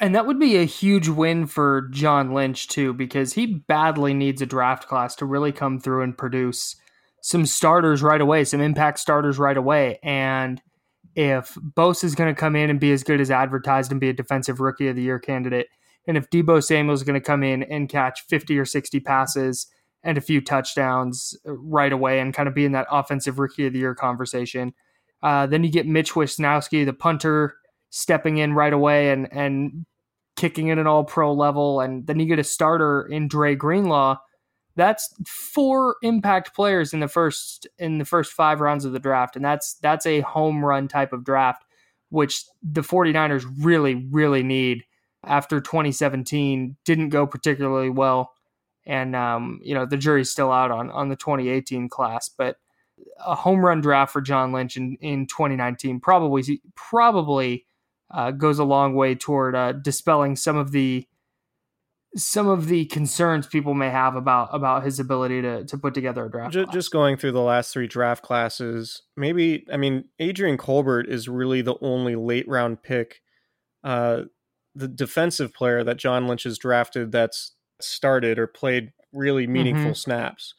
And 0.00 0.14
that 0.14 0.26
would 0.26 0.38
be 0.38 0.56
a 0.56 0.64
huge 0.64 1.08
win 1.08 1.46
for 1.46 1.88
John 1.90 2.32
Lynch 2.32 2.68
too, 2.68 2.92
because 2.92 3.32
he 3.32 3.46
badly 3.46 4.14
needs 4.14 4.40
a 4.40 4.46
draft 4.46 4.86
class 4.88 5.16
to 5.16 5.26
really 5.26 5.50
come 5.50 5.80
through 5.80 6.02
and 6.02 6.16
produce 6.16 6.76
some 7.20 7.46
starters 7.46 8.02
right 8.02 8.20
away, 8.20 8.44
some 8.44 8.60
impact 8.60 9.00
starters 9.00 9.38
right 9.38 9.56
away. 9.56 9.98
And 10.02 10.62
if 11.16 11.54
Bosa 11.54 12.04
is 12.04 12.14
going 12.14 12.32
to 12.32 12.40
come 12.40 12.54
in 12.54 12.70
and 12.70 12.78
be 12.78 12.92
as 12.92 13.02
good 13.02 13.20
as 13.20 13.30
advertised 13.30 13.90
and 13.90 14.00
be 14.00 14.08
a 14.08 14.12
defensive 14.12 14.60
rookie 14.60 14.86
of 14.86 14.94
the 14.94 15.02
year 15.02 15.18
candidate, 15.18 15.66
and 16.06 16.16
if 16.16 16.30
Deebo 16.30 16.62
Samuel 16.62 16.94
is 16.94 17.02
going 17.02 17.20
to 17.20 17.24
come 17.24 17.42
in 17.42 17.64
and 17.64 17.88
catch 17.88 18.22
50 18.28 18.56
or 18.58 18.64
60 18.64 19.00
passes 19.00 19.66
and 20.04 20.16
a 20.16 20.22
few 20.22 20.40
touchdowns 20.40 21.36
right 21.44 21.92
away 21.92 22.20
and 22.20 22.32
kind 22.32 22.48
of 22.48 22.54
be 22.54 22.64
in 22.64 22.72
that 22.72 22.86
offensive 22.90 23.40
rookie 23.40 23.66
of 23.66 23.72
the 23.72 23.80
year 23.80 23.96
conversation, 23.96 24.72
uh, 25.22 25.46
then 25.46 25.64
you 25.64 25.70
get 25.70 25.86
Mitch 25.86 26.12
Wishnowsky, 26.12 26.86
the 26.86 26.92
punter, 26.92 27.56
stepping 27.90 28.38
in 28.38 28.54
right 28.54 28.72
away 28.72 29.10
and 29.10 29.28
and 29.32 29.86
kicking 30.36 30.70
at 30.70 30.78
an 30.78 30.86
all 30.86 31.04
pro 31.04 31.32
level, 31.32 31.80
and 31.80 32.06
then 32.06 32.20
you 32.20 32.26
get 32.26 32.38
a 32.38 32.44
starter 32.44 33.02
in 33.02 33.28
Dre 33.28 33.54
Greenlaw 33.54 34.18
that's 34.78 35.12
four 35.26 35.96
impact 36.02 36.54
players 36.54 36.94
in 36.94 37.00
the 37.00 37.08
first 37.08 37.66
in 37.78 37.98
the 37.98 38.04
first 38.04 38.32
five 38.32 38.60
rounds 38.60 38.84
of 38.84 38.92
the 38.92 39.00
draft. 39.00 39.34
And 39.34 39.44
that's 39.44 39.74
that's 39.74 40.06
a 40.06 40.20
home 40.20 40.64
run 40.64 40.88
type 40.88 41.12
of 41.12 41.24
draft 41.24 41.64
which 42.10 42.44
the 42.62 42.80
49ers 42.80 43.44
really 43.58 44.06
really 44.10 44.42
need 44.42 44.84
after 45.24 45.60
2017 45.60 46.76
didn't 46.86 47.10
go 47.10 47.26
particularly 47.26 47.90
well. 47.90 48.32
And 48.86 49.14
um, 49.16 49.60
you 49.62 49.74
know 49.74 49.84
the 49.84 49.98
jury's 49.98 50.30
still 50.30 50.52
out 50.52 50.70
on 50.70 50.90
on 50.92 51.08
the 51.08 51.16
2018 51.16 51.88
class 51.88 52.28
but 52.28 52.56
a 53.24 53.34
home 53.34 53.64
run 53.64 53.80
draft 53.80 54.12
for 54.12 54.20
John 54.20 54.52
Lynch 54.52 54.76
in, 54.76 54.96
in 55.00 55.26
2019 55.26 55.98
probably 55.98 56.62
probably 56.76 57.66
uh, 58.10 58.30
goes 58.30 58.58
a 58.58 58.64
long 58.64 58.94
way 58.94 59.14
toward 59.14 59.54
uh, 59.54 59.72
dispelling 59.72 60.36
some 60.36 60.56
of 60.56 60.72
the 60.72 61.06
some 62.16 62.48
of 62.48 62.68
the 62.68 62.86
concerns 62.86 63.46
people 63.46 63.74
may 63.74 63.90
have 63.90 64.16
about 64.16 64.48
about 64.52 64.82
his 64.82 64.98
ability 64.98 65.42
to 65.42 65.64
to 65.64 65.76
put 65.76 65.94
together 65.94 66.24
a 66.24 66.30
draft. 66.30 66.54
Just, 66.54 66.72
just, 66.72 66.90
going 66.90 67.16
through 67.16 67.32
the 67.32 67.40
last 67.40 67.72
three 67.72 67.86
draft 67.86 68.22
classes, 68.22 69.02
maybe 69.16 69.66
I 69.72 69.76
mean 69.76 70.04
Adrian 70.18 70.56
Colbert 70.56 71.02
is 71.08 71.28
really 71.28 71.60
the 71.60 71.76
only 71.80 72.16
late 72.16 72.48
round 72.48 72.82
pick, 72.82 73.20
uh, 73.84 74.22
the 74.74 74.88
defensive 74.88 75.52
player 75.52 75.84
that 75.84 75.98
John 75.98 76.26
Lynch 76.26 76.44
has 76.44 76.58
drafted 76.58 77.12
that's 77.12 77.52
started 77.80 78.38
or 78.38 78.46
played 78.46 78.92
really 79.12 79.46
meaningful 79.46 79.84
mm-hmm. 79.84 79.92
snaps 79.92 80.54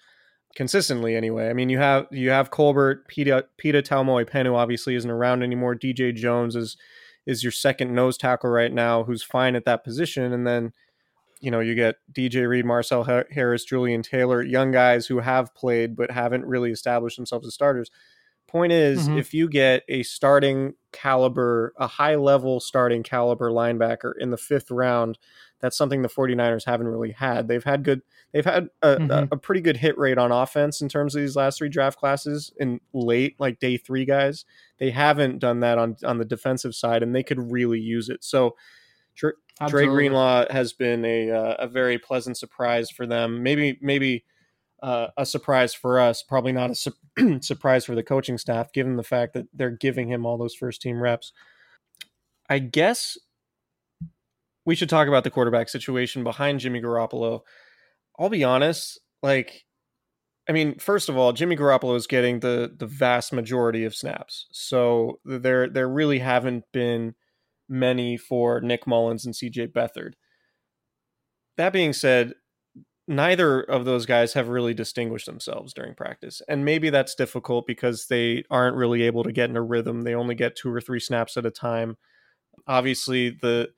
consistently. 0.55 1.15
Anyway, 1.15 1.49
I 1.49 1.53
mean 1.53 1.69
you 1.69 1.79
have 1.79 2.07
you 2.11 2.29
have 2.29 2.51
Colbert, 2.51 3.07
Pita 3.07 3.45
Pita 3.57 3.81
Taumoepenu 3.81 4.53
obviously 4.53 4.93
isn't 4.93 5.09
around 5.09 5.41
anymore. 5.41 5.75
DJ 5.75 6.13
Jones 6.13 6.55
is 6.55 6.77
is 7.29 7.43
your 7.43 7.51
second 7.51 7.93
nose 7.93 8.17
tackle 8.17 8.49
right 8.49 8.73
now, 8.73 9.03
who's 9.03 9.23
fine 9.23 9.55
at 9.55 9.65
that 9.65 9.83
position, 9.83 10.33
and 10.33 10.45
then 10.47 10.73
you 11.41 11.51
know, 11.51 11.61
you 11.61 11.73
get 11.73 11.95
DJ 12.11 12.47
Reed, 12.47 12.65
Marcell 12.65 13.03
Harris, 13.03 13.65
Jullian 13.65 14.03
Taylor, 14.03 14.41
young 14.41 14.71
guys 14.71 15.07
who 15.07 15.19
have 15.19 15.55
played 15.55 15.95
but 15.95 16.11
haven't 16.11 16.45
really 16.45 16.71
established 16.71 17.15
themselves 17.15 17.47
as 17.47 17.53
starters. 17.53 17.89
Point 18.47 18.71
is, 18.71 19.07
mm-hmm. 19.07 19.17
if 19.17 19.33
you 19.33 19.47
get 19.47 19.83
a 19.87 20.03
starting 20.03 20.73
caliber, 20.91 21.71
a 21.77 21.87
high 21.87 22.15
level 22.15 22.59
starting 22.59 23.03
caliber 23.03 23.51
linebacker 23.51 24.13
in 24.19 24.31
the 24.31 24.37
fifth 24.37 24.71
round, 24.71 25.17
that's 25.59 25.77
something 25.77 26.01
the 26.01 26.09
49ers 26.09 26.65
haven't 26.65 26.87
really 26.87 27.11
had. 27.11 27.47
They've 27.47 27.63
had 27.63 27.83
good, 27.83 28.01
they've 28.31 28.45
had 28.45 28.69
a, 28.81 28.95
mm-hmm. 28.95 29.11
a, 29.11 29.27
a 29.31 29.37
pretty 29.37 29.61
good 29.61 29.77
hit 29.77 29.97
rate 29.97 30.17
on 30.17 30.31
offense 30.31 30.81
in 30.81 30.89
terms 30.89 31.15
of 31.15 31.21
these 31.21 31.35
last 31.35 31.57
three 31.57 31.69
draft 31.69 31.99
classes 31.99 32.51
in 32.57 32.79
late, 32.93 33.35
like 33.39 33.59
day 33.59 33.77
three 33.77 34.05
guys. 34.05 34.45
They 34.77 34.91
haven't 34.91 35.39
done 35.39 35.59
that 35.61 35.77
on, 35.77 35.97
on 36.05 36.17
the 36.17 36.25
defensive 36.25 36.75
side, 36.75 37.03
and 37.03 37.15
they 37.15 37.23
could 37.23 37.51
really 37.51 37.79
use 37.79 38.09
it. 38.09 38.23
So. 38.23 38.55
Dre 39.67 39.87
Greenlaw 39.87 40.45
has 40.49 40.71
been 40.71 41.03
a 41.03 41.29
uh, 41.29 41.55
a 41.59 41.67
very 41.67 41.97
pleasant 41.97 42.37
surprise 42.37 42.89
for 42.89 43.05
them. 43.05 43.43
Maybe 43.43 43.77
maybe 43.81 44.23
uh, 44.81 45.07
a 45.17 45.25
surprise 45.25 45.73
for 45.73 45.99
us. 45.99 46.23
Probably 46.23 46.51
not 46.51 46.71
a 46.71 46.75
su- 46.75 47.39
surprise 47.41 47.85
for 47.85 47.95
the 47.95 48.03
coaching 48.03 48.37
staff, 48.37 48.71
given 48.71 48.95
the 48.95 49.03
fact 49.03 49.33
that 49.33 49.47
they're 49.53 49.69
giving 49.69 50.09
him 50.09 50.25
all 50.25 50.37
those 50.37 50.55
first 50.55 50.81
team 50.81 51.01
reps. 51.01 51.33
I 52.49 52.59
guess 52.59 53.17
we 54.69 54.75
should 54.75 54.87
talk 54.87 55.07
about 55.07 55.23
the 55.23 55.31
quarterback 55.31 55.67
situation 55.67 56.23
behind 56.23 56.59
Jimmy 56.59 56.79
Garoppolo. 56.79 57.39
I'll 58.19 58.29
be 58.29 58.43
honest, 58.43 58.99
like 59.23 59.65
I 60.47 60.51
mean, 60.51 60.77
first 60.77 61.09
of 61.09 61.17
all, 61.17 61.33
Jimmy 61.33 61.57
Garoppolo 61.57 61.95
is 61.95 62.05
getting 62.05 62.41
the 62.41 62.71
the 62.77 62.85
vast 62.85 63.33
majority 63.33 63.83
of 63.83 63.95
snaps. 63.95 64.45
So 64.51 65.21
there 65.25 65.67
there 65.67 65.89
really 65.89 66.19
haven't 66.19 66.65
been 66.71 67.15
many 67.67 68.15
for 68.15 68.61
Nick 68.61 68.85
Mullens 68.85 69.25
and 69.25 69.33
CJ 69.33 69.73
Beathard. 69.73 70.13
That 71.57 71.73
being 71.73 71.91
said, 71.91 72.33
neither 73.07 73.61
of 73.61 73.85
those 73.85 74.05
guys 74.05 74.33
have 74.33 74.49
really 74.49 74.75
distinguished 74.75 75.25
themselves 75.25 75.73
during 75.73 75.95
practice. 75.95 76.43
And 76.47 76.63
maybe 76.63 76.91
that's 76.91 77.15
difficult 77.15 77.65
because 77.65 78.05
they 78.05 78.43
aren't 78.51 78.77
really 78.77 79.01
able 79.01 79.23
to 79.23 79.31
get 79.31 79.49
in 79.49 79.57
a 79.57 79.63
rhythm. 79.63 80.03
They 80.03 80.13
only 80.13 80.35
get 80.35 80.55
two 80.55 80.71
or 80.71 80.79
three 80.79 80.99
snaps 80.99 81.37
at 81.37 81.47
a 81.47 81.51
time. 81.51 81.97
Obviously, 82.67 83.31
the 83.31 83.69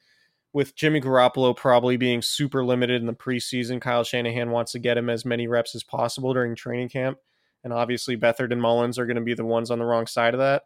with 0.54 0.76
Jimmy 0.76 1.02
Garoppolo 1.02 1.56
probably 1.56 1.98
being 1.98 2.22
super 2.22 2.64
limited 2.64 3.02
in 3.02 3.08
the 3.08 3.14
preseason, 3.14 3.82
Kyle 3.82 4.04
Shanahan 4.04 4.52
wants 4.52 4.74
to 4.74 4.80
get 4.80 4.98
him 4.98 5.10
as 5.10 5.26
many 5.26 5.48
reps 5.48 5.76
as 5.76 5.84
possible 5.84 6.34
during 6.34 6.56
training 6.56 6.90
camp. 6.90 7.18
And 7.64 7.72
obviously, 7.72 8.18
Beathard 8.18 8.52
and 8.52 8.62
Mullens 8.62 8.98
are 8.98 9.06
going 9.06 9.16
to 9.16 9.22
be 9.22 9.34
the 9.34 9.46
ones 9.46 9.72
on 9.72 9.80
the 9.80 9.86
wrong 9.86 10.08
side 10.08 10.34
of 10.34 10.40
that 10.40 10.64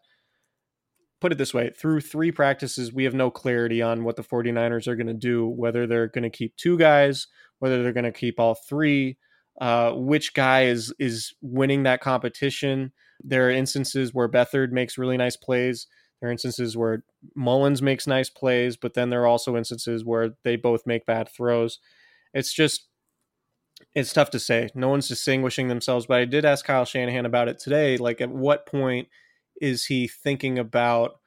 put 1.25 1.31
it 1.31 1.39
this 1.39 1.55
way 1.55 1.71
through 1.75 2.01
three 2.01 2.31
practices, 2.31 2.93
we 2.93 3.03
have 3.03 3.13
no 3.13 3.31
clarity 3.31 3.81
on 3.81 4.03
what 4.03 4.15
the 4.15 4.23
49ers 4.23 4.87
are 4.87 4.95
going 4.95 5.07
to 5.07 5.13
do, 5.13 5.47
whether 5.47 5.87
they're 5.87 6.07
going 6.07 6.23
to 6.23 6.29
keep 6.29 6.55
two 6.55 6.77
guys, 6.77 7.25
whether 7.57 7.81
they're 7.81 7.93
going 7.93 8.03
to 8.03 8.11
keep 8.11 8.39
all 8.39 8.53
three, 8.53 9.17
uh, 9.59 9.91
which 9.93 10.35
guy 10.35 10.65
is 10.65 10.93
is 10.99 11.33
winning 11.41 11.83
that 11.83 12.01
competition. 12.01 12.91
There 13.23 13.47
are 13.47 13.51
instances 13.51 14.13
where 14.13 14.29
Beathard 14.29 14.71
makes 14.71 14.99
really 14.99 15.17
nice 15.17 15.35
plays. 15.35 15.87
There 16.25 16.29
are 16.29 16.31
instances 16.31 16.75
where 16.75 17.03
Mullens 17.37 17.83
makes 17.83 18.07
nice 18.07 18.31
plays, 18.31 18.77
but 18.77 18.95
then 18.95 19.11
there 19.11 19.21
are 19.21 19.27
also 19.27 19.55
instances 19.55 20.03
where 20.03 20.31
they 20.43 20.55
both 20.55 20.87
make 20.87 21.05
bad 21.05 21.29
throws. 21.29 21.77
It's 22.33 22.51
just 22.51 22.87
it's 23.93 24.11
tough 24.11 24.31
to 24.31 24.39
say. 24.39 24.69
No 24.73 24.89
one's 24.89 25.07
distinguishing 25.07 25.67
themselves, 25.67 26.07
but 26.07 26.17
I 26.19 26.25
did 26.25 26.43
ask 26.43 26.65
Kyle 26.65 26.83
Shanahan 26.83 27.27
about 27.27 27.47
it 27.47 27.59
today. 27.59 27.97
Like, 27.97 28.21
at 28.21 28.31
what 28.31 28.65
point 28.65 29.07
is 29.61 29.85
he 29.85 30.07
thinking 30.07 30.57
about 30.57 31.19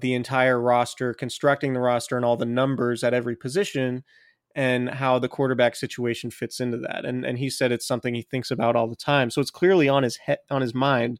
the 0.00 0.14
entire 0.14 0.60
roster, 0.60 1.14
constructing 1.14 1.72
the 1.72 1.80
roster 1.80 2.14
and 2.14 2.24
all 2.24 2.36
the 2.36 2.44
numbers 2.46 3.02
at 3.02 3.12
every 3.12 3.34
position 3.34 4.04
and 4.54 4.88
how 4.88 5.18
the 5.18 5.28
quarterback 5.28 5.74
situation 5.74 6.30
fits 6.30 6.60
into 6.60 6.76
that. 6.78 7.04
And 7.04 7.24
and 7.24 7.38
he 7.38 7.50
said 7.50 7.72
it's 7.72 7.88
something 7.88 8.14
he 8.14 8.22
thinks 8.22 8.52
about 8.52 8.76
all 8.76 8.86
the 8.86 8.94
time. 8.94 9.30
So 9.30 9.40
it's 9.40 9.50
clearly 9.50 9.88
on 9.88 10.04
his 10.04 10.18
head 10.18 10.38
on 10.48 10.62
his 10.62 10.74
mind 10.74 11.18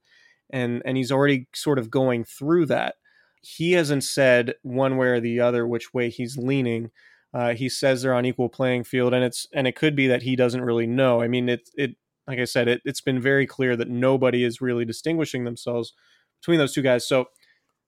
and 0.51 0.83
and 0.85 0.97
he's 0.97 1.11
already 1.11 1.49
sort 1.53 1.81
of 1.81 1.91
going 1.91 2.23
through 2.23 2.67
that. 2.67 2.95
He 3.45 3.73
hasn't 3.73 4.05
said 4.05 4.55
one 4.63 4.97
way 4.97 5.09
or 5.09 5.21
the 5.21 5.41
other 5.41 5.67
which 5.67 5.93
way 5.93 6.09
he's 6.09 6.37
leaning. 6.37 6.91
Uh, 7.33 7.55
he 7.55 7.69
says 7.69 8.03
they're 8.03 8.15
on 8.15 8.25
equal 8.25 8.49
playing 8.49 8.85
field, 8.85 9.13
and 9.13 9.25
it's 9.25 9.47
and 9.53 9.67
it 9.67 9.77
could 9.77 9.97
be 9.97 10.07
that 10.07 10.23
he 10.23 10.37
doesn't 10.37 10.63
really 10.65 10.87
know. 10.87 11.21
I 11.21 11.29
mean, 11.29 11.49
it 11.49 11.69
it 11.75 11.97
like 12.27 12.39
I 12.39 12.45
said, 12.45 12.69
it, 12.69 12.81
it's 12.85 13.01
been 13.01 13.21
very 13.21 13.47
clear 13.47 13.77
that 13.77 13.89
nobody 13.89 14.45
is 14.45 14.61
really 14.61 14.85
distinguishing 14.85 15.45
themselves 15.45 15.93
between 16.41 16.59
those 16.59 16.73
two 16.73 16.83
guys. 16.83 17.07
So 17.07 17.27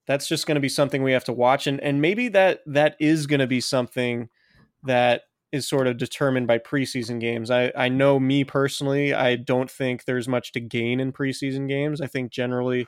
that's 0.07 0.29
just 0.29 0.47
going 0.47 0.57
to 0.57 0.61
be 0.61 0.69
something 0.69 1.03
we 1.03 1.13
have 1.13 1.25
to 1.25 1.33
watch, 1.33 1.67
and 1.67 1.81
and 1.81 2.03
maybe 2.03 2.29
that 2.29 2.61
that 2.67 2.97
is 3.01 3.27
going 3.27 3.41
to 3.41 3.47
be 3.47 3.61
something 3.61 4.29
that 4.85 5.23
is 5.53 5.69
sort 5.69 5.87
of 5.87 5.97
determined 5.97 6.47
by 6.47 6.59
preseason 6.59 7.21
games. 7.21 7.51
I, 7.51 7.73
I 7.77 7.89
know 7.89 8.19
me 8.19 8.45
personally, 8.45 9.15
I 9.15 9.37
don't 9.37 9.71
think 9.71 10.05
there's 10.05 10.29
much 10.29 10.53
to 10.53 10.61
gain 10.61 11.01
in 11.01 11.13
preseason 11.13 11.69
games. 11.69 12.01
I 12.01 12.09
think 12.09 12.33
generally 12.33 12.87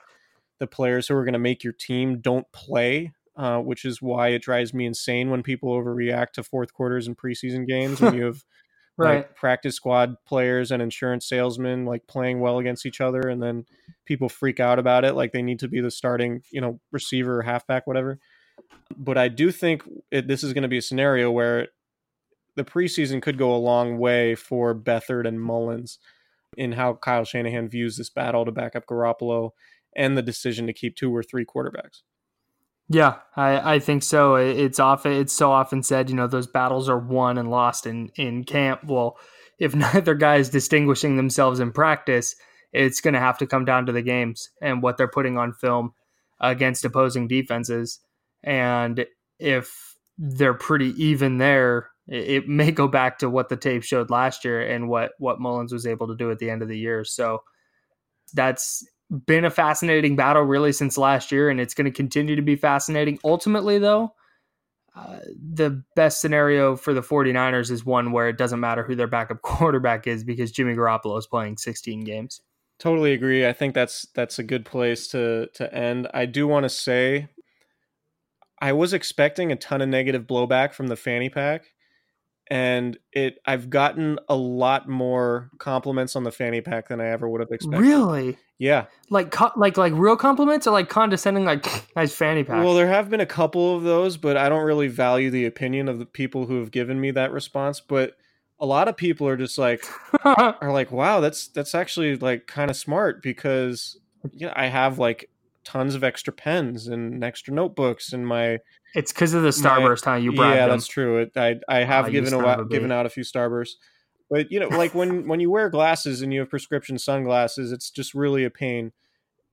the 0.59 0.67
players 0.67 1.09
who 1.09 1.15
are 1.15 1.25
going 1.25 1.33
to 1.33 1.39
make 1.39 1.63
your 1.63 1.73
team 1.73 2.21
don't 2.21 2.51
play, 2.53 3.13
uh, 3.37 3.59
which 3.59 3.85
is 3.85 4.03
why 4.03 4.29
it 4.29 4.43
drives 4.43 4.75
me 4.75 4.87
insane 4.87 5.31
when 5.31 5.43
people 5.43 5.71
overreact 5.71 6.33
to 6.33 6.43
fourth 6.43 6.73
quarters 6.73 7.07
in 7.07 7.15
preseason 7.15 7.67
games 7.67 8.01
when 8.01 8.15
you 8.15 8.25
have 8.27 8.45
right. 8.99 9.17
like 9.17 9.37
practice 9.37 9.77
squad 9.77 10.17
players 10.27 10.71
and 10.71 10.83
insurance 10.83 11.29
salesmen 11.29 11.87
like 11.87 12.07
playing 12.07 12.41
well 12.41 12.59
against 12.59 12.85
each 12.85 13.01
other 13.01 13.21
and 13.21 13.43
then 13.43 13.65
people 14.05 14.29
freak 14.29 14.61
out 14.61 14.79
about 14.79 15.05
it 15.05 15.15
like 15.15 15.33
they 15.33 15.43
need 15.43 15.61
to 15.61 15.69
be 15.69 15.81
the 15.81 15.91
starting, 15.91 16.43
you 16.51 16.61
know, 16.61 16.81
receiver 16.91 17.39
or 17.39 17.43
halfback, 17.43 17.87
whatever. 17.87 18.19
But 18.97 19.17
I 19.17 19.29
do 19.29 19.53
think 19.53 19.85
it, 20.11 20.27
this 20.27 20.43
is 20.43 20.53
going 20.53 20.63
to 20.63 20.69
be 20.69 20.79
a 20.79 20.83
scenario 20.83 21.31
where 21.31 21.69
the 22.57 22.65
preseason 22.65 23.23
could 23.23 23.39
go 23.39 23.55
a 23.55 23.57
long 23.57 23.99
way 23.99 24.35
for 24.35 24.75
Beathard 24.75 25.29
and 25.29 25.41
Mullens 25.41 25.99
in 26.57 26.73
how 26.73 26.95
Kyle 26.95 27.25
Shanahan 27.25 27.69
views 27.69 27.97
this 27.97 28.11
battle 28.11 28.45
to 28.45 28.51
back 28.51 28.75
up 28.75 28.87
Garoppolo 28.87 29.51
and 29.97 30.17
the 30.17 30.23
decision 30.23 30.67
to 30.67 30.73
keep 30.73 30.97
two 30.97 31.15
or 31.15 31.23
three 31.23 31.45
quarterbacks. 31.45 32.03
Yeah, 32.91 33.17
I, 33.37 33.75
I 33.75 33.79
think 33.81 34.03
so. 34.03 34.37
It's 34.37 34.79
often 34.79 35.13
it's 35.13 35.33
so 35.33 35.53
often 35.53 35.83
said, 35.83 36.09
you 36.09 36.17
know, 36.17 36.27
those 36.27 36.47
battles 36.47 36.89
are 36.89 36.99
won 36.99 37.37
and 37.37 37.51
lost 37.51 37.87
in 37.87 38.11
in 38.17 38.45
camp. 38.45 38.85
Well, 38.85 39.19
if 39.59 39.75
neither 39.95 40.15
guy 40.15 40.37
is 40.37 40.49
distinguishing 40.49 41.17
themselves 41.17 41.61
in 41.61 41.73
practice, 41.73 42.35
it's 42.73 43.01
going 43.01 43.15
to 43.15 43.21
have 43.21 43.39
to 43.39 43.47
come 43.47 43.65
down 43.65 43.87
to 43.87 43.93
the 43.93 44.03
games 44.03 44.51
and 44.63 44.83
what 44.83 44.97
they're 44.97 45.09
putting 45.09 45.37
on 45.37 45.53
film 45.53 45.93
against 46.41 46.85
opposing 46.85 47.29
defenses. 47.29 48.01
And 48.43 49.05
if 49.39 49.97
they're 50.17 50.55
pretty 50.55 50.95
even 51.03 51.39
there, 51.39 51.91
it 52.07 52.49
may 52.49 52.71
go 52.71 52.89
back 52.89 53.19
to 53.19 53.29
what 53.29 53.51
the 53.51 53.57
tape 53.57 53.83
showed 53.83 54.09
last 54.09 54.45
year 54.45 54.63
and 54.63 54.89
what 54.89 55.13
what 55.19 55.41
Mullens 55.41 55.73
was 55.73 55.87
able 55.87 56.09
to 56.09 56.17
do 56.17 56.31
at 56.31 56.39
the 56.39 56.49
end 56.49 56.63
of 56.63 56.69
the 56.69 56.79
year. 56.79 57.05
So 57.05 57.43
that's 58.33 58.87
been 59.27 59.45
a 59.45 59.51
fascinating 59.51 60.17
battle 60.17 60.43
really 60.43 60.73
since 60.73 60.99
last 60.99 61.33
year, 61.33 61.49
and 61.51 61.61
it's 61.61 61.75
going 61.75 61.87
to 61.87 61.91
continue 61.91 62.37
to 62.37 62.43
be 62.43 62.57
fascinating. 62.57 63.19
Ultimately, 63.25 63.79
though, 63.79 64.15
uh, 64.95 65.21
the 65.55 65.83
best 65.95 66.21
scenario 66.21 66.77
for 66.77 66.93
the 66.93 67.01
49ers 67.01 67.71
is 67.71 67.85
one 67.85 68.13
where 68.13 68.29
it 68.29 68.37
doesn't 68.37 68.61
matter 68.61 68.83
who 68.83 68.95
their 68.95 69.07
backup 69.07 69.43
quarterback 69.43 70.07
is 70.07 70.25
because 70.25 70.51
Jimmy 70.51 70.75
Garoppolo 70.75 71.19
is 71.19 71.27
playing 71.27 71.57
16 71.57 72.01
games. 72.01 72.41
Totally 72.79 73.13
agree. 73.13 73.47
I 73.47 73.53
think 73.53 73.75
that's 73.75 74.07
that's 74.15 74.39
a 74.39 74.45
good 74.45 74.65
place 74.65 75.09
to 75.09 75.49
to 75.55 75.73
end. 75.75 76.07
I 76.15 76.27
do 76.27 76.47
want 76.47 76.63
to 76.63 76.69
say 76.69 77.29
I 78.61 78.73
was 78.73 78.93
expecting 78.93 79.51
a 79.51 79.57
ton 79.57 79.83
of 79.83 79.89
negative 79.89 80.29
blowback 80.29 80.73
from 80.73 80.87
the 80.87 80.95
fanny 80.95 81.29
pack 81.29 81.73
and 82.51 82.97
it 83.13 83.39
I've 83.45 83.69
gotten 83.71 84.19
a 84.29 84.37
lot 84.37 84.89
more 84.89 85.51
compliments 85.59 86.17
on 86.17 86.25
the 86.25 86.33
fanny 86.33 86.61
pack 86.61 86.89
than 86.89 87.01
I 87.01 87.09
ever 87.09 87.29
would 87.29 87.41
have 87.41 87.51
expected. 87.51 87.81
Really? 87.81 88.39
Yeah. 88.59 88.87
Like 89.09 89.35
like 89.57 89.77
like 89.77 89.93
real 89.95 90.17
compliments 90.17 90.67
or 90.67 90.73
like 90.73 90.89
condescending 90.89 91.45
like 91.45 91.65
nice 91.97 92.13
fanny 92.13 92.45
pack. 92.45 92.65
Well, 92.65 92.75
there 92.75 92.89
have 92.89 93.09
been 93.09 93.21
a 93.21 93.27
couple 93.27 93.77
of 93.77 93.85
those, 93.85 94.17
but 94.17 94.37
I 94.37 94.49
don't 94.49 94.65
really 94.65 94.89
value 94.89 95.31
the 95.31 95.47
opinion 95.47 95.89
of 95.89 95.99
the 95.99 96.07
people 96.07 96.47
who 96.47 96.59
have 96.59 96.71
given 96.71 97.01
me 97.01 97.13
that 97.13 97.33
response, 97.33 97.81
but 97.81 98.17
a 98.61 98.67
lot 98.67 98.89
of 98.89 98.97
people 98.97 99.29
are 99.29 99.37
just 99.37 99.59
like 99.59 99.85
are 100.25 100.73
like, 100.73 100.91
"Wow, 100.91 101.21
that's 101.21 101.49
that's 101.49 101.75
actually 101.75 102.17
like 102.17 102.47
kind 102.47 102.71
of 102.71 102.77
smart 102.77 103.23
because 103.23 103.99
yeah, 104.33 104.53
I 104.57 104.67
have 104.67 104.99
like 104.99 105.31
tons 105.65 105.95
of 105.95 106.03
extra 106.03 106.33
pens 106.33 106.89
and 106.89 107.23
extra 107.23 107.53
notebooks 107.53 108.13
in 108.13 108.25
my 108.25 108.59
it's 108.95 109.13
because 109.13 109.35
of 109.35 109.43
the 109.43 109.51
starburst, 109.51 110.07
my, 110.07 110.13
huh? 110.13 110.19
You 110.19 110.33
brought 110.33 110.55
yeah, 110.55 110.67
them. 110.67 110.71
that's 110.71 110.87
true. 110.87 111.19
It, 111.19 111.33
I 111.37 111.61
I 111.69 111.85
have 111.85 112.07
oh, 112.07 112.11
given 112.11 112.35
a, 112.35 112.65
given 112.65 112.91
out 112.91 113.07
a 113.07 113.11
few 113.11 113.23
starbursts, 113.23 113.75
but 114.31 114.51
you 114.51 114.61
know, 114.61 114.69
like 114.69 114.95
when 114.95 115.27
when 115.27 115.41
you 115.41 115.51
wear 115.51 115.71
glasses 115.71 116.23
and 116.23 116.33
you 116.33 116.41
have 116.41 116.51
prescription 116.51 116.99
sunglasses, 116.99 117.73
it's 117.73 117.91
just 117.91 118.15
really 118.15 118.45
a 118.45 118.51
pain. 118.51 118.93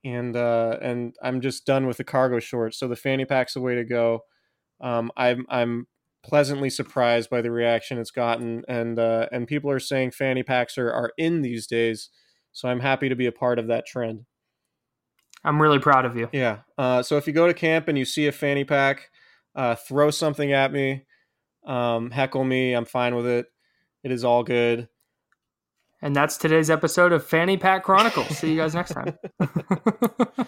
And 0.04 0.36
uh, 0.36 0.78
and 0.82 1.16
I'm 1.24 1.42
just 1.42 1.66
done 1.66 1.88
with 1.88 1.98
the 1.98 2.04
cargo 2.04 2.40
shorts, 2.40 2.78
so 2.78 2.88
the 2.88 2.96
fanny 2.96 3.26
pack's 3.26 3.56
the 3.56 3.62
way 3.62 3.76
to 3.76 3.84
go. 3.84 4.22
Um, 4.82 5.12
I'm 5.18 5.46
I'm 5.50 5.88
pleasantly 6.24 6.70
surprised 6.70 7.30
by 7.30 7.42
the 7.42 7.52
reaction 7.52 7.98
it's 7.98 8.12
gotten, 8.12 8.64
and 8.68 9.00
uh, 9.00 9.28
and 9.32 9.48
people 9.48 9.72
are 9.72 9.80
saying 9.80 10.12
fanny 10.12 10.44
packs 10.44 10.78
are 10.78 10.92
are 10.92 11.12
in 11.18 11.42
these 11.42 11.66
days, 11.66 12.10
so 12.52 12.70
I'm 12.70 12.82
happy 12.82 13.10
to 13.10 13.16
be 13.16 13.26
a 13.26 13.32
part 13.32 13.58
of 13.58 13.68
that 13.68 13.88
trend. 13.88 14.26
I'm 15.44 15.62
really 15.62 15.80
proud 15.80 16.06
of 16.06 16.18
you. 16.18 16.28
Yeah. 16.34 16.60
Uh, 16.78 17.04
so 17.04 17.18
if 17.18 17.28
you 17.28 17.34
go 17.34 17.48
to 17.48 17.54
camp 17.54 17.88
and 17.88 17.98
you 17.98 18.06
see 18.06 18.26
a 18.28 18.32
fanny 18.32 18.64
pack, 18.64 19.12
uh, 19.56 19.76
throw 19.76 20.10
something 20.10 20.52
at 20.52 20.72
me, 20.72 21.06
um, 21.68 22.10
heckle 22.10 22.44
me. 22.44 22.74
I'm 22.74 22.86
fine 22.86 23.16
with 23.16 23.28
it. 23.28 23.46
It 24.06 24.12
is 24.12 24.24
all 24.24 24.44
good. 24.44 24.88
And 26.00 26.16
that's 26.16 26.38
today's 26.38 26.70
episode 26.70 27.12
of 27.12 27.26
Fanny 27.26 27.58
Pack 27.58 27.84
Chronicles. 27.84 28.38
See 28.38 28.52
you 28.52 28.58
guys 28.58 28.76
next 28.76 28.92
time. 28.94 29.18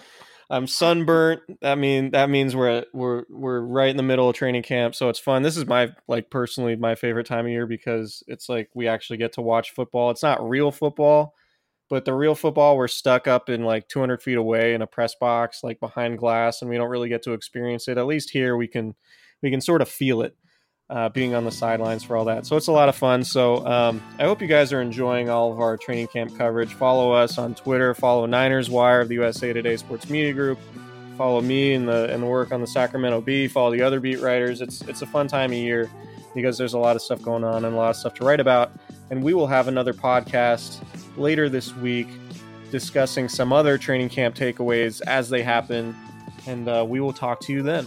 I'm 0.50 0.68
sunburnt. 0.68 1.42
I 1.60 1.74
mean, 1.74 2.12
that 2.12 2.30
means 2.30 2.54
we're 2.54 2.84
we're 2.94 3.24
we're 3.28 3.60
right 3.60 3.90
in 3.90 3.96
the 3.96 4.04
middle 4.04 4.28
of 4.28 4.36
training 4.36 4.62
camp, 4.62 4.94
so 4.94 5.08
it's 5.08 5.18
fun. 5.18 5.42
This 5.42 5.56
is 5.56 5.66
my 5.66 5.88
like 6.06 6.30
personally 6.30 6.76
my 6.76 6.94
favorite 6.94 7.26
time 7.26 7.46
of 7.46 7.50
year 7.50 7.66
because 7.66 8.22
it's 8.28 8.48
like 8.48 8.70
we 8.74 8.86
actually 8.86 9.16
get 9.16 9.32
to 9.32 9.42
watch 9.42 9.72
football. 9.72 10.12
It's 10.12 10.22
not 10.22 10.48
real 10.48 10.70
football, 10.70 11.34
but 11.90 12.04
the 12.04 12.14
real 12.14 12.36
football 12.36 12.76
we're 12.76 12.86
stuck 12.86 13.26
up 13.26 13.48
in 13.48 13.64
like 13.64 13.88
200 13.88 14.22
feet 14.22 14.38
away 14.38 14.72
in 14.72 14.82
a 14.82 14.86
press 14.86 15.16
box 15.16 15.64
like 15.64 15.80
behind 15.80 16.18
glass 16.18 16.62
and 16.62 16.70
we 16.70 16.76
don't 16.76 16.90
really 16.90 17.08
get 17.08 17.24
to 17.24 17.32
experience 17.32 17.88
it 17.88 17.98
at 17.98 18.06
least 18.06 18.30
here 18.30 18.56
we 18.56 18.68
can 18.68 18.94
we 19.42 19.50
can 19.50 19.60
sort 19.60 19.82
of 19.82 19.88
feel 19.88 20.22
it 20.22 20.36
uh, 20.90 21.08
being 21.10 21.34
on 21.34 21.44
the 21.44 21.50
sidelines 21.50 22.02
for 22.02 22.16
all 22.16 22.24
that. 22.24 22.46
So 22.46 22.56
it's 22.56 22.66
a 22.66 22.72
lot 22.72 22.88
of 22.88 22.96
fun. 22.96 23.22
So 23.24 23.66
um, 23.66 24.02
i 24.18 24.24
hope 24.24 24.40
you 24.40 24.48
guys 24.48 24.72
are 24.72 24.80
enjoying 24.80 25.28
all 25.28 25.52
of 25.52 25.60
our 25.60 25.76
training 25.76 26.08
camp 26.08 26.36
coverage. 26.36 26.74
Follow 26.74 27.12
us 27.12 27.38
on 27.38 27.54
twitter. 27.54 27.94
Follow 27.94 28.26
niners 28.26 28.70
wire 28.70 29.02
of 29.02 29.08
the 29.08 29.16
usa 29.16 29.52
today 29.52 29.76
sports 29.76 30.08
media 30.08 30.32
group. 30.32 30.58
Follow 31.16 31.40
me 31.40 31.74
and 31.74 31.88
the 31.88 32.12
and 32.12 32.22
the 32.22 32.26
work 32.26 32.52
on 32.52 32.60
the 32.60 32.66
sacramento 32.66 33.20
bee. 33.20 33.48
Follow 33.48 33.72
the 33.72 33.82
other 33.82 34.00
beat 34.00 34.20
writers. 34.20 34.60
It's 34.60 34.80
it's 34.82 35.02
a 35.02 35.06
fun 35.06 35.28
time 35.28 35.50
of 35.50 35.58
year 35.58 35.90
because 36.34 36.56
there's 36.56 36.74
a 36.74 36.78
lot 36.78 36.96
of 36.96 37.02
stuff 37.02 37.20
going 37.22 37.44
on 37.44 37.64
and 37.64 37.74
a 37.74 37.76
lot 37.76 37.90
of 37.90 37.96
stuff 37.96 38.14
to 38.14 38.24
write 38.24 38.40
about. 38.40 38.70
And 39.10 39.22
we 39.22 39.34
will 39.34 39.46
have 39.46 39.68
another 39.68 39.92
podcast 39.92 40.82
later 41.16 41.48
this 41.48 41.74
week 41.76 42.08
discussing 42.70 43.28
some 43.28 43.52
other 43.52 43.78
training 43.78 44.10
camp 44.10 44.36
takeaways 44.36 45.00
as 45.06 45.28
they 45.28 45.42
happen. 45.42 45.96
And 46.46 46.68
uh, 46.68 46.86
we 46.88 47.00
will 47.00 47.12
talk 47.12 47.40
to 47.40 47.52
you 47.52 47.62
then. 47.62 47.86